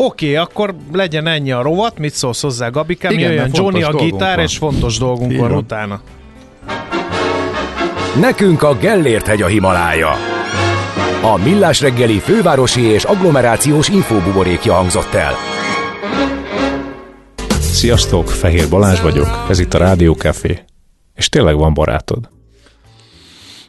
Oké, 0.00 0.24
okay, 0.24 0.36
akkor 0.36 0.74
legyen 0.92 1.26
ennyi 1.26 1.52
a 1.52 1.62
rovat, 1.62 1.98
mit 1.98 2.12
szólsz 2.12 2.42
hozzá, 2.42 2.68
Gabikám, 2.68 3.12
Igen, 3.12 3.30
jöjjön 3.30 3.50
Johnny 3.52 3.82
a 3.82 3.90
dolgunk 3.90 4.12
gitár, 4.12 4.36
van. 4.36 4.44
és 4.44 4.56
fontos 4.56 4.98
dolgunk 4.98 5.36
van. 5.36 5.52
utána. 5.52 6.00
Nekünk 8.20 8.62
a 8.62 8.74
Gellért 8.74 9.26
hegy 9.26 9.42
a 9.42 9.46
Himalája. 9.46 10.10
A 11.22 11.36
Millás 11.44 11.80
reggeli 11.80 12.18
fővárosi 12.18 12.80
és 12.80 13.04
agglomerációs 13.04 13.88
infóbuborékja 13.88 14.72
hangzott 14.74 15.14
el. 15.14 15.32
Sziasztok, 17.60 18.28
Fehér 18.28 18.68
Balázs 18.68 19.00
vagyok, 19.00 19.46
ez 19.48 19.58
itt 19.58 19.74
a 19.74 19.78
Rádió 19.78 20.12
Café. 20.12 20.64
És 21.14 21.28
tényleg 21.28 21.56
van 21.56 21.74
barátod. 21.74 22.28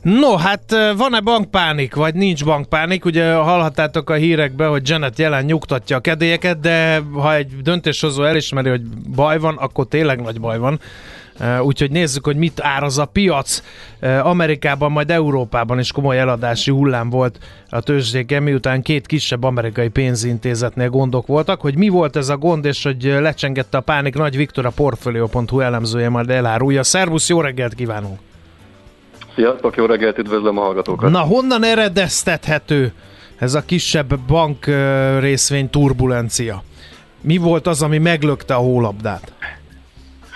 No, 0.01 0.35
hát 0.35 0.75
van-e 0.97 1.19
bankpánik, 1.19 1.95
vagy 1.95 2.15
nincs 2.15 2.45
bankpánik? 2.45 3.05
Ugye 3.05 3.33
hallhattátok 3.33 4.09
a 4.09 4.13
hírekbe, 4.13 4.65
hogy 4.65 4.89
Janet 4.89 5.19
jelen 5.19 5.45
nyugtatja 5.45 5.97
a 5.97 5.99
kedélyeket, 5.99 6.59
de 6.59 7.01
ha 7.13 7.35
egy 7.35 7.61
döntéshozó 7.61 8.23
elismeri, 8.23 8.69
hogy 8.69 8.81
baj 9.15 9.39
van, 9.39 9.55
akkor 9.57 9.87
tényleg 9.87 10.21
nagy 10.21 10.39
baj 10.39 10.57
van. 10.57 10.79
Eh, 11.39 11.65
Úgyhogy 11.65 11.91
nézzük, 11.91 12.25
hogy 12.25 12.35
mit 12.35 12.61
áraz 12.61 12.97
a 12.97 13.05
piac. 13.05 13.63
Eh, 13.99 14.25
Amerikában, 14.25 14.91
majd 14.91 15.11
Európában 15.11 15.79
is 15.79 15.91
komoly 15.91 16.19
eladási 16.19 16.71
hullám 16.71 17.09
volt 17.09 17.37
a 17.69 17.79
tőzsdéken, 17.79 18.43
miután 18.43 18.81
két 18.81 19.05
kisebb 19.05 19.43
amerikai 19.43 19.87
pénzintézetnél 19.87 20.89
gondok 20.89 21.27
voltak. 21.27 21.61
Hogy 21.61 21.77
mi 21.77 21.89
volt 21.89 22.15
ez 22.15 22.29
a 22.29 22.37
gond, 22.37 22.65
és 22.65 22.83
hogy 22.83 23.05
eh, 23.05 23.21
lecsengette 23.21 23.77
a 23.77 23.81
pánik, 23.81 24.15
Nagy 24.15 24.35
Viktor 24.37 24.65
a 24.65 24.71
Portfolio.hu 24.75 25.59
elemzője 25.59 26.09
majd 26.09 26.29
elárulja. 26.29 26.83
Szervusz, 26.83 27.29
jó 27.29 27.41
reggelt 27.41 27.73
kívánunk! 27.73 28.19
Sziasztok, 29.35 29.75
jó 29.75 29.85
reggelt, 29.85 30.17
üdvözlöm 30.17 30.57
a 30.57 30.61
hallgatókat. 30.61 31.11
Na, 31.11 31.19
honnan 31.19 31.63
eredeztethető 31.63 32.93
ez 33.37 33.53
a 33.53 33.61
kisebb 33.61 34.19
bank 34.19 34.67
ö, 34.67 35.19
részvény 35.19 35.69
turbulencia? 35.69 36.63
Mi 37.21 37.37
volt 37.37 37.67
az, 37.67 37.81
ami 37.81 37.97
meglökte 37.97 38.53
a 38.53 38.57
hólabdát? 38.57 39.33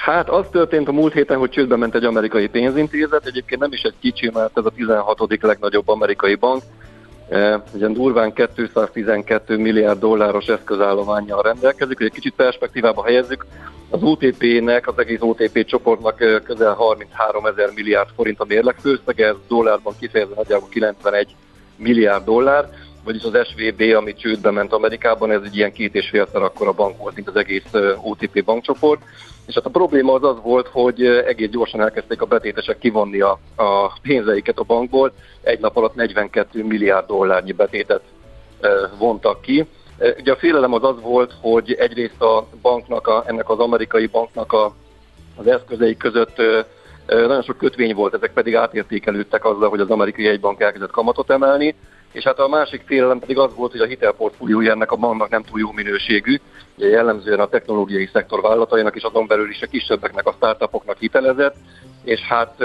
Hát 0.03 0.29
az 0.29 0.45
történt 0.51 0.87
a 0.87 0.91
múlt 0.91 1.13
héten, 1.13 1.37
hogy 1.37 1.49
csődbe 1.49 1.75
ment 1.75 1.95
egy 1.95 2.03
amerikai 2.03 2.47
pénzintézet, 2.47 3.25
egyébként 3.25 3.61
nem 3.61 3.71
is 3.71 3.81
egy 3.81 3.93
kicsi, 3.99 4.29
mert 4.33 4.57
ez 4.57 4.65
a 4.65 4.69
16. 4.69 5.41
legnagyobb 5.41 5.87
amerikai 5.87 6.35
bank. 6.35 6.61
E, 7.29 7.63
Ugye 7.73 7.87
durván 7.87 8.33
212 8.33 9.57
milliárd 9.57 9.99
dolláros 9.99 10.45
eszközállományjal 10.45 11.41
rendelkezik, 11.41 11.97
hogy 11.97 12.05
egy 12.05 12.11
kicsit 12.11 12.33
perspektívába 12.35 13.03
helyezzük, 13.03 13.45
az 13.89 14.03
OTP-nek, 14.03 14.87
az 14.87 14.97
egész 14.97 15.21
OTP 15.21 15.65
csoportnak 15.65 16.21
e, 16.21 16.39
közel 16.39 16.73
33 16.73 17.45
ezer 17.45 17.69
milliárd 17.75 18.09
forint 18.15 18.39
a 18.39 18.45
mérleg 18.47 18.75
főszege, 18.79 19.27
ez 19.27 19.35
dollárban 19.47 19.93
kifejezve 19.99 20.35
nagyjából 20.35 20.69
91 20.69 21.35
milliárd 21.75 22.23
dollár, 22.25 22.69
vagyis 23.03 23.23
az 23.23 23.47
SVB, 23.47 23.81
ami 23.95 24.13
csődbe 24.13 24.51
ment 24.51 24.73
Amerikában, 24.73 25.31
ez 25.31 25.41
egy 25.43 25.55
ilyen 25.55 25.71
két 25.71 25.95
és 25.95 26.09
félszer 26.09 26.41
akkora 26.41 26.71
bank 26.71 26.97
volt, 26.97 27.15
mint 27.15 27.27
az 27.27 27.35
egész 27.35 27.71
OTP 28.03 28.43
bankcsoport. 28.43 29.01
És 29.45 29.53
hát 29.53 29.65
a 29.65 29.69
probléma 29.69 30.13
az 30.13 30.23
az 30.23 30.41
volt, 30.41 30.67
hogy 30.67 31.05
egész 31.05 31.49
gyorsan 31.49 31.81
elkezdték 31.81 32.21
a 32.21 32.25
betétesek 32.25 32.77
kivonni 32.77 33.21
a, 33.21 33.39
a 33.55 33.99
pénzeiket 34.01 34.57
a 34.57 34.63
bankból. 34.63 35.13
Egy 35.41 35.59
nap 35.59 35.77
alatt 35.77 35.95
42 35.95 36.63
milliárd 36.63 37.07
dollárnyi 37.07 37.51
betétet 37.51 38.01
vontak 38.97 39.41
ki. 39.41 39.65
Ugye 40.19 40.31
a 40.31 40.35
félelem 40.35 40.73
az 40.73 40.83
az 40.83 41.01
volt, 41.01 41.33
hogy 41.41 41.73
egyrészt 41.73 42.21
a 42.21 42.47
banknak, 42.61 43.07
a, 43.07 43.23
ennek 43.27 43.49
az 43.49 43.59
amerikai 43.59 44.05
banknak 44.05 44.53
a, 44.53 44.73
az 45.35 45.47
eszközei 45.47 45.97
között 45.97 46.41
nagyon 47.07 47.41
sok 47.41 47.57
kötvény 47.57 47.95
volt, 47.95 48.13
ezek 48.13 48.33
pedig 48.33 48.55
átértékelődtek 48.55 49.45
azzal, 49.45 49.69
hogy 49.69 49.79
az 49.79 49.89
amerikai 49.89 50.27
egybank 50.27 50.61
elkezdett 50.61 50.91
kamatot 50.91 51.29
emelni, 51.29 51.75
és 52.13 52.23
hát 52.23 52.39
a 52.39 52.47
másik 52.47 52.81
félelem 52.85 53.19
pedig 53.19 53.37
az 53.37 53.55
volt, 53.55 53.71
hogy 53.71 53.81
a 53.81 53.85
hitelportfóliója 53.85 54.71
ennek 54.71 54.91
a 54.91 54.95
banknak 54.95 55.29
nem 55.29 55.43
túl 55.43 55.59
jó 55.59 55.71
minőségű, 55.71 56.39
ugye 56.77 56.87
jellemzően 56.87 57.39
a 57.39 57.47
technológiai 57.47 58.09
szektor 58.13 58.41
vállalatainak 58.41 58.95
és 58.95 59.03
azon 59.03 59.27
belül 59.27 59.49
is 59.49 59.61
a 59.61 59.67
kisebbeknek, 59.67 60.27
a 60.27 60.31
startupoknak 60.31 60.97
hitelezett, 60.97 61.55
és 62.03 62.19
hát 62.19 62.63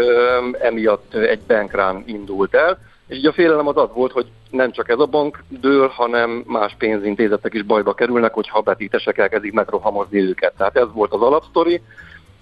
emiatt 0.61 1.15
egy 1.15 1.41
bankrán 1.47 2.03
indult 2.07 2.55
el, 2.55 2.79
és 3.07 3.17
így 3.17 3.27
a 3.27 3.33
félelem 3.33 3.67
az 3.67 3.77
az 3.77 3.89
volt, 3.95 4.13
hogy 4.13 4.27
nem 4.51 4.73
csak 4.73 4.89
ez 4.89 4.99
a 4.99 5.07
bank 5.07 5.39
dől, 5.49 5.89
hanem 5.89 6.45
más 6.47 6.75
pénzintézetek 6.79 7.55
is 7.55 7.63
bajba 7.63 7.95
kerülnek, 7.95 8.33
hogyha 8.33 8.61
betétesek 8.61 9.19
elkezdik 9.19 9.53
megrohamozni 9.53 10.21
őket. 10.21 10.55
Tehát 10.57 10.77
ez 10.77 10.87
volt 10.93 11.13
az 11.13 11.21
alapsztori, 11.21 11.83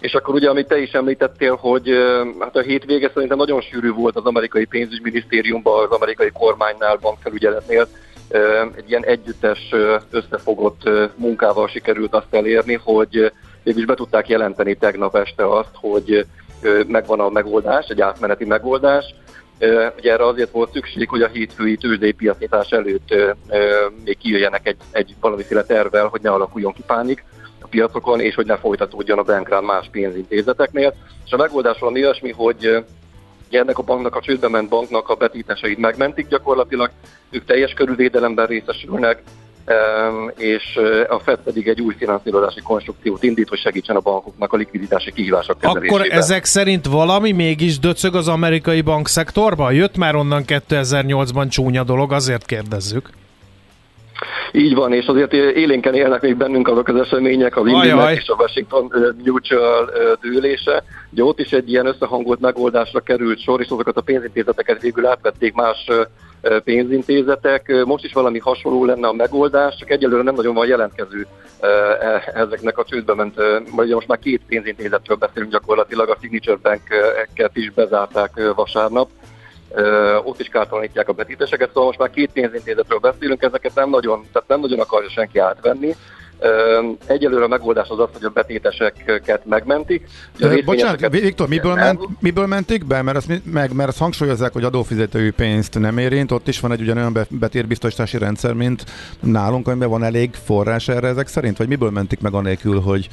és 0.00 0.14
akkor 0.14 0.34
ugye, 0.34 0.48
amit 0.48 0.66
te 0.66 0.78
is 0.78 0.90
említettél, 0.90 1.54
hogy 1.54 1.90
hát 2.38 2.56
a 2.56 2.60
hétvége 2.60 3.10
szerintem 3.14 3.38
nagyon 3.38 3.60
sűrű 3.60 3.92
volt 3.92 4.16
az 4.16 4.24
amerikai 4.24 4.64
pénzügyminisztériumban, 4.64 5.84
az 5.84 5.90
amerikai 5.90 6.30
kormánynál, 6.30 6.96
bankfelügyeletnél, 6.96 7.88
egy 8.76 8.88
ilyen 8.88 9.04
együttes 9.04 9.74
összefogott 10.10 10.88
munkával 11.14 11.68
sikerült 11.68 12.14
azt 12.14 12.34
elérni, 12.34 12.80
hogy 12.82 13.16
ö, 13.16 13.26
végül 13.62 13.80
is 13.80 13.86
be 13.86 13.94
tudták 13.94 14.28
jelenteni 14.28 14.74
tegnap 14.74 15.16
este 15.16 15.56
azt, 15.56 15.70
hogy 15.72 16.26
megvan 16.86 17.20
a 17.20 17.28
megoldás, 17.28 17.86
egy 17.88 18.00
átmeneti 18.00 18.44
megoldás. 18.44 19.04
Ugye 19.98 20.12
erre 20.12 20.26
azért 20.26 20.50
volt 20.50 20.72
szükség, 20.72 21.08
hogy 21.08 21.22
a 21.22 21.28
hétfői 21.28 21.76
tőzsdei 21.76 22.12
piacnyitás 22.12 22.70
előtt 22.70 23.14
még 24.04 24.18
kijöjjenek 24.18 24.66
egy, 24.66 24.76
egy 24.90 25.14
valamiféle 25.20 25.62
tervvel, 25.62 26.06
hogy 26.06 26.20
ne 26.20 26.30
alakuljon 26.30 26.72
ki 26.72 26.82
pánik 26.86 27.24
a 27.80 27.86
piacokon, 27.86 28.20
és 28.20 28.34
hogy 28.34 28.46
ne 28.46 28.56
folytatódjon 28.56 29.18
a 29.18 29.22
bankrán 29.22 29.64
más 29.64 29.88
pénzintézeteknél. 29.90 30.94
És 31.24 31.32
a 31.32 31.36
megoldás 31.36 31.78
valami 31.78 32.02
olyasmi, 32.02 32.32
hogy 32.32 32.84
ugye 33.48 33.60
ennek 33.60 33.78
a 33.78 33.82
banknak, 33.82 34.14
a 34.16 34.20
csődbe 34.20 34.48
ment 34.48 34.68
banknak 34.68 35.08
a 35.08 35.14
betítéseit 35.14 35.78
megmentik 35.78 36.28
gyakorlatilag, 36.28 36.90
ők 37.30 37.44
teljes 37.44 37.72
körülvédelemben 37.72 38.46
részesülnek, 38.46 39.22
em, 39.64 40.32
és 40.36 40.78
a 41.08 41.18
FED 41.18 41.38
pedig 41.44 41.68
egy 41.68 41.80
új 41.80 41.94
finanszírozási 41.98 42.60
konstrukciót 42.60 43.22
indít, 43.22 43.48
hogy 43.48 43.58
segítsen 43.58 43.96
a 43.96 44.00
bankoknak 44.00 44.52
a 44.52 44.56
likviditási 44.56 45.12
kihívások 45.12 45.58
kezelésében. 45.58 46.00
Akkor 46.00 46.12
ezek 46.12 46.44
szerint 46.44 46.86
valami 46.86 47.32
mégis 47.32 47.78
döcög 47.78 48.14
az 48.14 48.28
amerikai 48.28 48.80
bankszektorba? 48.80 49.70
Jött 49.70 49.96
már 49.96 50.14
onnan 50.14 50.42
2008-ban 50.46 51.48
csúnya 51.48 51.84
dolog, 51.84 52.12
azért 52.12 52.46
kérdezzük. 52.46 53.10
Így 54.52 54.74
van, 54.74 54.92
és 54.92 55.06
azért 55.06 55.32
élénken 55.32 55.94
élnek 55.94 56.20
még 56.20 56.36
bennünk 56.36 56.68
azok 56.68 56.88
az 56.88 56.96
események, 56.96 57.56
az. 57.56 57.66
Indinek 57.66 58.16
és 58.16 58.28
a 58.28 58.36
Washington 58.38 58.92
Mutual 59.24 59.90
dőlése. 60.20 60.82
Ugye 61.10 61.22
ott 61.24 61.40
is 61.40 61.52
egy 61.52 61.70
ilyen 61.70 61.86
összehangolt 61.86 62.40
megoldásra 62.40 63.00
került 63.00 63.42
sor, 63.42 63.60
és 63.60 63.68
azokat 63.68 63.96
a 63.96 64.00
pénzintézeteket 64.00 64.80
végül 64.80 65.06
átvették 65.06 65.54
más 65.54 65.90
pénzintézetek. 66.64 67.84
Most 67.84 68.04
is 68.04 68.12
valami 68.12 68.38
hasonló 68.38 68.84
lenne 68.84 69.08
a 69.08 69.12
megoldás, 69.12 69.76
csak 69.78 69.90
egyelőre 69.90 70.22
nem 70.22 70.34
nagyon 70.34 70.54
van 70.54 70.66
jelentkező 70.66 71.26
e- 71.60 72.32
ezeknek 72.34 72.78
a 72.78 72.84
csődbe 72.84 73.14
ment, 73.14 73.34
ugye 73.76 73.94
most 73.94 74.06
már 74.06 74.18
két 74.18 74.40
pénzintézetről 74.46 75.16
beszélünk 75.16 75.52
gyakorlatilag, 75.52 76.08
a 76.08 76.16
Signature 76.20 76.58
Bank-eket 76.62 77.56
is 77.56 77.70
bezárták 77.70 78.52
vasárnap. 78.54 79.08
Ott 80.24 80.40
is 80.40 80.48
kártalanítják 80.48 81.08
a 81.08 81.12
betéteseket, 81.12 81.68
szóval 81.68 81.84
most 81.84 81.98
már 81.98 82.10
két 82.10 82.30
pénzintézetről 82.32 82.98
beszélünk, 82.98 83.42
ezeket 83.42 83.74
nem 83.74 83.90
nagyon, 83.90 84.24
tehát 84.32 84.48
nem 84.48 84.60
nagyon 84.60 84.80
akarja 84.80 85.10
senki 85.10 85.38
átvenni. 85.38 85.94
Egyelőre 87.06 87.44
a 87.44 87.48
megoldás 87.48 87.88
az 87.88 87.98
az, 87.98 88.08
hogy 88.12 88.24
a 88.24 88.28
betéteseket 88.28 89.44
megmentik. 89.44 90.08
A 90.40 90.62
Bocsánat, 90.64 91.10
Viktor, 91.10 91.48
miből, 91.48 91.74
ment, 91.74 92.00
miből 92.20 92.46
mentik 92.46 92.84
be? 92.84 93.02
Mert 93.02 93.26
mi- 93.26 93.42
meg, 93.44 93.72
mert 93.72 93.88
azt 93.88 93.98
hangsúlyozzák, 93.98 94.52
hogy 94.52 94.64
adófizetői 94.64 95.30
pénzt 95.30 95.78
nem 95.78 95.98
érint, 95.98 96.30
ott 96.30 96.48
is 96.48 96.60
van 96.60 96.72
egy 96.72 96.80
ugyanolyan 96.80 97.12
be- 97.12 97.26
betérbiztosítási 97.30 98.18
rendszer, 98.18 98.52
mint 98.52 98.84
nálunk, 99.20 99.68
amiben 99.68 99.88
van 99.88 100.04
elég 100.04 100.34
forrás 100.44 100.88
erre 100.88 101.08
ezek 101.08 101.26
szerint, 101.26 101.56
vagy 101.56 101.68
miből 101.68 101.90
mentik 101.90 102.20
meg 102.20 102.34
anélkül, 102.34 102.80
hogy... 102.80 103.08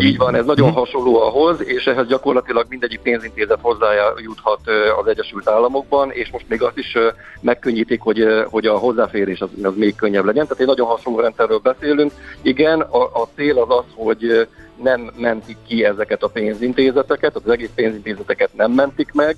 Így 0.00 0.16
van, 0.16 0.34
ez 0.34 0.44
nagyon 0.44 0.68
Mhm. 0.68 0.76
hasonló 0.76 1.20
ahhoz, 1.20 1.62
és 1.64 1.86
ehhez 1.86 2.06
gyakorlatilag 2.06 2.66
mindegyik 2.68 3.00
pénzintézet 3.00 3.58
hozzájuthat 3.60 4.60
az 5.00 5.06
Egyesült 5.06 5.48
Államokban, 5.48 6.10
és 6.10 6.30
most 6.30 6.44
még 6.48 6.62
azt 6.62 6.78
is 6.78 6.96
megkönnyítik, 7.40 8.00
hogy, 8.00 8.26
hogy 8.50 8.66
a 8.66 8.76
hozzáférés 8.78 9.40
az, 9.40 9.48
az 9.62 9.72
még 9.76 9.94
könnyebb 9.94 10.24
legyen. 10.24 10.44
Tehát 10.44 10.60
egy 10.60 10.66
nagyon 10.66 10.86
hasonló 10.86 11.20
rendszerről 11.20 11.58
beszélünk. 11.58 12.12
Igen, 12.42 12.80
a, 12.80 13.02
a 13.02 13.28
cél 13.34 13.58
az 13.58 13.76
az, 13.78 13.84
hogy 13.94 14.48
nem 14.82 15.10
mentik 15.16 15.56
ki 15.66 15.84
ezeket 15.84 16.22
a 16.22 16.28
pénzintézeteket, 16.28 17.34
az 17.34 17.48
egész 17.48 17.70
pénzintézeteket 17.74 18.50
nem 18.52 18.72
mentik 18.72 19.12
meg, 19.12 19.36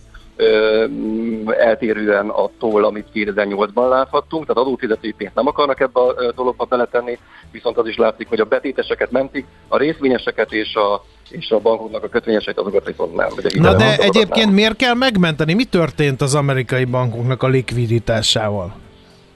eltérően 1.58 2.28
attól, 2.28 2.84
amit 2.84 3.06
2008-ban 3.14 3.88
láthattunk, 3.88 4.46
tehát 4.46 4.62
adófizetői 4.62 5.12
pénzt 5.12 5.34
nem 5.34 5.46
akarnak 5.46 5.80
ebbe 5.80 6.00
a 6.00 6.32
dologba 6.32 6.64
beletenni, 6.64 7.18
viszont 7.50 7.76
az 7.76 7.86
is 7.86 7.96
látszik, 7.96 8.28
hogy 8.28 8.40
a 8.40 8.44
betéteseket 8.44 9.10
mentik, 9.10 9.46
a 9.68 9.76
részvényeseket 9.76 10.52
és 10.52 10.74
a 10.74 11.04
és 11.30 11.50
a 11.50 11.58
bankoknak 11.58 12.04
a 12.04 12.08
kötvényeseit 12.08 12.58
azokat 12.58 12.86
viszont 12.86 13.14
nem. 13.14 13.28
Ugye 13.36 13.60
Na 13.60 13.74
de 13.74 13.96
egyébként 13.96 14.46
nem. 14.46 14.54
miért 14.54 14.76
kell 14.76 14.94
megmenteni? 14.94 15.54
Mi 15.54 15.64
történt 15.64 16.20
az 16.20 16.34
amerikai 16.34 16.84
bankoknak 16.84 17.42
a 17.42 17.46
likviditásával? 17.46 18.74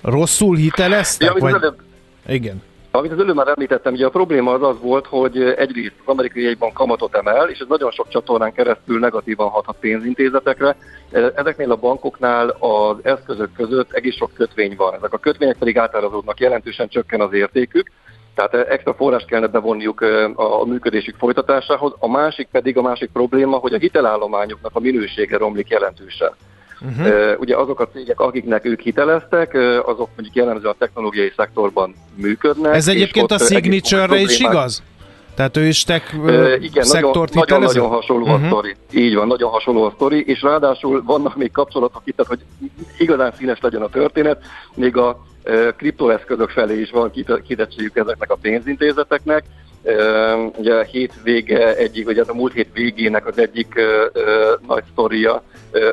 Rosszul 0.02 0.56
Ja, 0.56 0.62
hiteleztek? 0.62 1.34
az 1.34 1.40
Vagy... 1.40 1.54
előbb 1.54 1.80
Igen. 2.26 2.62
Amit 2.92 3.12
az 3.12 3.18
előbb 3.18 3.34
már 3.34 3.48
említettem, 3.48 3.92
ugye 3.92 4.06
a 4.06 4.10
probléma 4.10 4.52
az 4.52 4.62
az 4.62 4.80
volt, 4.80 5.06
hogy 5.06 5.42
egyrészt 5.42 5.94
az 5.98 6.12
amerikai 6.12 6.42
jegybank 6.42 6.72
kamatot 6.72 7.14
emel, 7.14 7.48
és 7.48 7.58
ez 7.58 7.66
nagyon 7.68 7.90
sok 7.90 8.08
csatornán 8.08 8.52
keresztül 8.52 8.98
negatívan 8.98 9.48
hathat 9.48 9.76
pénzintézetekre. 9.80 10.76
Ezeknél 11.34 11.70
a 11.70 11.76
bankoknál 11.76 12.48
az 12.48 12.96
eszközök 13.02 13.52
között 13.52 13.92
egész 13.92 14.14
sok 14.14 14.30
kötvény 14.34 14.74
van. 14.76 14.94
Ezek 14.94 15.12
a 15.12 15.18
kötvények 15.18 15.56
pedig 15.58 15.78
átárazódnak, 15.78 16.40
jelentősen 16.40 16.88
csökken 16.88 17.20
az 17.20 17.32
értékük, 17.32 17.90
tehát 18.34 18.68
extra 18.68 18.94
forrás 18.94 19.24
kellene 19.24 19.52
bevonniuk 19.52 20.00
a 20.34 20.64
működésük 20.64 21.16
folytatásához. 21.16 21.92
A 21.98 22.08
másik 22.08 22.48
pedig 22.52 22.76
a 22.76 22.82
másik 22.82 23.10
probléma, 23.12 23.56
hogy 23.56 23.74
a 23.74 23.78
hitelállományoknak 23.78 24.70
a 24.74 24.80
minősége 24.80 25.36
romlik 25.36 25.68
jelentősen. 25.68 26.30
Mhm. 26.80 27.00
Uh-huh. 27.06 27.40
Ugye 27.40 27.56
azok 27.56 27.80
a 27.80 27.88
cégek, 27.92 28.20
akiknek 28.20 28.64
ők 28.64 28.80
hiteleztek, 28.80 29.54
azok 29.84 30.08
mondjuk 30.16 30.34
jellemzően 30.34 30.72
a 30.72 30.76
technológiai 30.78 31.32
szektorban 31.36 31.94
működnek. 32.14 32.74
Ez 32.74 32.88
egyébként 32.88 33.30
a 33.32 33.38
Signature-re 33.38 34.18
is 34.20 34.38
igaz? 34.38 34.82
Tehát 35.34 35.56
ő 35.56 35.66
is 35.66 35.84
tech 35.84 36.14
Ö, 36.26 36.54
igen, 36.54 36.84
szektort 36.84 37.14
nagyon, 37.14 37.28
nagyon, 37.34 37.44
hitelező? 37.46 37.78
nagyon 37.80 37.90
hasonló 37.96 38.24
Mhm. 38.24 38.32
uh-huh. 38.34 38.46
a 38.46 38.50
sztori. 38.50 38.74
Így 38.92 39.14
van, 39.14 39.26
nagyon 39.26 39.50
hasonló 39.50 39.82
a 39.84 39.92
sztori, 39.94 40.24
és 40.26 40.42
ráadásul 40.42 41.02
vannak 41.06 41.36
még 41.36 41.52
kapcsolatok 41.52 42.02
itt, 42.04 42.16
tehát, 42.16 42.32
hogy 42.32 42.70
igazán 42.98 43.32
színes 43.38 43.58
legyen 43.60 43.82
a 43.82 43.88
történet, 43.88 44.42
még 44.74 44.96
a 44.96 45.24
kriptoeszközök 45.76 46.50
felé 46.50 46.80
is 46.80 46.90
van 46.90 47.10
kite- 47.10 47.42
kitettségük 47.42 47.96
ezeknek 47.96 48.30
a 48.30 48.36
pénzintézeteknek. 48.40 49.44
Ugye 50.56 50.74
a 50.74 50.82
hét 50.82 51.12
vége 51.22 51.76
egyik, 51.76 52.04
vagy 52.04 52.18
a 52.18 52.34
múlt 52.34 52.52
hét 52.52 52.72
végének 52.72 53.26
az 53.26 53.38
egyik 53.38 53.74
nagy 54.66 54.84
sztoria 54.92 55.42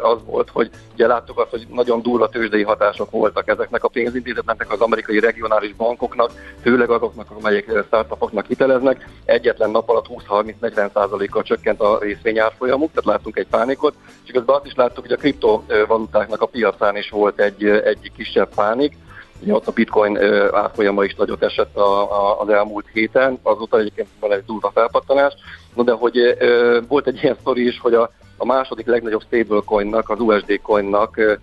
az 0.02 0.18
volt, 0.26 0.50
hogy 0.50 0.70
ugye 0.94 1.08
láttuk 1.08 1.40
azt, 1.40 1.50
hogy 1.50 1.68
nagyon 1.70 2.02
durva 2.02 2.30
tőzsdei 2.30 2.64
hatások 2.64 3.12
voltak 3.12 3.48
ezeknek 3.48 3.84
a 3.84 3.88
pénzintézeteknek, 3.88 4.72
az 4.72 4.80
amerikai 4.80 5.20
regionális 5.20 5.74
bankoknak, 5.74 6.32
főleg 6.62 6.90
azoknak, 6.90 7.28
amelyek 7.40 7.84
startupoknak 7.86 8.46
hiteleznek. 8.46 9.10
Egyetlen 9.26 9.70
nap 9.70 9.90
alatt 9.90 10.08
20-30-40%-kal 10.30 11.44
csökkent 11.44 11.82
a 11.82 12.00
részvényárfolyamuk, 12.02 12.90
tehát 12.90 13.06
láttunk 13.06 13.38
egy 13.38 13.48
pánikot, 13.48 13.94
és 14.26 14.32
közben 14.32 14.56
azt 14.56 14.66
is 14.66 14.76
láttuk, 14.76 15.04
hogy 15.04 15.12
a 15.12 15.18
kriptovalutáknak 15.18 16.42
a 16.42 16.46
piacán 16.46 16.98
is 16.98 17.10
volt 17.10 17.40
egy, 17.40 17.66
egy 17.66 18.12
kisebb 18.16 18.50
pánik, 18.56 18.98
Ugye 19.42 19.54
ott 19.54 19.68
a 19.68 19.72
bitcoin 19.72 20.18
árfolyama 20.52 21.04
is 21.04 21.16
nagyot 21.16 21.44
esett 21.44 21.76
a, 21.78 22.02
a, 22.02 22.42
az 22.42 22.50
elmúlt 22.50 22.86
héten, 22.94 23.40
azóta 23.42 23.80
egyébként 23.80 24.08
van 24.20 24.32
egy 24.32 24.44
durva 24.46 24.72
felpattanás, 24.74 25.34
no 25.74 25.84
de 25.84 25.92
hogy 25.92 26.18
ö, 26.18 26.80
volt 26.88 27.08
egy 27.08 27.24
ilyen 27.24 27.38
sztori 27.40 27.66
is, 27.66 27.80
hogy 27.80 27.94
a, 27.94 28.12
a 28.38 28.46
második 28.46 28.86
legnagyobb 28.86 29.22
stablecoinnak, 29.22 30.10
az 30.10 30.20
USD 30.20 30.60
coinnak 30.62 31.40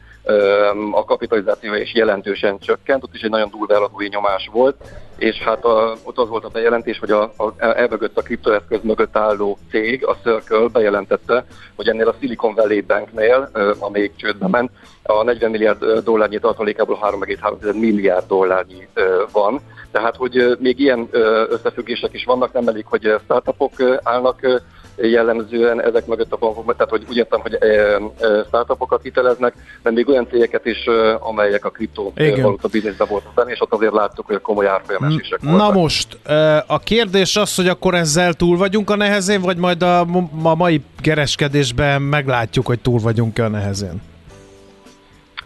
a 0.90 1.04
kapitalizációja 1.04 1.80
is 1.80 1.94
jelentősen 1.94 2.58
csökkent, 2.58 3.02
ott 3.02 3.14
is 3.14 3.20
egy 3.20 3.30
nagyon 3.30 3.50
durva 3.50 3.74
eladói 3.74 4.08
nyomás 4.08 4.48
volt, 4.52 4.76
és 5.18 5.36
hát 5.36 5.64
a, 5.64 5.96
ott 6.02 6.18
az 6.18 6.28
volt 6.28 6.44
a 6.44 6.48
bejelentés, 6.48 6.98
hogy 6.98 7.10
a, 7.10 7.22
a, 7.22 7.52
elmögött 7.58 8.18
a 8.18 8.22
kriptoeszköz 8.22 8.80
mögött 8.82 9.16
álló 9.16 9.58
cég, 9.70 10.06
a 10.06 10.16
Circle 10.22 10.68
bejelentette, 10.72 11.44
hogy 11.76 11.88
ennél 11.88 12.08
a 12.08 12.14
Silicon 12.20 12.54
Valley 12.54 12.82
Banknél, 12.86 13.50
amelyik 13.78 14.16
csődbe 14.16 14.48
ment, 14.48 14.70
a 15.02 15.22
40 15.22 15.50
milliárd 15.50 15.84
dollárnyi 15.84 16.38
tartalékából 16.38 16.98
3,3 17.02 17.80
milliárd 17.80 18.26
dollárnyi 18.26 18.88
van. 19.32 19.60
Tehát, 19.90 20.16
hogy 20.16 20.56
még 20.58 20.78
ilyen 20.78 21.08
összefüggések 21.48 22.12
is 22.12 22.24
vannak, 22.24 22.52
nem 22.52 22.68
elég, 22.68 22.84
hogy 22.86 23.14
startupok 23.24 23.72
állnak 24.02 24.62
jellemzően 24.96 25.82
ezek 25.82 26.06
mögött 26.06 26.32
a 26.32 26.36
bankok, 26.36 26.76
tehát 26.76 26.90
hogy 26.90 27.04
úgy 27.08 27.16
értem, 27.16 27.40
hogy 27.40 27.56
ö, 27.60 27.96
ö, 28.20 28.40
startupokat 28.46 29.02
hiteleznek, 29.02 29.54
de 29.82 29.90
még 29.90 30.08
olyan 30.08 30.26
cégeket 30.30 30.66
is, 30.66 30.86
ö, 30.86 31.14
amelyek 31.20 31.64
a 31.64 31.70
kriptovaluta 31.70 32.68
bizniszben 32.68 33.08
voltak 33.10 33.34
benne, 33.34 33.50
és 33.50 33.60
ott 33.60 33.72
azért 33.72 33.92
láttuk, 33.92 34.26
hogy 34.26 34.40
komoly 34.40 34.66
árfolyamesések 34.66 35.40
voltak. 35.42 35.60
Na 35.60 35.80
most, 35.80 36.18
a 36.66 36.78
kérdés 36.78 37.36
az, 37.36 37.54
hogy 37.54 37.68
akkor 37.68 37.94
ezzel 37.94 38.32
túl 38.32 38.56
vagyunk 38.56 38.90
a 38.90 38.96
nehezén, 38.96 39.40
vagy 39.40 39.56
majd 39.56 39.82
a, 39.82 40.00
a 40.42 40.54
mai 40.54 40.82
kereskedésben 41.00 42.02
meglátjuk, 42.02 42.66
hogy 42.66 42.80
túl 42.80 43.00
vagyunk-e 43.00 43.44
a 43.44 43.48
nehezén? 43.48 44.12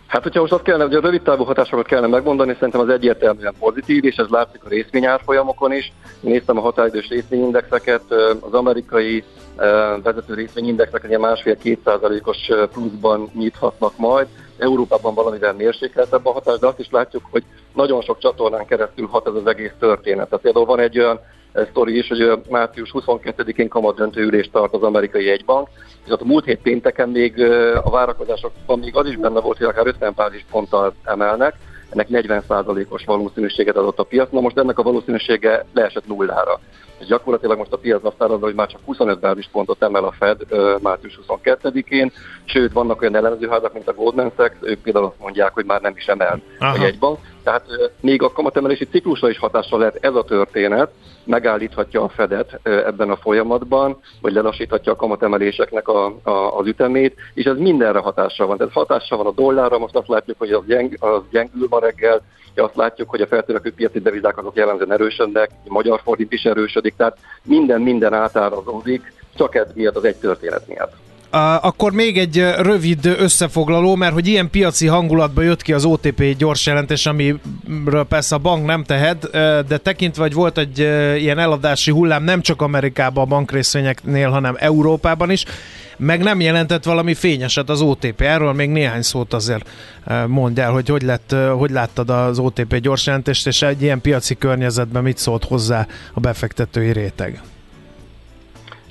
Hát, 0.08 0.22
hogyha 0.22 0.40
most 0.40 0.52
azt 0.52 0.62
kellene, 0.62 0.84
hogy 0.84 0.94
a 0.94 1.00
rövid 1.00 1.22
távú 1.22 1.44
hatásokat 1.44 1.86
kellene 1.86 2.06
megmondani, 2.06 2.52
szerintem 2.52 2.80
az 2.80 2.88
egyértelműen 2.88 3.54
pozitív, 3.58 4.04
és 4.04 4.16
ez 4.16 4.28
látszik 4.28 4.64
a 4.64 4.68
részvényárfolyamokon 4.68 5.72
is. 5.72 5.92
Néztem 6.20 6.58
a 6.58 6.60
határidős 6.60 7.08
részvényindexeket, 7.08 8.02
az 8.40 8.52
amerikai 8.52 9.24
vezető 10.02 10.34
részvényindexek 10.34 11.04
ugye 11.04 11.18
másfél-két 11.18 11.80
százalékos 11.84 12.36
pluszban 12.72 13.30
nyithatnak 13.34 13.96
majd. 13.96 14.26
Európában 14.58 15.14
valamivel 15.14 15.52
mérsékeltebb 15.52 16.26
a 16.26 16.32
hatás, 16.32 16.58
de 16.58 16.66
azt 16.66 16.78
is 16.78 16.88
látjuk, 16.90 17.22
hogy 17.30 17.44
nagyon 17.74 18.00
sok 18.00 18.18
csatornán 18.18 18.66
keresztül 18.66 19.06
hat 19.06 19.26
ez 19.26 19.34
az 19.34 19.46
egész 19.46 19.72
történet. 19.78 20.28
Tehát 20.28 20.44
például 20.44 20.66
van 20.66 20.80
egy 20.80 20.98
olyan 20.98 21.20
sztori 21.70 21.96
is, 21.96 22.08
hogy 22.08 22.40
március 22.48 22.90
22-én 22.92 23.68
kamat 23.68 23.96
döntő 23.96 24.22
ülést 24.22 24.52
tart 24.52 24.74
az 24.74 24.82
amerikai 24.82 25.30
egybank, 25.30 25.68
és 26.04 26.12
ott 26.12 26.20
a 26.20 26.24
múlt 26.24 26.44
hét 26.44 26.60
pénteken 26.62 27.08
még 27.08 27.42
a 27.82 27.90
várakozásokban 27.90 28.78
még 28.78 28.96
az 28.96 29.06
is 29.06 29.16
benne 29.16 29.40
volt, 29.40 29.56
hogy 29.56 29.66
akár 29.66 29.86
50 29.86 30.12
bázis 30.16 30.44
ponttal 30.50 30.94
emelnek, 31.04 31.54
ennek 31.90 32.06
40%-os 32.10 33.04
valószínűséget 33.04 33.76
adott 33.76 33.98
a 33.98 34.02
piac, 34.04 34.30
na 34.30 34.40
most 34.40 34.58
ennek 34.58 34.78
a 34.78 34.82
valószínűsége 34.82 35.64
leesett 35.72 36.06
nullára. 36.06 36.60
És 36.98 37.06
gyakorlatilag 37.06 37.58
most 37.58 37.72
a 37.72 37.78
piac 37.78 38.04
azt 38.04 38.22
árazza, 38.22 38.44
hogy 38.44 38.54
már 38.54 38.66
csak 38.66 38.80
25 38.84 39.20
bázispontot 39.20 39.82
emel 39.82 40.04
a 40.04 40.14
Fed 40.18 40.40
március 40.82 41.18
22-én, 41.28 42.12
sőt 42.44 42.72
vannak 42.72 43.00
olyan 43.00 43.16
elemzőházak, 43.16 43.72
mint 43.72 43.88
a 43.88 43.94
Goldman 43.94 44.32
Sachs, 44.36 44.54
ők 44.60 44.80
például 44.80 45.04
azt 45.04 45.20
mondják, 45.20 45.52
hogy 45.52 45.64
már 45.64 45.80
nem 45.80 45.92
is 45.96 46.06
emel 46.06 46.40
Aha. 46.58 46.78
a 46.78 46.82
jegybank. 46.82 47.18
Tehát 47.48 47.92
még 48.00 48.22
a 48.22 48.32
kamatemelési 48.32 48.84
ciklusra 48.84 49.28
is 49.28 49.38
hatással 49.38 49.78
lehet 49.78 49.98
ez 50.00 50.14
a 50.14 50.24
történet, 50.24 50.90
megállíthatja 51.24 52.02
a 52.02 52.08
Fedet 52.08 52.60
ebben 52.62 53.10
a 53.10 53.16
folyamatban, 53.16 54.00
vagy 54.20 54.32
lelassíthatja 54.32 54.92
a 54.92 54.96
kamatemeléseknek 54.96 55.88
a, 55.88 56.14
a, 56.22 56.58
az 56.58 56.66
ütemét, 56.66 57.14
és 57.34 57.44
ez 57.44 57.56
mindenre 57.56 57.98
hatással 57.98 58.46
van. 58.46 58.56
Tehát 58.56 58.72
hatással 58.72 59.18
van 59.18 59.26
a 59.26 59.30
dollárra, 59.32 59.78
most 59.78 59.96
azt 59.96 60.08
látjuk, 60.08 60.38
hogy 60.38 60.52
az, 60.52 60.64
gyeng, 60.66 60.96
az 60.98 61.22
gyengül 61.30 61.66
ma 61.70 61.78
reggel, 61.78 62.22
azt 62.54 62.76
látjuk, 62.76 63.10
hogy 63.10 63.20
a 63.20 63.26
feltörekvő 63.26 63.72
piaci 63.72 64.00
devizák 64.00 64.38
azok 64.38 64.56
jellemzően 64.56 64.92
erősödnek, 64.92 65.50
a 65.68 65.72
magyar 65.72 66.00
fordít 66.04 66.32
is 66.32 66.44
erősödik, 66.44 66.94
tehát 66.96 67.18
minden 67.44 67.80
minden 67.80 68.12
átárazódik, 68.12 69.12
csak 69.36 69.54
ez 69.54 69.66
miatt 69.74 69.96
az 69.96 70.04
egy 70.04 70.16
történet 70.16 70.68
miatt. 70.68 71.07
Akkor 71.30 71.92
még 71.92 72.18
egy 72.18 72.44
rövid 72.58 73.06
összefoglaló, 73.06 73.94
mert 73.94 74.12
hogy 74.12 74.26
ilyen 74.26 74.50
piaci 74.50 74.86
hangulatban 74.86 75.44
jött 75.44 75.62
ki 75.62 75.72
az 75.72 75.84
OTP 75.84 76.36
gyors 76.36 76.66
jelentés, 76.66 77.06
amiről 77.06 78.04
persze 78.08 78.34
a 78.34 78.38
bank 78.38 78.66
nem 78.66 78.84
tehet, 78.84 79.30
de 79.66 79.78
tekintve, 79.78 80.22
hogy 80.22 80.32
volt 80.32 80.58
egy 80.58 80.78
ilyen 81.18 81.38
eladási 81.38 81.90
hullám 81.90 82.24
nem 82.24 82.40
csak 82.40 82.62
Amerikában 82.62 83.24
a 83.24 83.26
bankrészvényeknél, 83.26 84.30
hanem 84.30 84.56
Európában 84.58 85.30
is, 85.30 85.44
meg 85.96 86.22
nem 86.22 86.40
jelentett 86.40 86.84
valami 86.84 87.14
fényeset 87.14 87.70
az 87.70 87.80
OTP. 87.80 88.20
Erről 88.20 88.52
még 88.52 88.70
néhány 88.70 89.02
szót 89.02 89.32
azért 89.32 89.70
mondd 90.26 90.60
el, 90.60 90.70
hogy 90.70 90.88
hogy, 90.88 91.02
lett, 91.02 91.34
hogy 91.56 91.70
láttad 91.70 92.10
az 92.10 92.38
OTP 92.38 92.76
gyors 92.76 93.06
jelentést, 93.06 93.46
és 93.46 93.62
egy 93.62 93.82
ilyen 93.82 94.00
piaci 94.00 94.34
környezetben 94.34 95.02
mit 95.02 95.18
szólt 95.18 95.44
hozzá 95.44 95.86
a 96.14 96.20
befektetői 96.20 96.92
réteg? 96.92 97.42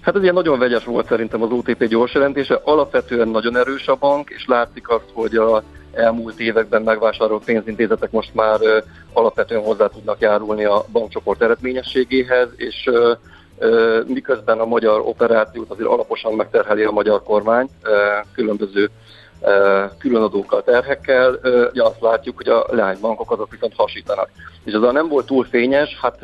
Hát 0.08 0.16
ez 0.16 0.22
ilyen 0.22 0.34
nagyon 0.34 0.60
vegyes 0.60 0.84
volt 0.84 1.08
szerintem 1.08 1.41
az 1.41 1.51
OTP 1.51 1.84
gyors 1.84 2.14
jelentése. 2.14 2.60
Alapvetően 2.64 3.28
nagyon 3.28 3.58
erős 3.58 3.88
a 3.88 3.95
bank, 3.95 4.30
és 4.30 4.45
látszik 4.45 4.89
azt, 4.89 5.10
hogy 5.14 5.36
a 5.36 5.64
elmúlt 5.93 6.39
években 6.39 6.82
megvásárolt 6.82 7.43
pénzintézetek 7.43 8.12
most 8.12 8.34
már 8.34 8.58
ö, 8.62 8.78
alapvetően 9.14 9.64
hozzá 9.64 9.88
tudnak 9.88 10.20
járulni 10.20 10.64
a 10.64 10.86
bankcsoport 10.91 11.41
eredményességéhez, 11.41 12.47
és 12.55 12.84
ö, 12.86 13.14
ö, 13.58 14.01
miközben 14.08 14.60
a 14.60 14.66
magyar 14.66 14.99
operációt 14.99 15.70
azért 15.70 15.89
alaposan 15.89 16.34
megterheli 16.34 16.84
a 16.84 16.91
magyar 16.91 17.24
kormány 17.24 17.70
különböző 18.34 18.89
különadókkal, 19.97 20.63
terhekkel, 20.63 21.39
ugye 21.71 21.83
azt 21.83 22.01
látjuk, 22.01 22.38
hogy 22.38 22.47
a 22.47 22.65
leánybankok 22.69 23.31
azok 23.31 23.51
viszont 23.51 23.73
hasítanak. 23.75 24.29
És 24.63 24.73
az 24.73 24.83
a 24.83 24.91
nem 24.91 25.07
volt 25.07 25.25
túl 25.25 25.45
fényes, 25.45 25.97
hát 26.01 26.19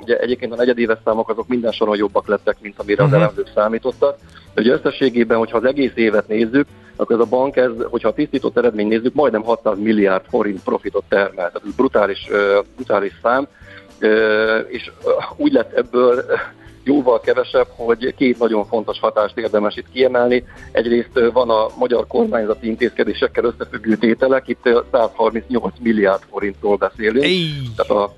ugye 0.00 0.18
egyébként 0.18 0.52
a 0.52 0.56
negyedéves 0.56 0.98
számok 1.04 1.28
azok 1.28 1.48
minden 1.48 1.72
soron 1.72 1.96
jobbak 1.96 2.26
lettek, 2.26 2.56
mint 2.60 2.78
amire 2.78 3.02
az 3.02 3.10
Mhm. 3.10 3.18
elemzők 3.20 3.50
számítottak. 3.54 4.18
De 4.54 4.60
ugye 4.60 4.72
összességében, 4.72 5.38
hogyha 5.38 5.56
az 5.56 5.64
egész 5.64 5.92
évet 5.94 6.28
nézzük, 6.28 6.66
akkor 6.96 7.16
ez 7.16 7.22
a 7.22 7.28
bank, 7.28 7.56
ez, 7.56 7.70
hogyha 7.90 8.08
a 8.08 8.12
tisztított 8.12 8.56
eredményt 8.58 8.88
nézzük, 8.88 9.14
majdnem 9.14 9.42
600 9.42 9.78
milliárd 9.78 10.24
forint 10.28 10.62
profitot 10.62 11.04
termel. 11.08 11.34
Tehát 11.34 11.62
ez 11.64 11.74
brutális, 11.76 12.28
brutális 12.74 13.12
szám, 13.22 13.46
és 14.68 14.90
úgy 15.36 15.52
lett 15.52 15.72
ebből 15.72 16.24
jóval 16.84 17.20
kevesebb, 17.20 17.66
hogy 17.76 18.14
két 18.14 18.38
nagyon 18.38 18.66
fontos 18.66 18.98
hatást 18.98 19.38
érdemes 19.38 19.76
itt 19.76 19.90
kiemelni. 19.92 20.44
Egyrészt 20.72 21.30
van 21.32 21.50
a 21.50 21.66
magyar 21.78 22.06
kormányzati 22.06 22.66
intézkedésekkel 22.66 23.44
összefüggő 23.44 23.96
tételek, 23.96 24.48
itt 24.48 24.68
138 24.90 25.74
milliárd 25.80 26.22
forintról 26.30 26.76
beszélünk. 26.76 27.24
Ey. 27.24 27.50
Tehát 27.76 27.92
a 27.92 28.12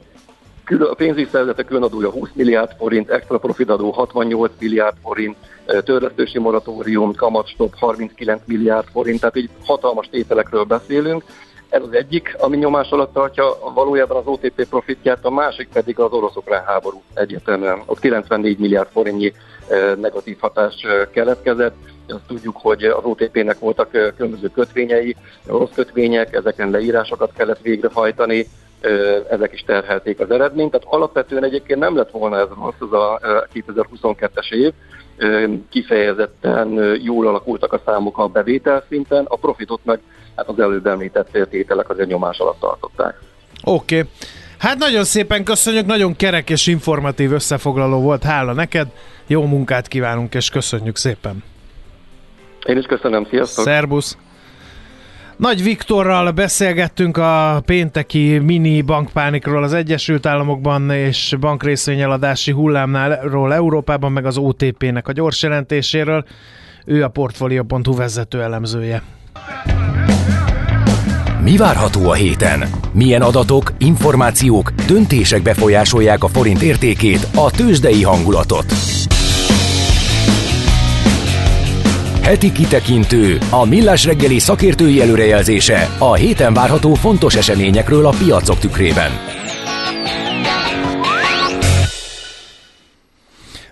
a 0.68 0.94
pénzügyi 0.94 1.28
szervezetek 1.30 1.66
különadója 1.66 2.10
20 2.10 2.28
milliárd 2.32 2.70
forint, 2.78 3.10
extra 3.10 3.38
profitadó 3.38 3.90
68 3.90 4.50
milliárd 4.58 4.96
forint, 5.02 5.36
törlesztősi 5.84 6.38
moratórium, 6.38 7.14
kamatstop 7.14 7.74
39 7.78 8.42
milliárd 8.44 8.86
forint, 8.92 9.20
tehát 9.20 9.36
így 9.36 9.50
hatalmas 9.64 10.08
tételekről 10.10 10.64
beszélünk. 10.64 11.24
Ez 11.68 11.82
az 11.82 11.92
egyik, 11.92 12.36
ami 12.38 12.56
nyomás 12.56 12.90
alatt 12.90 13.12
tartja 13.12 13.44
valójában 13.74 14.16
az 14.16 14.26
OTP 14.26 14.68
profitját, 14.68 15.24
a 15.24 15.30
másik 15.30 15.68
pedig 15.72 15.98
az 15.98 16.12
orosz 16.12 16.36
ukrán 16.36 16.64
háború 16.64 17.02
egyértelműen. 17.14 17.82
Ott 17.86 18.00
94 18.00 18.58
milliárd 18.58 18.88
forintnyi 18.92 19.32
negatív 19.96 20.36
hatás 20.40 20.86
keletkezett. 21.12 21.76
Azt 22.08 22.26
tudjuk, 22.26 22.56
hogy 22.56 22.84
az 22.84 23.04
OTP-nek 23.04 23.58
voltak 23.58 23.90
különböző 23.90 24.48
kötvényei, 24.48 25.16
orosz 25.48 25.74
kötvények, 25.74 26.34
ezeken 26.34 26.70
leírásokat 26.70 27.32
kellett 27.36 27.60
végrehajtani, 27.60 28.46
ezek 29.30 29.52
is 29.52 29.60
terhelték 29.66 30.20
az 30.20 30.30
eredményt. 30.30 30.70
Tehát 30.70 30.86
alapvetően 30.90 31.44
egyébként 31.44 31.80
nem 31.80 31.96
lett 31.96 32.10
volna 32.10 32.38
ez 32.38 32.48
rossz, 32.58 32.74
az 32.78 32.92
a 32.92 33.20
2022-es 33.54 34.52
év, 34.52 34.72
kifejezetten 35.70 36.98
jól 37.02 37.26
alakultak 37.26 37.72
a 37.72 37.80
számok 37.84 38.18
a 38.18 38.26
bevétel 38.26 38.84
szinten, 38.88 39.24
a 39.28 39.36
profitot 39.36 39.80
meg 39.84 40.00
hát 40.36 40.48
az 40.48 40.60
előbb 40.60 40.86
említett 40.86 41.38
tételek 41.50 41.90
azért 41.90 42.08
nyomás 42.08 42.38
alatt 42.38 42.60
tartották. 42.60 43.18
Oké. 43.64 43.98
Okay. 43.98 44.10
Hát 44.58 44.78
nagyon 44.78 45.04
szépen 45.04 45.44
köszönjük, 45.44 45.86
nagyon 45.86 46.16
kerek 46.16 46.50
és 46.50 46.66
informatív 46.66 47.32
összefoglaló 47.32 48.00
volt, 48.00 48.22
hála 48.22 48.52
neked, 48.52 48.86
jó 49.26 49.46
munkát 49.46 49.88
kívánunk 49.88 50.34
és 50.34 50.50
köszönjük 50.50 50.96
szépen. 50.96 51.44
Én 52.66 52.76
is 52.76 52.84
köszönöm, 52.84 53.26
sziasztok! 53.30 53.64
Szerbusz! 53.64 54.16
Nagy 55.36 55.62
Viktorral 55.62 56.30
beszélgettünk 56.30 57.16
a 57.16 57.62
pénteki 57.64 58.38
mini 58.38 58.82
bankpánikról 58.82 59.62
az 59.62 59.72
Egyesült 59.72 60.26
Államokban 60.26 60.90
és 60.90 61.36
bankrészvényeladási 61.40 62.52
hullámnáról 62.52 63.54
Európában, 63.54 64.12
meg 64.12 64.26
az 64.26 64.36
OTP-nek 64.36 65.08
a 65.08 65.12
gyors 65.12 65.42
jelentéséről. 65.42 66.24
Ő 66.84 67.04
a 67.04 67.08
Portfolio.hu 67.08 67.94
vezető 67.96 68.42
elemzője. 68.42 69.02
Mi 71.42 71.56
várható 71.56 72.08
a 72.08 72.14
héten? 72.14 72.64
Milyen 72.92 73.22
adatok, 73.22 73.72
információk, 73.78 74.70
döntések 74.70 75.42
befolyásolják 75.42 76.24
a 76.24 76.28
forint 76.28 76.62
értékét, 76.62 77.28
a 77.34 77.50
tőzsdei 77.50 78.02
hangulatot? 78.02 78.64
Heti 82.26 82.52
kitekintő, 82.52 83.38
a 83.50 83.64
millás 83.64 84.04
reggeli 84.04 84.38
szakértői 84.38 85.00
előrejelzése 85.00 85.88
a 85.98 86.14
héten 86.14 86.54
várható 86.54 86.94
fontos 86.94 87.34
eseményekről 87.34 88.06
a 88.06 88.14
piacok 88.24 88.58
tükrében. 88.58 89.10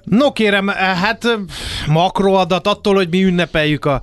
No 0.05 0.33
kérem, 0.33 0.69
hát 0.69 1.39
makroadat 1.87 2.67
attól, 2.67 2.95
hogy 2.95 3.09
mi 3.11 3.25
ünnepeljük 3.25 3.85
a 3.85 4.01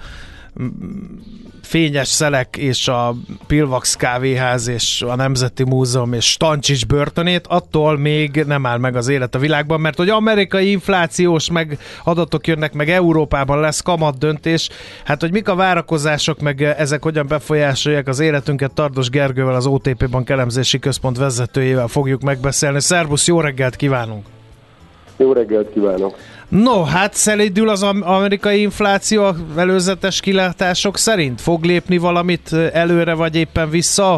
Fényes 1.72 2.08
Szelek 2.08 2.58
és 2.58 2.88
a 2.88 3.16
Pilvax 3.48 3.96
kávéház 3.96 4.68
és 4.68 5.02
a 5.08 5.16
Nemzeti 5.16 5.64
Múzeum 5.64 6.14
és 6.14 6.26
Stancsics 6.26 6.86
börtönét, 6.86 7.48
attól 7.48 7.98
még 7.98 8.44
nem 8.48 8.66
áll 8.66 8.78
meg 8.78 8.96
az 8.96 9.08
élet 9.08 9.36
a 9.36 9.40
világban, 9.40 9.82
mert 9.82 9.98
hogy 9.98 10.10
amerikai 10.10 10.72
inflációs 10.72 11.52
meg 11.52 11.78
adatok 12.04 12.48
jönnek, 12.48 12.74
meg 12.74 12.90
Európában 12.90 13.60
lesz 13.60 13.82
kamat 13.82 14.18
döntés, 14.18 14.70
hát 15.04 15.22
hogy 15.22 15.32
mik 15.32 15.50
a 15.50 15.56
várakozások, 15.56 16.40
meg 16.40 16.62
ezek 16.62 17.04
hogyan 17.04 17.28
befolyásolják 17.28 18.08
az 18.08 18.20
életünket, 18.20 18.74
Tardos 18.74 19.10
Gergővel, 19.10 19.56
az 19.56 19.66
OTP 19.66 20.10
Bank 20.10 20.30
elemzési 20.30 20.80
központ 20.80 21.18
vezetőjével 21.18 21.88
fogjuk 21.88 22.22
megbeszélni. 22.22 22.82
Szerbusz, 22.82 23.28
jó 23.28 23.42
reggelt 23.42 23.76
kívánunk! 23.76 24.26
Jó 25.18 25.34
reggelt 25.34 25.72
kívánok! 25.74 26.18
No, 26.52 26.84
hát 26.84 27.14
szelidül 27.14 27.70
az 27.70 27.84
amerikai 27.84 28.62
infláció 28.62 29.36
előzetes 29.58 30.20
kilátások 30.20 30.98
szerint? 30.98 31.42
Fog 31.42 31.64
lépni 31.64 31.98
valamit 31.98 32.54
előre, 32.54 33.14
vagy 33.14 33.36
éppen 33.36 33.70
vissza 33.70 34.14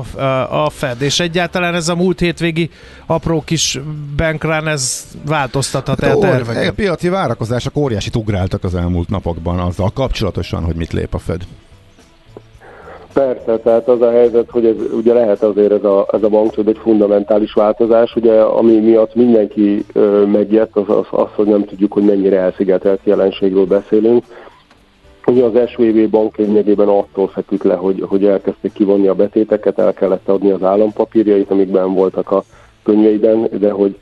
a 0.49 0.69
Fed? 0.69 1.01
És 1.01 1.19
egyáltalán 1.19 1.75
ez 1.75 1.87
a 1.89 1.95
múlt 1.95 2.19
hétvégi 2.19 2.69
apró 3.05 3.41
kis 3.45 3.79
bankrán, 4.15 4.67
ez 4.67 5.05
változtathat 5.25 6.03
el 6.03 6.17
terveket? 6.17 6.69
A 6.69 6.73
piaci 6.73 7.09
várakozások 7.09 7.77
óriásit 7.77 8.15
ugráltak 8.15 8.63
az 8.63 8.75
elmúlt 8.75 9.09
napokban 9.09 9.59
azzal 9.59 9.89
kapcsolatosan, 9.89 10.63
hogy 10.63 10.75
mit 10.75 10.93
lép 10.93 11.13
a 11.13 11.19
Fed. 11.19 11.41
Persze, 13.13 13.57
tehát 13.57 13.87
az 13.87 14.01
a 14.01 14.11
helyzet, 14.11 14.49
hogy 14.49 14.65
ez 14.65 14.75
ugye 14.93 15.13
lehet 15.13 15.43
azért 15.43 15.71
ez 15.71 15.83
a, 15.83 16.07
ez 16.11 16.23
a 16.23 16.29
bankcsőd 16.29 16.67
egy 16.67 16.77
fundamentális 16.77 17.53
változás, 17.53 18.15
ugye 18.15 18.41
ami 18.41 18.79
miatt 18.79 19.15
mindenki 19.15 19.85
ö, 19.93 20.25
megijedt, 20.25 20.75
az, 20.75 20.89
az 20.89 21.05
az, 21.09 21.27
hogy 21.35 21.47
nem 21.47 21.65
tudjuk, 21.65 21.93
hogy 21.93 22.03
mennyire 22.03 22.39
elszigetelt 22.39 22.99
jelenségről 23.03 23.65
beszélünk. 23.65 24.23
Ugye 25.25 25.43
az 25.43 25.69
SVB 25.69 26.09
bank 26.09 26.37
lényegében 26.37 26.87
attól 26.87 27.27
feküdt 27.27 27.63
le, 27.63 27.75
hogy, 27.75 28.03
hogy 28.07 28.25
elkezdték 28.25 28.73
kivonni 28.73 29.07
a 29.07 29.15
betéteket, 29.15 29.79
el 29.79 29.93
kellett 29.93 30.29
adni 30.29 30.51
az 30.51 30.63
állampapírjait, 30.63 31.51
amikben 31.51 31.93
voltak 31.93 32.31
a 32.31 32.43
könyveiben, 32.83 33.47
de 33.59 33.71
hogy 33.71 33.97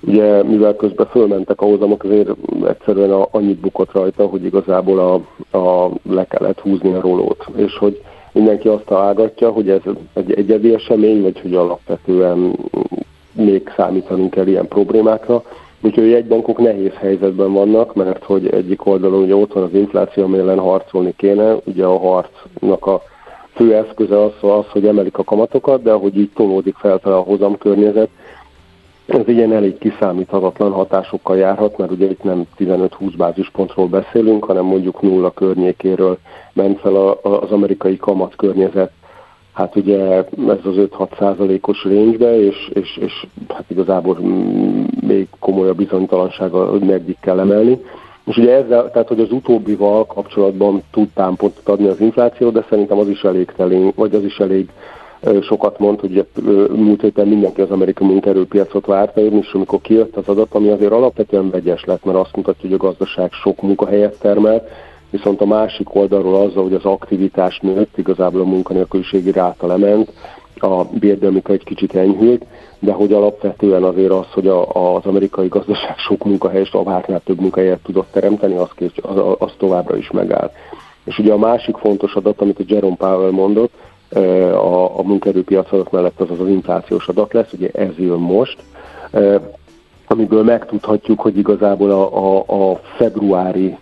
ugye 0.00 0.42
mivel 0.42 0.76
közben 0.76 1.06
fölmentek 1.06 1.60
a 1.60 1.64
hozamok, 1.64 2.04
azért 2.04 2.30
egyszerűen 2.66 3.10
annyit 3.10 3.58
bukott 3.58 3.92
rajta, 3.92 4.26
hogy 4.26 4.44
igazából 4.44 4.98
a, 4.98 5.14
a, 5.58 5.90
le 6.10 6.26
kellett 6.26 6.60
húzni 6.60 6.92
a 6.92 7.00
rolót. 7.00 7.46
És 7.56 7.76
hogy 7.76 8.02
mindenki 8.32 8.68
azt 8.68 8.84
találgatja, 8.84 9.50
hogy 9.50 9.70
ez 9.70 9.80
egy 10.12 10.32
egyedi 10.32 10.74
esemény, 10.74 11.22
vagy 11.22 11.40
hogy 11.40 11.54
alapvetően 11.54 12.56
még 13.32 13.72
számítanunk 13.76 14.30
kell 14.30 14.46
ilyen 14.46 14.68
problémákra. 14.68 15.42
Úgyhogy 15.80 16.12
egy 16.12 16.26
bankok 16.26 16.58
nehéz 16.58 16.92
helyzetben 16.94 17.52
vannak, 17.52 17.94
mert 17.94 18.24
hogy 18.24 18.48
egyik 18.48 18.86
oldalon 18.86 19.22
ugye 19.22 19.34
ott 19.34 19.52
van 19.52 19.62
az 19.62 19.74
infláció, 19.74 20.24
ami 20.24 20.38
ellen 20.38 20.58
harcolni 20.58 21.14
kéne, 21.16 21.56
ugye 21.64 21.84
a 21.84 21.98
harcnak 21.98 22.86
a 22.86 23.02
fő 23.54 23.74
eszköze 23.74 24.22
az, 24.22 24.32
az, 24.40 24.64
hogy 24.68 24.86
emelik 24.86 25.18
a 25.18 25.24
kamatokat, 25.24 25.82
de 25.82 25.92
ahogy 25.92 26.18
így 26.18 26.30
tolódik 26.34 26.74
felfel 26.74 27.12
a 27.12 27.20
hozamkörnyezet, 27.20 28.08
ez 29.08 29.28
ilyen 29.28 29.52
elég 29.52 29.78
kiszámíthatatlan 29.78 30.72
hatásokkal 30.72 31.36
járhat, 31.36 31.76
mert 31.78 31.90
ugye 31.90 32.10
itt 32.10 32.22
nem 32.22 32.44
15-20 32.58 33.12
bázispontról 33.16 33.86
beszélünk, 33.86 34.44
hanem 34.44 34.64
mondjuk 34.64 35.02
nulla 35.02 35.30
környékéről 35.30 36.18
ment 36.52 36.80
fel 36.80 36.96
az 37.22 37.50
amerikai 37.50 37.96
kamat 37.96 38.36
környezet. 38.36 38.90
Hát 39.52 39.76
ugye 39.76 39.98
ez 40.48 40.58
az 40.64 40.74
5-6 40.76 41.18
százalékos 41.18 41.84
range 41.84 42.38
és, 42.38 42.70
és, 42.72 42.96
és 42.96 43.26
hát 43.48 43.64
igazából 43.66 44.18
még 45.06 45.28
komolyabb 45.38 45.76
bizonytalansága, 45.76 46.70
hogy 46.70 46.82
meddig 46.82 47.16
kell 47.20 47.38
emelni. 47.38 47.80
És 48.24 48.36
ugye 48.36 48.52
ezzel, 48.56 48.90
tehát 48.90 49.08
hogy 49.08 49.20
az 49.20 49.32
utóbbival 49.32 50.06
kapcsolatban 50.06 50.82
tud 50.90 51.08
támpontot 51.14 51.68
adni 51.68 51.86
az 51.86 52.00
infláció, 52.00 52.50
de 52.50 52.66
szerintem 52.68 52.98
az 52.98 53.08
is 53.08 53.22
elég 53.22 53.52
telén, 53.56 53.92
vagy 53.96 54.14
az 54.14 54.24
is 54.24 54.38
elég 54.38 54.68
sokat 55.42 55.78
mond, 55.78 56.00
hogy 56.00 56.26
múlt 56.74 57.00
héten 57.00 57.28
mindenki 57.28 57.60
az 57.60 57.70
amerikai 57.70 58.06
munkaerőpiacot 58.06 58.86
várta, 58.86 59.20
és 59.20 59.52
amikor 59.52 59.80
kijött 59.80 60.16
az 60.16 60.28
adat, 60.28 60.54
ami 60.54 60.68
azért 60.68 60.92
alapvetően 60.92 61.50
vegyes 61.50 61.84
lett, 61.84 62.04
mert 62.04 62.18
azt 62.18 62.36
mutatja, 62.36 62.68
hogy 62.68 62.78
a 62.78 62.86
gazdaság 62.86 63.32
sok 63.32 63.62
munkahelyet 63.62 64.18
termelt, 64.18 64.68
viszont 65.10 65.40
a 65.40 65.46
másik 65.46 65.94
oldalról 65.94 66.34
azzal, 66.34 66.62
hogy 66.62 66.74
az 66.74 66.84
aktivitás 66.84 67.58
nőtt, 67.60 67.98
igazából 67.98 68.40
a 68.40 68.44
munkanélküliségi 68.44 69.32
ráta 69.32 69.66
lement, 69.66 70.12
a 70.60 70.84
bérdemika 70.84 71.52
egy 71.52 71.64
kicsit 71.64 71.94
enyhült, 71.94 72.44
de 72.78 72.92
hogy 72.92 73.12
alapvetően 73.12 73.82
azért 73.82 74.10
az, 74.10 74.26
hogy 74.32 74.46
a, 74.46 74.94
az 74.94 75.04
amerikai 75.04 75.48
gazdaság 75.48 75.96
sok 75.96 76.24
munkahelyest, 76.24 76.74
a 76.74 76.82
vártnál 76.82 77.20
több 77.24 77.40
munkahelyet 77.40 77.82
tudott 77.82 78.08
teremteni, 78.12 78.56
az, 78.56 78.68
az, 79.02 79.16
az 79.38 79.52
továbbra 79.58 79.96
is 79.96 80.10
megáll. 80.10 80.50
És 81.04 81.18
ugye 81.18 81.32
a 81.32 81.38
másik 81.38 81.76
fontos 81.76 82.14
adat, 82.14 82.40
amit 82.40 82.58
a 82.58 82.64
Jerome 82.66 82.96
Powell 82.96 83.30
mondott, 83.30 83.72
a, 84.10 84.98
a 84.98 85.02
munkaerőpiac 85.02 85.72
adat 85.72 85.92
mellett 85.92 86.20
az 86.20 86.40
az, 86.40 86.48
inflációs 86.48 87.08
adat 87.08 87.32
lesz, 87.32 87.52
ugye 87.52 87.70
ez 87.72 87.96
jön 87.96 88.18
most, 88.18 88.58
amiből 90.06 90.42
megtudhatjuk, 90.42 91.20
hogy 91.20 91.38
igazából 91.38 91.90
a, 91.90 92.36
a, 92.36 92.70
a 92.70 92.80
februári 92.96 93.76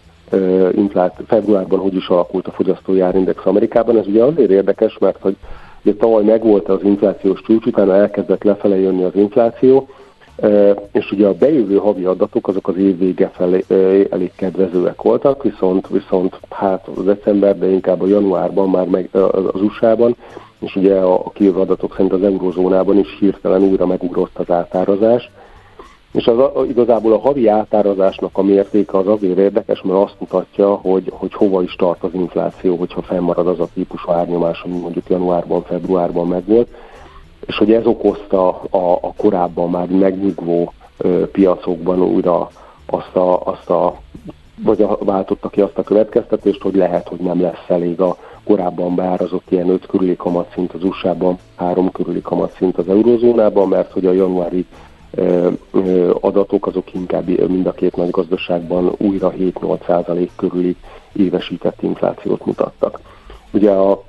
inflát, 0.73 1.23
februárban 1.27 1.79
hogy 1.79 1.95
is 1.95 2.09
alakult 2.09 2.47
a 2.47 2.51
fogyasztói 2.51 3.01
árindex 3.01 3.47
Amerikában. 3.47 3.99
Ez 3.99 4.07
ugye 4.07 4.25
azért 4.25 4.51
érdekes, 4.51 4.99
mert 4.99 5.19
hogy 5.21 5.37
ugye 5.83 5.95
tavaly 5.95 6.25
megvolt 6.25 6.69
az 6.69 6.83
inflációs 6.83 7.41
csúcs, 7.41 7.67
utána 7.67 7.95
elkezdett 7.95 8.43
lefele 8.43 8.77
jönni 8.77 9.03
az 9.03 9.15
infláció, 9.15 9.89
és 10.93 11.13
ugye 11.13 11.27
a 11.27 11.35
bejövő 11.35 11.77
havi 11.77 12.05
adatok 12.05 12.49
azok 12.49 12.69
az 12.69 12.77
év 12.77 12.99
vége 12.99 13.31
felé 13.35 13.65
elég 14.11 14.33
kedvezőek 14.37 15.03
voltak, 15.03 15.43
viszont, 15.43 15.89
viszont 15.89 16.39
hát 16.51 16.89
a 16.97 17.01
december, 17.01 17.59
de 17.59 17.67
inkább 17.67 18.03
a 18.03 18.07
januárban 18.07 18.71
már 18.71 18.87
meg 18.87 19.09
az 19.53 19.63
USA-ban, 19.63 20.17
és 20.59 20.77
ugye 20.77 20.95
a 21.01 21.31
kijövő 21.31 21.61
adatok 21.61 21.93
szerint 21.93 22.13
az 22.13 22.23
eurozónában 22.23 22.99
is 22.99 23.17
hirtelen 23.19 23.63
újra 23.63 23.87
megugrott 23.87 24.39
az 24.39 24.51
átárazás. 24.51 25.31
És 26.13 26.27
az 26.27 26.39
a, 26.39 26.53
igazából 26.69 27.13
a 27.13 27.19
havi 27.19 27.49
átárazásnak 27.49 28.31
a 28.33 28.43
mértéke 28.43 28.99
az 28.99 29.07
azért 29.07 29.39
érdekes, 29.39 29.83
mert 29.83 30.03
azt 30.03 30.17
mutatja, 30.19 30.75
hogy, 30.75 31.13
hogy 31.13 31.35
hova 31.35 31.63
is 31.63 31.75
tart 31.75 32.03
az 32.03 32.15
infláció, 32.15 32.77
hogyha 32.77 33.03
fennmarad 33.03 33.47
az 33.47 33.61
a 33.61 33.69
típusú 33.75 34.11
árnyomás, 34.11 34.63
ami 34.63 34.79
mondjuk 34.79 35.09
januárban, 35.09 35.63
februárban 35.63 36.27
megvolt, 36.27 36.69
és 37.47 37.57
hogy 37.57 37.73
ez 37.73 37.87
okozta 37.87 38.49
a, 38.71 38.93
a 39.01 39.13
korábban 39.17 39.71
már 39.71 39.89
megnyugvó 39.89 40.73
ö, 40.97 41.31
piacokban 41.31 42.03
újra 42.03 42.51
azt 42.87 43.17
a, 43.17 43.41
azt 43.45 43.71
a 43.71 44.01
vagy 44.63 44.83
a, 44.83 44.99
váltotta 45.01 45.49
ki 45.49 45.61
azt 45.61 45.79
a 45.79 45.83
következtetést, 45.83 46.63
hogy 46.63 46.75
lehet, 46.75 47.09
hogy 47.09 47.19
nem 47.19 47.41
lesz 47.41 47.65
elég 47.69 48.01
a 48.01 48.17
korábban 48.45 48.95
beárazott 48.95 49.51
ilyen 49.51 49.69
5 49.69 49.87
körüli 49.87 50.17
kamatszint 50.17 50.73
az 50.73 50.85
USA-ban, 50.85 51.39
3 51.57 51.91
körüli 51.91 52.21
kamatszint 52.21 52.79
az 52.79 52.89
eurozónában, 52.89 53.69
mert 53.69 53.93
hogy 53.93 54.07
a 54.07 54.13
januári 54.13 54.67
adatok 56.21 56.67
azok 56.67 56.95
inkább 56.95 57.49
mind 57.49 57.67
a 57.67 57.73
két 57.73 57.97
nagy 57.97 58.11
gazdaságban 58.11 58.93
újra 58.99 59.33
7-8% 59.39 60.29
körüli 60.37 60.77
évesített 61.13 61.83
inflációt 61.83 62.47
mutattak. 62.47 63.01
Ugye 63.53 63.71
a, 63.71 64.03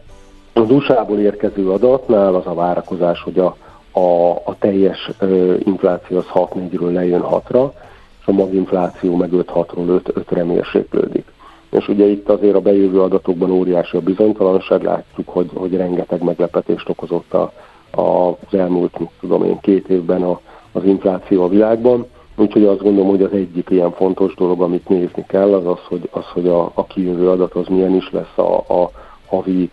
az 0.57 0.71
USA-ból 0.71 1.19
érkező 1.19 1.69
adatnál 1.69 2.35
az 2.35 2.45
a 2.45 2.53
várakozás, 2.53 3.21
hogy 3.21 3.39
a, 3.39 3.55
a, 3.99 4.31
a 4.31 4.55
teljes 4.59 5.09
ö, 5.19 5.55
infláció 5.63 6.17
az 6.17 6.25
6-4-ről 6.33 6.93
lejön 6.93 7.23
6-ra, 7.31 7.71
és 8.19 8.27
a 8.27 8.31
maginfláció 8.31 9.15
meg 9.15 9.29
5-6-ról 9.33 10.01
5-re 10.03 10.43
mérséklődik. 10.43 11.25
És 11.69 11.87
ugye 11.87 12.05
itt 12.05 12.29
azért 12.29 12.55
a 12.55 12.61
bejövő 12.61 13.01
adatokban 13.01 13.51
óriási 13.51 13.97
a 13.97 14.01
bizonytalanság, 14.01 14.83
látjuk, 14.83 15.29
hogy, 15.29 15.49
hogy 15.53 15.75
rengeteg 15.75 16.23
meglepetést 16.23 16.89
okozott 16.89 17.33
a, 17.33 17.51
a, 17.91 18.27
az 18.27 18.53
elmúlt, 18.57 18.99
tudom 19.19 19.43
én, 19.43 19.59
két 19.59 19.87
évben 19.87 20.21
a, 20.21 20.39
az 20.71 20.83
infláció 20.83 21.43
a 21.43 21.49
világban. 21.49 22.05
Úgyhogy 22.35 22.63
azt 22.63 22.81
gondolom, 22.81 23.09
hogy 23.09 23.21
az 23.21 23.31
egyik 23.31 23.69
ilyen 23.69 23.91
fontos 23.91 24.35
dolog, 24.35 24.61
amit 24.61 24.89
nézni 24.89 25.25
kell, 25.27 25.53
az 25.53 25.65
az, 25.65 25.79
hogy, 25.87 26.09
az, 26.11 26.25
hogy 26.25 26.47
a, 26.47 26.71
a 26.73 26.85
kijövő 26.85 27.29
adat 27.29 27.53
az 27.53 27.67
milyen 27.67 27.95
is 27.95 28.11
lesz 28.11 28.37
a, 28.37 28.57
a 28.57 28.91
havi 29.27 29.69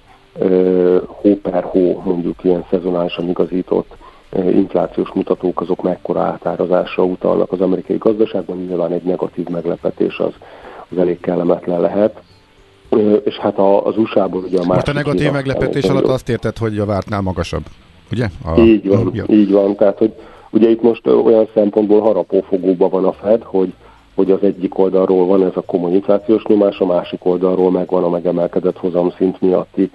hó 1.07 1.39
per 1.43 1.63
hó, 1.63 2.03
mondjuk 2.05 2.45
ilyen 2.45 2.65
szezonálisan 2.71 3.29
igazított 3.29 3.97
inflációs 4.37 5.13
mutatók, 5.15 5.61
azok 5.61 5.83
mekkora 5.83 6.21
átárazásra 6.21 7.05
utalnak 7.05 7.53
az 7.53 7.61
amerikai 7.61 7.97
gazdaságban, 7.97 8.57
nyilván 8.57 8.93
egy 8.93 9.03
negatív 9.03 9.49
meglepetés 9.49 10.19
az, 10.19 10.33
az 10.91 10.99
elég 10.99 11.21
kellemetlen 11.21 11.81
lehet. 11.81 12.23
És 13.25 13.37
hát 13.37 13.59
az 13.59 13.99
USA-ból 13.99 14.43
ugye 14.43 14.59
a 14.59 14.65
Most 14.65 14.89
a 14.89 14.93
negatív 14.93 15.33
meglepetés 15.33 15.85
alatt 15.85 16.07
azt 16.07 16.29
érted, 16.29 16.59
hogy 16.59 16.79
a 16.79 16.85
vártnál 16.85 17.21
magasabb, 17.21 17.65
ugye? 18.13 18.29
A, 18.45 18.61
így 18.61 18.89
van, 18.89 19.07
a, 19.07 19.33
így 19.33 19.53
van. 19.53 19.77
Tehát, 19.77 19.99
hogy 19.99 20.15
Ugye 20.55 20.71
itt 20.71 20.83
most 20.83 21.07
olyan 21.07 21.49
szempontból 21.55 22.01
harapófogóban 22.01 22.91
van 22.91 23.05
a 23.05 23.13
Fed, 23.13 23.43
hogy, 23.43 23.73
hogy 24.15 24.31
az 24.31 24.43
egyik 24.43 24.79
oldalról 24.79 25.27
van 25.27 25.45
ez 25.45 25.53
a 25.55 25.61
komoly 25.61 25.93
inflációs 25.93 26.43
nyomás, 26.45 26.79
a 26.79 26.87
másik 26.87 27.25
oldalról 27.25 27.71
meg 27.71 27.89
van 27.89 28.05
a 28.05 28.09
megemelkedett 28.09 28.77
hozamszint 28.77 29.41
miatti 29.41 29.91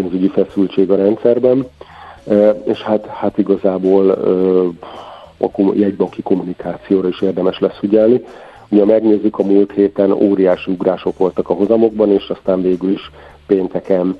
pénzügyi 0.00 0.28
feszültség 0.28 0.90
a 0.90 0.96
rendszerben. 0.96 1.66
És 2.64 2.82
hát, 2.82 3.06
hát 3.06 3.38
igazából 3.38 4.10
a 5.38 5.72
jegybanki 5.74 6.22
kommunikációra 6.22 7.08
is 7.08 7.20
érdemes 7.20 7.58
lesz 7.58 7.78
figyelni. 7.78 8.24
Ugye 8.68 8.84
megnézzük, 8.84 9.38
a 9.38 9.42
múlt 9.42 9.72
héten 9.72 10.12
óriási 10.12 10.70
ugrások 10.70 11.18
voltak 11.18 11.48
a 11.48 11.54
hozamokban, 11.54 12.10
és 12.10 12.28
aztán 12.28 12.62
végül 12.62 12.90
is 12.90 13.10
pénteken 13.46 14.18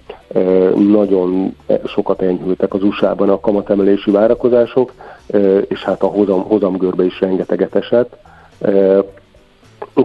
nagyon 0.93 1.57
sokat 1.87 2.23
enyhültek 2.23 2.75
az 2.75 2.83
USA-ban 2.83 3.29
a 3.29 3.41
kamatemelési 3.41 4.11
várakozások, 4.11 4.93
és 5.69 5.85
hát 5.85 6.03
a 6.03 6.07
hozam, 6.07 6.43
hozamgörbe 6.43 7.05
is 7.05 7.21
rengeteget 7.21 7.75
esett. 7.75 8.17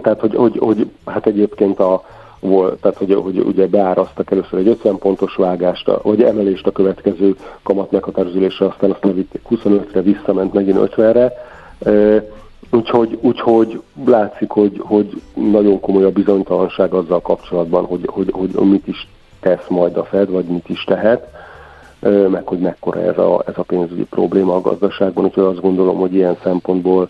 Tehát, 0.02 0.20
hogy, 0.20 0.34
hogy, 0.34 0.58
hogy 0.58 0.90
hát 1.04 1.26
egyébként 1.26 1.78
a, 1.80 2.04
volt, 2.40 2.80
tehát 2.80 2.96
hogy, 2.96 3.14
hogy 3.14 3.38
ugye 3.38 3.66
beárasztak 3.66 4.30
először 4.30 4.58
egy 4.58 4.68
50 4.68 4.98
pontos 4.98 5.34
vágást, 5.34 5.90
vagy 6.02 6.22
emelést 6.22 6.66
a 6.66 6.70
következő 6.70 7.36
kamat 7.62 7.90
meghatározásra, 7.90 8.66
aztán 8.66 8.90
azt 8.90 9.04
levitték 9.04 9.40
25-re, 9.50 10.00
visszament 10.00 10.52
megint 10.52 10.78
50-re. 10.96 11.32
Úgyhogy, 12.70 13.18
úgyhogy 13.20 13.80
látszik, 14.04 14.50
hogy, 14.50 14.80
hogy 14.84 15.22
nagyon 15.34 15.80
komoly 15.80 16.04
a 16.04 16.10
bizonytalanság 16.10 16.92
azzal 16.94 17.20
kapcsolatban, 17.20 17.84
hogy, 17.84 18.00
hogy, 18.06 18.30
hogy 18.32 18.50
mit 18.70 18.86
is 18.86 19.08
tesz 19.40 19.68
majd 19.68 19.96
a 19.96 20.04
Fed, 20.04 20.30
vagy 20.30 20.44
mit 20.44 20.68
is 20.68 20.84
tehet, 20.84 21.26
meg 22.30 22.46
hogy 22.46 22.58
mekkora 22.58 23.00
ez 23.00 23.18
a, 23.18 23.42
ez 23.46 23.54
a 23.56 23.62
pénzügyi 23.62 24.04
probléma 24.04 24.54
a 24.54 24.60
gazdaságban. 24.60 25.24
Úgyhogy 25.24 25.44
azt 25.44 25.60
gondolom, 25.60 25.96
hogy 25.96 26.14
ilyen 26.14 26.36
szempontból 26.42 27.08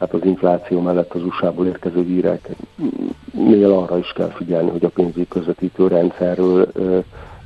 hát 0.00 0.12
az 0.12 0.24
infláció 0.24 0.80
mellett 0.80 1.14
az 1.14 1.22
USA-ból 1.22 1.66
érkező 1.66 2.02
híreknél 2.02 3.72
arra 3.72 3.98
is 3.98 4.12
kell 4.12 4.30
figyelni, 4.30 4.70
hogy 4.70 4.84
a 4.84 4.88
pénzügyi 4.88 5.28
közvetítő 5.28 5.86
rendszerről 5.86 6.72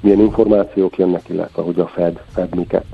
milyen 0.01 0.21
információk 0.21 0.97
jönnek, 0.97 1.29
illetve 1.29 1.63
hogy 1.63 1.81
a 1.81 1.87
Fed, 1.87 2.21
Fed 2.33 2.55
miket 2.55 2.85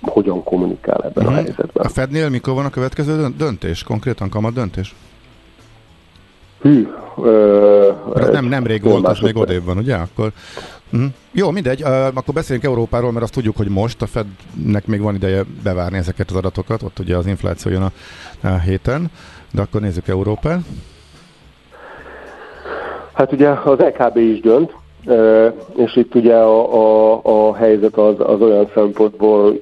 hogyan 0.00 0.42
kommunikál 0.42 1.00
ebben 1.04 1.24
uh-huh. 1.24 1.32
a 1.32 1.34
helyzetben. 1.34 1.86
A 1.86 1.88
Fednél 1.88 2.28
mikor 2.28 2.54
van 2.54 2.64
a 2.64 2.70
következő 2.70 3.26
döntés? 3.36 3.82
Konkrétan 3.82 4.28
kamat 4.28 4.52
döntés? 4.52 4.94
Hű. 6.60 6.88
Ö, 7.22 7.92
ez 8.14 8.28
nem, 8.28 8.44
nem 8.44 8.66
rég 8.66 8.82
volt, 8.82 9.06
az 9.06 9.18
még 9.18 9.36
odébb 9.36 9.64
van, 9.64 9.76
ugye? 9.78 9.94
Akkor, 9.94 10.32
uh-huh. 10.92 11.10
Jó, 11.32 11.50
mindegy, 11.50 11.82
uh, 11.82 12.06
akkor 12.06 12.34
beszéljünk 12.34 12.68
Európáról, 12.68 13.12
mert 13.12 13.24
azt 13.24 13.32
tudjuk, 13.34 13.56
hogy 13.56 13.68
most 13.68 14.02
a 14.02 14.06
Fednek 14.06 14.86
még 14.86 15.00
van 15.00 15.14
ideje 15.14 15.42
bevárni 15.62 15.98
ezeket 15.98 16.30
az 16.30 16.36
adatokat, 16.36 16.82
ott 16.82 16.98
ugye 16.98 17.16
az 17.16 17.26
infláció 17.26 17.72
jön 17.72 17.82
a, 17.82 17.92
a 18.42 18.58
héten, 18.58 19.10
de 19.52 19.62
akkor 19.62 19.80
nézzük 19.80 20.08
Európát. 20.08 20.60
Hát 23.12 23.32
ugye 23.32 23.48
az 23.48 23.80
EKB 23.80 24.16
is 24.16 24.40
dönt, 24.40 24.74
és 25.76 25.96
itt 25.96 26.14
ugye 26.14 26.34
a, 26.34 26.74
a, 26.74 27.20
a 27.22 27.54
helyzet 27.54 27.96
az, 27.96 28.14
az 28.18 28.40
olyan 28.40 28.70
szempontból 28.74 29.60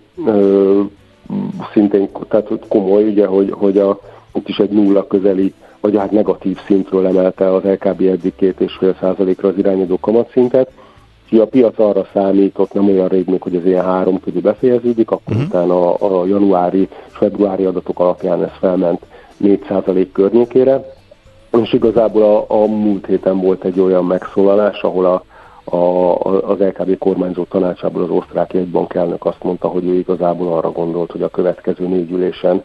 szintén 1.72 2.08
tehát 2.28 2.48
komoly, 2.68 3.04
ugye, 3.04 3.26
hogy, 3.26 3.50
hogy 3.50 3.78
a, 3.78 4.00
itt 4.34 4.48
is 4.48 4.56
egy 4.56 4.70
nulla 4.70 5.06
közeli, 5.06 5.54
vagy 5.80 5.96
hát 5.96 6.10
negatív 6.10 6.58
szintről 6.66 7.06
emelte 7.06 7.54
az 7.54 7.62
LKB 7.62 8.00
eddig 8.00 8.32
két 8.36 8.60
és 8.60 8.76
fél 8.78 8.96
százalékra 9.00 9.48
az 9.48 9.58
irányadó 9.58 9.98
kamatszintet. 10.00 10.70
Úgyhogy 11.24 11.38
a 11.40 11.46
piac 11.46 11.78
arra 11.78 12.06
számított 12.12 12.72
nem 12.72 12.88
olyan 12.88 13.08
rég 13.08 13.26
még, 13.26 13.42
hogy 13.42 13.56
ez 13.56 13.66
ilyen 13.66 13.84
három 13.84 14.20
közé 14.20 14.38
befejeződik, 14.38 15.10
akkor 15.10 15.32
uh-huh. 15.32 15.48
utána 15.48 15.94
a, 15.94 16.20
a 16.20 16.26
januári 16.26 16.80
és 16.80 17.16
februári 17.16 17.64
adatok 17.64 18.00
alapján 18.00 18.42
ez 18.42 18.50
felment 18.58 19.00
4 19.36 19.64
százalék 19.68 20.12
környékére. 20.12 20.84
És 21.62 21.72
igazából 21.72 22.22
a, 22.22 22.62
a 22.62 22.66
múlt 22.66 23.06
héten 23.06 23.40
volt 23.40 23.64
egy 23.64 23.80
olyan 23.80 24.04
megszólalás, 24.04 24.82
ahol 24.82 25.04
a, 25.04 25.22
a, 25.76 26.14
az 26.50 26.58
LKB 26.58 26.98
kormányzó 26.98 27.44
tanácsából 27.44 28.02
az 28.02 28.10
osztrák 28.10 28.52
jegybank 28.52 28.94
elnök 28.94 29.24
azt 29.24 29.42
mondta, 29.42 29.68
hogy 29.68 29.84
ő 29.84 29.94
igazából 29.94 30.52
arra 30.52 30.72
gondolt, 30.72 31.10
hogy 31.10 31.22
a 31.22 31.28
következő 31.28 31.86
négy 31.86 32.10
ülésen 32.10 32.62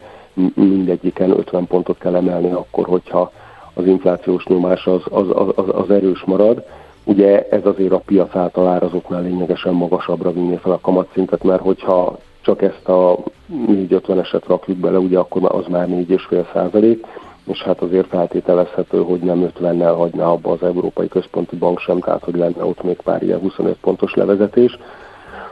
mindegyiken 0.54 1.30
50 1.30 1.66
pontot 1.66 1.98
kell 1.98 2.14
emelni 2.14 2.50
akkor, 2.50 2.86
hogyha 2.86 3.32
az 3.74 3.86
inflációs 3.86 4.46
nyomás 4.46 4.86
az, 4.86 5.02
az, 5.10 5.26
az, 5.54 5.64
az 5.72 5.90
erős 5.90 6.22
marad. 6.24 6.64
Ugye 7.10 7.48
ez 7.48 7.66
azért 7.66 7.92
a 7.92 8.02
piac 8.04 8.36
által 8.36 8.66
árazóknál 8.66 9.22
lényegesen 9.22 9.74
magasabbra 9.74 10.32
vinné 10.32 10.56
fel 10.56 10.72
a 10.72 10.80
kamatszintet, 10.80 11.42
mert 11.42 11.62
hogyha 11.62 12.18
csak 12.40 12.62
ezt 12.62 12.88
a 12.88 13.18
4-50-eset 13.66 14.42
rakjuk 14.46 14.78
bele, 14.78 14.98
ugye 14.98 15.18
akkor 15.18 15.42
az 15.44 15.66
már 15.66 15.86
4,5 15.88 16.52
százalék, 16.52 17.06
és 17.46 17.62
hát 17.62 17.80
azért 17.80 18.06
feltételezhető, 18.06 19.02
hogy 19.02 19.20
nem 19.20 19.50
50-nel 19.54 19.94
hagyná 19.96 20.24
abba 20.24 20.50
az 20.50 20.62
Európai 20.62 21.08
Központi 21.08 21.56
Bank 21.56 21.78
sem, 21.78 22.00
tehát 22.00 22.24
hogy 22.24 22.36
lenne 22.36 22.64
ott 22.64 22.82
még 22.82 22.96
pár 23.04 23.22
ilyen 23.22 23.40
25 23.40 23.76
pontos 23.80 24.14
levezetés. 24.14 24.78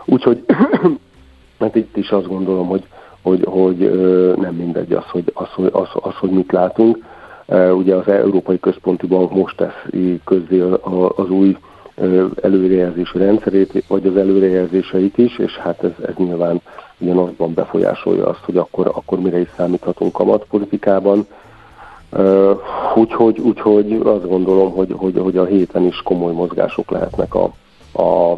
Úgyhogy 0.05 0.45
hát 1.61 1.75
itt 1.75 1.97
is 1.97 2.11
azt 2.11 2.29
gondolom, 2.29 2.67
hogy, 2.67 2.85
hogy, 3.23 3.45
hogy 3.45 3.77
nem 4.37 4.55
mindegy 4.55 4.93
az, 4.93 5.05
hogy, 5.11 5.31
az, 5.35 5.49
hogy, 5.49 5.71
az, 5.73 5.89
az, 5.93 6.15
hogy 6.15 6.31
mit 6.31 6.53
látunk. 6.53 7.05
Ugye 7.73 7.95
az 7.95 8.09
Európai 8.09 8.61
Központi 8.61 9.07
Bank 9.07 9.33
most 9.35 9.57
tesz 9.57 9.85
közzé 10.25 10.61
az 11.17 11.31
új 11.31 11.57
előrejelzési 12.43 13.19
rendszerét, 13.19 13.85
vagy 13.89 14.07
az 14.07 14.17
előrejelzéseit 14.17 15.19
is, 15.19 15.39
és 15.39 15.57
hát 15.57 15.85
ez, 15.85 15.91
ez 16.07 16.15
nyilván 16.17 16.61
ugyanazban 16.99 17.55
befolyásolja 17.55 18.27
azt, 18.27 18.45
hogy 18.45 18.57
akkor, 18.57 18.87
akkor 18.87 19.21
mire 19.21 19.41
is 19.41 19.49
számíthatunk 19.57 20.13
kamatpolitikában. 20.13 21.27
Úgyhogy, 22.95 23.39
úgyhogy 23.39 24.01
azt 24.05 24.29
gondolom, 24.29 24.73
hogy, 24.73 24.93
hogy, 24.97 25.19
hogy 25.19 25.37
a 25.37 25.45
héten 25.45 25.83
is 25.83 26.03
komoly 26.03 26.33
mozgások 26.33 26.91
lehetnek 26.91 27.35
a, 27.35 27.45
a 27.93 28.37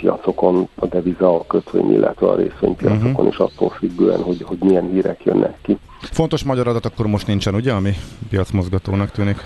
piacokon, 0.00 0.68
a 0.74 0.86
deviza, 0.86 1.34
a 1.34 1.44
kötvény, 1.46 1.92
illetve 1.92 2.26
a 2.26 2.34
részvénypiacokon 2.34 3.10
uh-huh. 3.10 3.28
is 3.28 3.36
attól 3.36 3.68
függően, 3.68 4.22
hogy, 4.22 4.42
hogy 4.42 4.58
milyen 4.60 4.90
hírek 4.92 5.24
jönnek 5.24 5.54
ki. 5.62 5.78
Fontos 6.00 6.44
magyar 6.44 6.68
adat 6.68 6.84
akkor 6.84 7.06
most 7.06 7.26
nincsen, 7.26 7.54
ugye, 7.54 7.72
ami 7.72 7.90
piacmozgatónak 8.30 9.10
tűnik? 9.10 9.36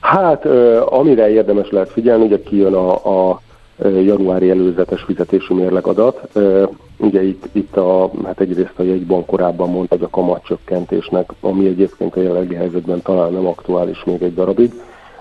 Hát, 0.00 0.46
amire 0.84 1.30
érdemes 1.30 1.70
lehet 1.70 1.90
figyelni, 1.90 2.24
ugye 2.24 2.42
kijön 2.42 2.74
a, 2.74 3.30
a 3.30 3.40
januári 3.84 4.50
előzetes 4.50 5.02
fizetési 5.02 5.54
mérlegadat. 5.54 6.38
Ugye 6.96 7.22
itt, 7.22 7.48
itt 7.52 7.76
a, 7.76 8.10
hát 8.24 8.40
egyrészt 8.40 8.78
a 8.78 8.82
jegyban 8.82 9.24
korábban 9.26 9.70
mondta, 9.70 9.94
hogy 9.94 10.04
a 10.04 10.10
kamatcsökkentésnek, 10.10 11.30
ami 11.40 11.66
egyébként 11.66 12.16
a 12.16 12.20
jelenlegi 12.20 12.54
helyzetben 12.54 13.02
talán 13.02 13.32
nem 13.32 13.46
aktuális 13.46 14.04
még 14.04 14.22
egy 14.22 14.34
darabig, 14.34 14.72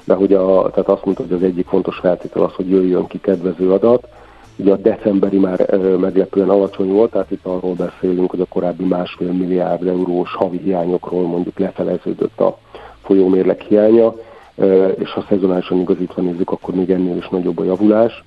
de 0.07 0.13
hogy 0.13 0.33
a, 0.33 0.69
tehát 0.69 0.89
azt 0.89 1.05
mondta, 1.05 1.23
hogy 1.23 1.33
az 1.33 1.43
egyik 1.43 1.67
fontos 1.67 1.97
feltétel 1.97 2.43
az, 2.43 2.53
hogy 2.53 2.69
jöjjön 2.69 3.07
ki 3.07 3.19
kedvező 3.19 3.71
adat. 3.71 4.07
Ugye 4.55 4.71
a 4.71 4.75
decemberi 4.75 5.37
már 5.37 5.77
meglepően 5.99 6.49
alacsony 6.49 6.91
volt, 6.91 7.11
tehát 7.11 7.31
itt 7.31 7.45
arról 7.45 7.73
beszélünk, 7.73 8.29
hogy 8.29 8.41
a 8.41 8.45
korábbi 8.49 8.83
másfél 8.83 9.31
milliárd 9.31 9.87
eurós 9.87 10.33
havi 10.33 10.57
hiányokról 10.57 11.27
mondjuk 11.27 11.59
lefeleződött 11.59 12.39
a 12.39 12.57
folyómérleg 13.03 13.59
hiánya, 13.59 14.15
ö, 14.55 14.87
és 14.87 15.11
ha 15.11 15.25
szezonálisan 15.29 15.79
igazítva 15.79 16.21
nézzük, 16.21 16.51
akkor 16.51 16.75
még 16.75 16.89
ennél 16.89 17.17
is 17.17 17.27
nagyobb 17.29 17.59
a 17.59 17.63
javulás. 17.63 18.23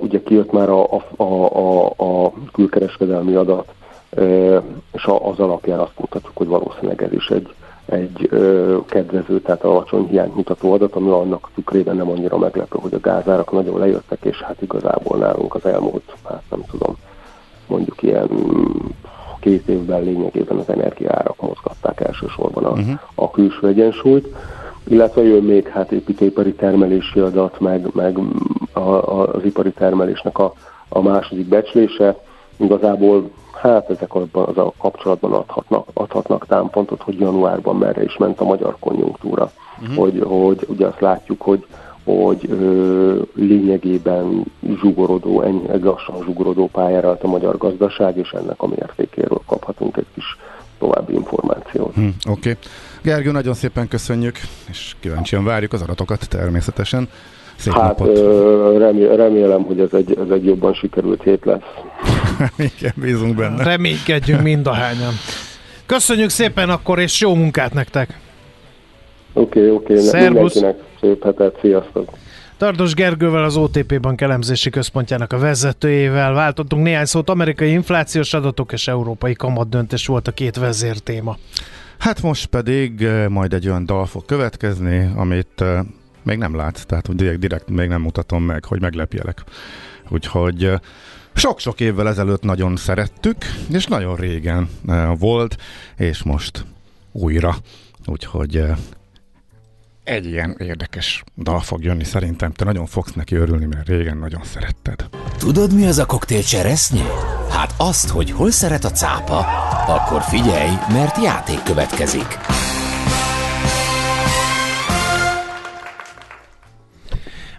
Ugye 0.00 0.22
kijött 0.22 0.52
már 0.52 0.68
a, 0.68 0.94
a, 1.16 1.22
a, 1.22 1.86
a, 1.86 2.32
külkereskedelmi 2.52 3.34
adat, 3.34 3.72
és 4.92 5.04
az 5.04 5.38
alapján 5.38 5.78
azt 5.78 5.98
mutatjuk, 5.98 6.36
hogy 6.36 6.46
valószínűleg 6.46 7.02
ez 7.02 7.12
is 7.12 7.28
egy, 7.28 7.48
egy 7.90 8.28
ö, 8.30 8.78
kedvező, 8.86 9.40
tehát 9.40 9.64
alacsony 9.64 10.06
hiányt 10.06 10.34
mutató 10.34 10.72
adat, 10.72 10.94
ami 10.94 11.10
annak 11.10 11.50
tükrében 11.54 11.96
nem 11.96 12.08
annyira 12.08 12.38
meglepő, 12.38 12.78
hogy 12.80 12.94
a 12.94 13.00
gázárak 13.00 13.52
nagyon 13.52 13.78
lejöttek, 13.78 14.18
és 14.22 14.42
hát 14.42 14.62
igazából 14.62 15.18
nálunk 15.18 15.54
az 15.54 15.64
elmúlt, 15.64 16.14
hát 16.24 16.42
nem 16.50 16.62
tudom, 16.70 16.96
mondjuk 17.66 18.02
ilyen 18.02 18.28
két 19.40 19.68
évben 19.68 20.02
lényegében 20.02 20.58
az 20.58 20.68
energiaárak 20.68 21.40
mozgatták 21.40 22.00
elsősorban 22.00 22.64
a, 22.64 22.70
uh-huh. 22.70 23.00
a 23.14 23.30
külső 23.30 23.66
egyensúlyt, 23.66 24.34
illetve 24.86 25.22
jön 25.22 25.42
még 25.42 25.68
hát 25.68 25.92
építőipari 25.92 26.52
termelési 26.52 27.20
adat, 27.20 27.60
meg, 27.60 27.86
meg 27.92 28.18
a, 28.72 28.80
a, 28.80 29.34
az 29.34 29.44
ipari 29.44 29.70
termelésnek 29.70 30.38
a, 30.38 30.52
a 30.88 31.00
második 31.00 31.46
becslése. 31.46 32.18
Igazából 32.56 33.30
hát 33.60 33.90
ezek 33.90 34.14
abban 34.14 34.44
az 34.44 34.56
a 34.56 34.72
kapcsolatban 34.78 35.32
adhatnak, 35.32 35.88
adhatnak 35.92 36.46
támpontot, 36.46 37.02
hogy 37.02 37.18
januárban 37.18 37.76
merre 37.76 38.02
is 38.02 38.16
ment 38.16 38.40
a 38.40 38.44
magyar 38.44 38.76
konjunktúra. 38.80 39.50
Uh-huh. 39.80 39.96
Hogy, 39.96 40.22
hogy 40.26 40.66
ugye 40.68 40.86
azt 40.86 41.00
látjuk, 41.00 41.42
hogy 41.42 41.66
hogy 42.04 42.46
ö, 42.50 43.22
lényegében 43.34 44.44
zsugorodó, 44.80 45.42
ennyi 45.42 45.82
lassan 45.82 46.22
zsugorodó 46.24 46.68
pályára 46.68 47.08
állt 47.08 47.22
a 47.22 47.28
magyar 47.28 47.56
gazdaság, 47.56 48.16
és 48.16 48.30
ennek 48.30 48.62
a 48.62 48.66
mértékéről 48.66 49.40
kaphatunk 49.46 49.96
egy 49.96 50.06
kis 50.14 50.36
további 50.78 51.12
információt. 51.12 51.94
Hm, 51.94 52.08
Oké. 52.28 52.50
Okay. 52.50 52.56
Gergő, 53.02 53.30
nagyon 53.30 53.54
szépen 53.54 53.88
köszönjük, 53.88 54.38
és 54.68 54.96
kíváncsian 55.00 55.44
várjuk 55.44 55.72
az 55.72 55.82
adatokat 55.82 56.28
természetesen. 56.28 57.08
Szép 57.60 57.72
hát 57.72 57.98
napot! 57.98 58.16
ö, 58.16 59.14
remélem, 59.16 59.62
hogy 59.62 59.80
ez 59.80 59.92
egy, 59.92 60.18
ez 60.18 60.30
egy 60.30 60.44
jobban 60.44 60.74
sikerült 60.74 61.22
hét 61.22 61.44
lesz. 61.44 61.62
Igen, 62.78 62.92
bízunk 62.94 63.34
benne. 63.34 63.64
Reménykedjünk 63.64 64.42
mind 64.42 64.66
a 64.66 64.72
hányan. 64.72 65.12
Köszönjük 65.86 66.30
szépen 66.30 66.68
akkor, 66.68 66.98
és 66.98 67.20
jó 67.20 67.34
munkát 67.34 67.74
nektek! 67.74 68.18
Oké, 69.32 69.58
okay, 69.58 69.70
oké, 69.70 69.92
okay. 69.92 70.04
Szervusz. 70.04 70.54
mindenkinek 70.54 70.88
szép 71.00 71.24
hetet, 71.24 71.58
sziasztok! 71.60 72.08
Tardos 72.56 72.94
Gergővel, 72.94 73.44
az 73.44 73.56
OTP 73.56 74.00
Bank 74.00 74.20
elemzési 74.20 74.70
központjának 74.70 75.32
a 75.32 75.38
vezetőjével 75.38 76.32
váltottunk 76.32 76.82
néhány 76.82 77.04
szót. 77.04 77.30
Amerikai 77.30 77.70
inflációs 77.70 78.34
adatok 78.34 78.72
és 78.72 78.88
európai 78.88 79.34
kamatdöntés 79.34 80.06
volt 80.06 80.28
a 80.28 80.32
két 80.32 80.56
vezértéma. 80.56 81.36
Hát 81.98 82.22
most 82.22 82.46
pedig 82.46 83.08
majd 83.28 83.52
egy 83.52 83.68
olyan 83.68 83.86
dal 83.86 84.06
fog 84.06 84.24
következni, 84.24 85.10
amit 85.16 85.64
még 86.22 86.38
nem 86.38 86.56
látsz, 86.56 86.84
tehát 86.84 87.06
hogy 87.06 87.16
direkt, 87.16 87.38
direkt 87.38 87.68
még 87.68 87.88
nem 87.88 88.00
mutatom 88.00 88.42
meg, 88.42 88.64
hogy 88.64 88.80
meglepjelek. 88.80 89.44
Úgyhogy 90.08 90.72
sok-sok 91.32 91.80
évvel 91.80 92.08
ezelőtt 92.08 92.42
nagyon 92.42 92.76
szerettük, 92.76 93.36
és 93.72 93.86
nagyon 93.86 94.16
régen 94.16 94.68
volt, 95.18 95.56
és 95.96 96.22
most 96.22 96.64
újra. 97.12 97.56
Úgyhogy 98.06 98.64
egy 100.04 100.26
ilyen 100.26 100.56
érdekes 100.58 101.24
dal 101.36 101.60
fog 101.60 101.82
jönni 101.84 102.04
szerintem. 102.04 102.52
Te 102.52 102.64
nagyon 102.64 102.86
fogsz 102.86 103.12
neki 103.12 103.34
örülni, 103.34 103.66
mert 103.66 103.88
régen 103.88 104.16
nagyon 104.16 104.42
szeretted. 104.44 105.08
Tudod, 105.38 105.74
mi 105.74 105.86
az 105.86 105.98
a 105.98 106.06
koktél 106.06 106.42
cseresznye? 106.42 107.04
Hát 107.50 107.74
azt, 107.76 108.08
hogy 108.08 108.30
hol 108.30 108.50
szeret 108.50 108.84
a 108.84 108.90
cápa, 108.90 109.38
akkor 109.86 110.22
figyelj, 110.22 110.70
mert 110.92 111.22
játék 111.22 111.62
következik. 111.62 112.38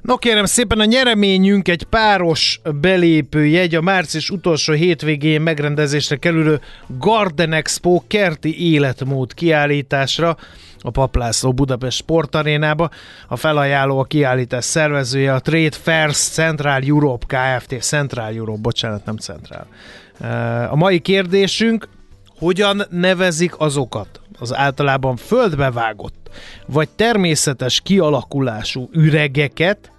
No 0.01 0.17
kérem 0.17 0.45
szépen, 0.45 0.79
a 0.79 0.85
nyereményünk 0.85 1.67
egy 1.67 1.83
páros 1.83 2.61
belépő 2.81 3.45
jegy 3.45 3.75
a 3.75 3.81
március 3.81 4.29
utolsó 4.29 4.73
hétvégén 4.73 5.41
megrendezésre 5.41 6.15
kerülő 6.15 6.59
Garden 6.87 7.53
Expo 7.53 8.01
kerti 8.07 8.71
életmód 8.71 9.33
kiállításra 9.33 10.37
a 10.79 10.89
Paplászló 10.89 11.53
Budapest 11.53 11.97
Sportarénába. 11.97 12.89
A 13.27 13.35
felajánló 13.35 13.99
a 13.99 14.03
kiállítás 14.03 14.65
szervezője 14.65 15.33
a 15.33 15.39
Trade 15.39 15.77
Fairs 15.81 16.17
Central 16.17 16.81
Europe 16.81 17.25
Kft. 17.25 17.83
Central 17.83 18.33
Europe, 18.33 18.61
bocsánat, 18.61 19.05
nem 19.05 19.17
Central. 19.17 19.67
A 20.69 20.75
mai 20.75 20.99
kérdésünk, 20.99 21.87
hogyan 22.37 22.81
nevezik 22.89 23.59
azokat 23.59 24.21
az 24.39 24.55
általában 24.55 25.15
földbevágott 25.15 26.21
vagy 26.65 26.89
természetes 26.89 27.81
kialakulású 27.81 28.89
üregeket, 28.91 29.90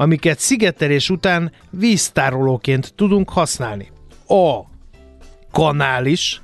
amiket 0.00 0.38
szigetelés 0.38 1.10
után 1.10 1.52
víztárolóként 1.70 2.92
tudunk 2.96 3.30
használni. 3.30 3.90
A. 4.28 4.60
Kanális 5.50 6.42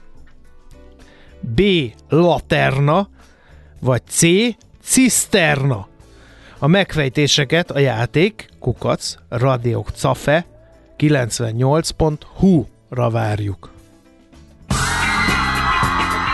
B. 1.40 1.60
Laterna 2.08 3.08
vagy 3.80 4.02
C. 4.08 4.20
Ciszterna. 4.82 5.88
A 6.58 6.66
megfejtéseket 6.66 7.70
a 7.70 7.78
játék 7.78 8.48
kukac 8.60 9.14
radiok 9.28 9.90
cafe 9.90 10.46
98.hu-ra 10.98 13.10
várjuk. 13.10 13.70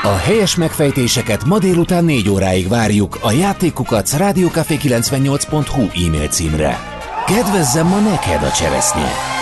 A 0.03 0.17
helyes 0.17 0.57
megfejtéseket 0.57 1.45
ma 1.45 1.59
délután 1.59 2.05
4 2.05 2.29
óráig 2.29 2.69
várjuk 2.69 3.19
a 3.21 3.31
játékukat 3.31 4.11
rádiókafé 4.11 4.77
98.hu 4.83 6.07
e-mail 6.07 6.29
címre. 6.29 6.92
Kedvezzem 7.27 7.87
ma 7.87 8.01
neked 8.01 8.43
a 8.43 8.51
cseresznye! 8.51 9.33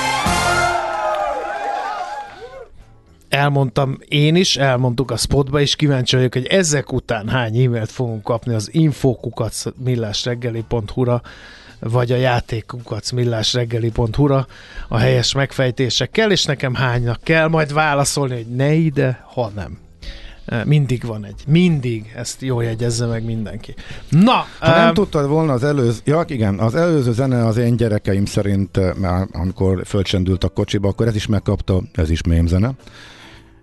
elmondtam 3.31 3.99
én 4.09 4.37
is, 4.37 4.57
elmondtuk 4.57 5.11
a 5.11 5.16
spotba, 5.16 5.61
és 5.61 5.76
kíváncsi 5.76 6.16
vagyok, 6.16 6.33
hogy 6.33 6.47
ezek 6.47 6.93
után 6.93 7.28
hány 7.28 7.64
e-mailt 7.64 7.91
fogunk 7.91 8.22
kapni 8.22 8.55
az 8.55 8.68
infokukac 8.72 9.64
millásreggeli.hu-ra, 9.85 11.22
vagy 11.81 12.12
a 12.12 12.16
játékukac 12.16 13.11
millásreggeli.hu-ra 13.11 14.47
a 14.89 14.99
helyes 14.99 15.35
megfejtésekkel, 15.35 16.31
és 16.31 16.45
nekem 16.45 16.74
hánynak 16.74 17.20
kell 17.22 17.49
majd 17.49 17.72
válaszolni, 17.72 18.35
hogy 18.35 18.47
ne 18.47 18.72
ide, 18.72 19.24
ha 19.35 19.51
nem. 19.55 19.78
Mindig 20.64 21.05
van 21.07 21.24
egy. 21.24 21.42
Mindig. 21.46 22.12
Ezt 22.16 22.42
jól 22.42 22.64
jegyezze 22.64 23.07
meg 23.07 23.24
mindenki. 23.24 23.74
Na! 24.09 24.46
Ha 24.59 24.76
nem 24.76 24.88
um, 24.88 24.94
tudtad 24.94 25.28
volna 25.28 25.53
az 25.53 25.64
előző, 25.64 26.01
ja 26.05 26.24
igen, 26.26 26.59
az 26.59 26.74
előző 26.74 27.12
zene 27.12 27.46
az 27.46 27.57
én 27.57 27.76
gyerekeim 27.76 28.24
szerint, 28.24 28.98
már 29.01 29.28
amikor 29.32 29.82
fölcsendült 29.86 30.44
a 30.44 30.48
kocsiba, 30.48 30.88
akkor 30.88 31.07
ez 31.07 31.14
is 31.14 31.26
megkapta, 31.26 31.82
ez 31.92 32.11
is 32.11 32.22
mémzene. 32.22 32.74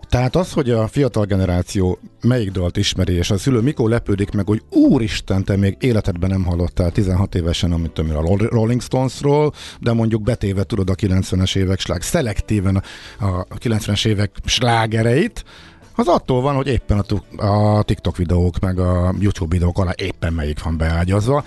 Tehát 0.09 0.35
az, 0.35 0.51
hogy 0.51 0.69
a 0.69 0.87
fiatal 0.87 1.25
generáció 1.25 1.99
melyik 2.21 2.51
dalt 2.51 2.77
ismeri, 2.77 3.13
és 3.13 3.31
a 3.31 3.37
szülő 3.37 3.59
mikor 3.59 3.89
lepődik 3.89 4.31
meg, 4.31 4.45
hogy 4.45 4.61
úristen, 4.69 5.43
te 5.43 5.55
még 5.55 5.77
életedben 5.79 6.29
nem 6.29 6.45
hallottál 6.45 6.91
16 6.91 7.35
évesen, 7.35 7.71
amit 7.71 7.91
tudom, 7.91 8.17
a 8.17 8.37
Rolling 8.49 8.81
Stonesról, 8.81 9.53
de 9.79 9.93
mondjuk 9.93 10.21
betéve 10.21 10.63
tudod 10.63 10.89
a 10.89 10.95
90-es 10.95 11.55
évek 11.55 11.79
slág, 11.79 12.01
szelektíven 12.01 12.83
a 13.19 13.43
90-es 13.43 14.05
évek 14.05 14.31
slágereit, 14.45 15.43
az 15.97 16.07
attól 16.07 16.41
van, 16.41 16.55
hogy 16.55 16.67
éppen 16.67 17.03
a, 17.37 17.45
a 17.45 17.83
TikTok 17.83 18.17
videók, 18.17 18.59
meg 18.59 18.79
a 18.79 19.13
YouTube 19.19 19.55
videók 19.55 19.79
alá 19.79 19.91
éppen 19.95 20.33
melyik 20.33 20.63
van 20.63 20.77
beágyazva. 20.77 21.43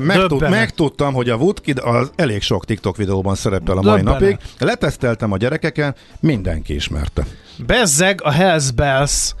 Megtud, 0.00 0.48
megtudtam, 0.48 1.14
hogy 1.14 1.28
a 1.28 1.36
Woodkid 1.36 1.78
az 1.78 2.10
elég 2.16 2.42
sok 2.42 2.64
TikTok 2.64 2.96
videóban 2.96 3.34
szerepel 3.34 3.78
a 3.78 3.82
mai 3.82 3.96
Döbbenet. 3.96 4.20
napig. 4.20 4.38
Leteszteltem 4.58 5.32
a 5.32 5.36
gyerekeken, 5.36 5.94
mindenki 6.20 6.74
ismerte. 6.74 7.26
Bezzeg 7.56 8.20
a 8.22 8.30
Hells 8.30 8.70
Bells. 8.70 9.34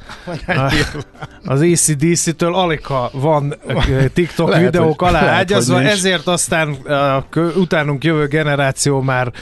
A, 0.46 0.74
az 1.44 1.60
ACDC-től 1.60 2.54
alig 2.54 2.84
ha 2.86 3.10
van 3.12 3.54
TikTok 4.12 4.48
Lehet, 4.48 4.64
videók 4.64 5.00
hogy- 5.00 5.08
alá 5.08 5.20
ágyazva, 5.28 5.82
ezért 5.82 6.26
aztán 6.26 6.72
a 6.72 7.24
utánunk 7.56 8.04
jövő 8.04 8.26
generáció 8.26 9.00
már 9.00 9.32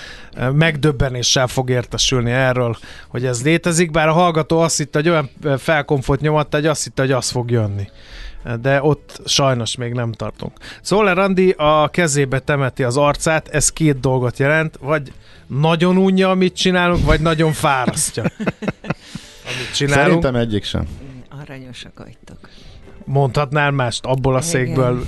megdöbbenéssel 0.53 1.47
fog 1.47 1.71
értesülni 1.71 2.31
erről, 2.31 2.77
hogy 3.09 3.25
ez 3.25 3.43
létezik, 3.43 3.91
bár 3.91 4.09
a 4.09 4.13
hallgató 4.13 4.59
azt 4.59 4.77
hitte, 4.77 4.99
hogy 4.99 5.09
olyan 5.09 5.31
felkonfot 5.59 6.21
nyomatta, 6.21 6.57
hogy 6.57 6.67
azt 6.67 6.85
hitte, 6.85 7.03
hogy 7.03 7.13
az 7.13 7.31
fog 7.31 7.51
jönni. 7.51 7.89
De 8.61 8.83
ott 8.83 9.21
sajnos 9.25 9.77
még 9.77 9.93
nem 9.93 10.13
tartunk. 10.13 10.53
Szóler 10.83 11.19
Andi 11.19 11.51
a 11.51 11.89
kezébe 11.89 12.39
temeti 12.39 12.83
az 12.83 12.97
arcát, 12.97 13.49
ez 13.49 13.73
két 13.73 14.01
dolgot 14.01 14.39
jelent, 14.39 14.77
vagy 14.81 15.13
nagyon 15.47 15.97
unja, 15.97 16.31
amit 16.31 16.57
csinálunk, 16.57 17.05
vagy 17.05 17.21
nagyon 17.21 17.53
fárasztja. 17.53 18.23
amit 19.51 19.75
csinálunk. 19.75 20.05
Szerintem 20.05 20.35
egyik 20.35 20.65
sem. 20.65 20.87
Aranyosak 21.43 21.99
vagytok. 21.99 22.39
Mondhatnál 23.05 23.71
mást 23.71 24.05
abból 24.05 24.37
a 24.37 24.41
székből 24.41 25.05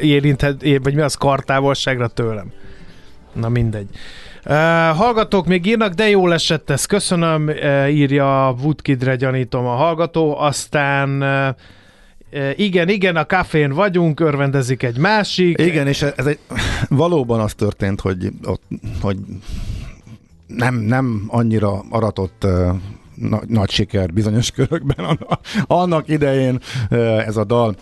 érinthet, 0.00 0.62
ér- 0.62 0.82
vagy 0.82 0.94
mi 0.94 1.00
az 1.00 1.14
kartávolságra 1.14 2.08
tőlem. 2.08 2.52
Na 3.32 3.48
mindegy. 3.48 3.88
Uh, 4.46 4.52
hallgatók 4.96 5.46
még 5.46 5.66
írnak, 5.66 5.92
de 5.92 6.08
jól 6.08 6.32
esett 6.32 6.70
ez, 6.70 6.86
köszönöm, 6.86 7.48
uh, 7.48 7.94
írja 7.94 8.54
Woodkidre 8.62 9.16
gyanítom 9.16 9.66
a 9.66 9.74
hallgató, 9.74 10.38
aztán 10.38 11.22
uh, 11.22 11.56
igen, 12.56 12.88
igen, 12.88 13.16
a 13.16 13.24
kafén 13.24 13.72
vagyunk, 13.72 14.20
örvendezik 14.20 14.82
egy 14.82 14.98
másik. 14.98 15.60
Igen, 15.60 15.86
és 15.86 16.02
ez 16.02 16.26
egy, 16.26 16.38
valóban 16.88 17.40
az 17.40 17.54
történt, 17.54 18.00
hogy, 18.00 18.32
hogy 19.00 19.16
nem, 20.46 20.74
nem 20.74 21.24
annyira 21.26 21.84
aratott 21.90 22.44
uh, 22.44 22.76
na, 23.14 23.40
nagy 23.46 23.70
siker 23.70 24.12
bizonyos 24.12 24.50
körökben 24.50 25.18
annak, 25.66 26.08
idején 26.08 26.58
ez 27.26 27.36
a 27.36 27.44
dal, 27.44 27.76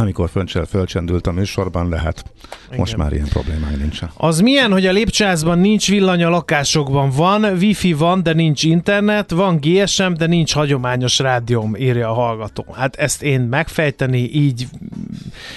amikor 0.00 0.30
fölcsel, 0.30 0.64
fölcsendült 0.64 1.26
a 1.26 1.32
műsorban, 1.32 1.88
de 1.88 1.98
hát 1.98 2.24
Igen. 2.66 2.78
most 2.78 2.96
már 2.96 3.12
ilyen 3.12 3.28
problémája 3.28 3.76
nincsen. 3.76 4.10
Az 4.16 4.40
milyen, 4.40 4.72
hogy 4.72 4.86
a 4.86 4.92
lépcsőházban 4.92 5.58
nincs 5.58 5.88
villany, 5.88 6.22
a 6.22 6.28
lakásokban 6.28 7.10
van, 7.10 7.44
wifi 7.44 7.92
van, 7.92 8.22
de 8.22 8.32
nincs 8.32 8.62
internet, 8.62 9.30
van 9.30 9.58
GSM, 9.60 10.12
de 10.12 10.26
nincs 10.26 10.52
hagyományos 10.52 11.18
rádióm, 11.18 11.76
írja 11.76 12.10
a 12.10 12.14
hallgató. 12.14 12.66
Hát 12.72 12.96
ezt 12.96 13.22
én 13.22 13.40
megfejteni 13.40 14.30
így 14.32 14.66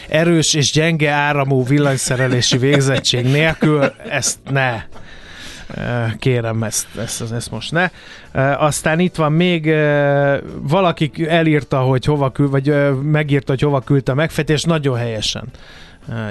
erős 0.10 0.54
és 0.54 0.72
gyenge 0.72 1.12
áramú 1.12 1.64
villanyszerelési 1.66 2.58
végzettség 2.58 3.26
nélkül, 3.26 3.84
ezt 4.10 4.40
ne 4.50 4.84
kérem 6.20 6.64
ezt, 6.64 6.88
ezt, 6.98 7.32
ezt 7.32 7.52
most 7.52 7.72
ne. 7.72 7.90
Aztán 8.56 9.00
itt 9.00 9.16
van 9.16 9.32
még 9.32 9.74
valaki 10.62 11.12
elírta, 11.28 11.80
hogy 11.80 12.06
hova 12.06 12.32
küld, 12.32 12.52
vagy 12.52 12.94
megírta, 13.04 13.52
hogy 13.52 13.62
hova 13.62 13.80
küldte 13.80 14.12
a 14.12 14.16
megfejtés, 14.16 14.64
nagyon 14.64 14.98
helyesen 14.98 15.44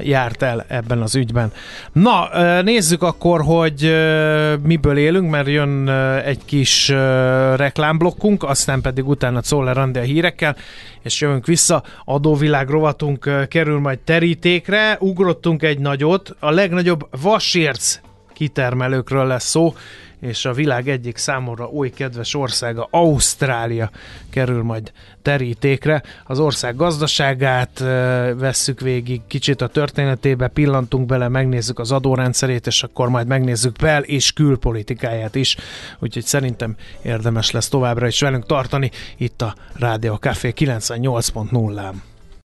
járt 0.02 0.42
el 0.42 0.64
ebben 0.68 1.02
az 1.02 1.14
ügyben. 1.14 1.52
Na, 1.92 2.28
nézzük 2.62 3.02
akkor, 3.02 3.42
hogy 3.42 3.94
miből 4.62 4.96
élünk, 4.96 5.30
mert 5.30 5.46
jön 5.46 5.88
egy 6.24 6.44
kis 6.44 6.88
reklámblokkunk, 7.56 8.42
aztán 8.42 8.80
pedig 8.80 9.08
utána 9.08 9.40
Czoller 9.40 9.78
Andi 9.78 9.98
a 9.98 10.02
hírekkel, 10.02 10.56
és 11.02 11.20
jövünk 11.20 11.46
vissza. 11.46 11.82
Adóvilág 12.04 12.68
rovatunk 12.68 13.46
kerül 13.48 13.78
majd 13.78 13.98
terítékre, 13.98 14.96
ugrottunk 15.00 15.62
egy 15.62 15.78
nagyot, 15.78 16.36
a 16.40 16.50
legnagyobb 16.50 17.08
vasérc 17.20 18.00
kitermelőkről 18.36 19.26
lesz 19.26 19.48
szó, 19.48 19.74
és 20.20 20.44
a 20.44 20.52
világ 20.52 20.88
egyik 20.88 21.16
számomra 21.16 21.66
oly 21.66 21.90
kedves 21.90 22.34
országa, 22.34 22.88
Ausztrália 22.90 23.90
kerül 24.30 24.62
majd 24.62 24.92
terítékre. 25.22 26.02
Az 26.24 26.38
ország 26.38 26.76
gazdaságát 26.76 27.78
vesszük 28.38 28.80
végig, 28.80 29.20
kicsit 29.26 29.60
a 29.60 29.66
történetébe, 29.66 30.48
pillantunk 30.48 31.06
bele, 31.06 31.28
megnézzük 31.28 31.78
az 31.78 31.92
adórendszerét, 31.92 32.66
és 32.66 32.82
akkor 32.82 33.08
majd 33.08 33.26
megnézzük 33.26 33.76
bel- 33.76 34.04
és 34.04 34.32
külpolitikáját 34.32 35.34
is. 35.34 35.56
Úgyhogy 35.98 36.24
szerintem 36.24 36.76
érdemes 37.02 37.50
lesz 37.50 37.68
továbbra 37.68 38.06
is 38.06 38.20
velünk 38.20 38.46
tartani 38.46 38.90
itt 39.16 39.42
a 39.42 39.54
Rádió 39.72 40.14
Café 40.14 40.52
98.0-án. 40.56 42.15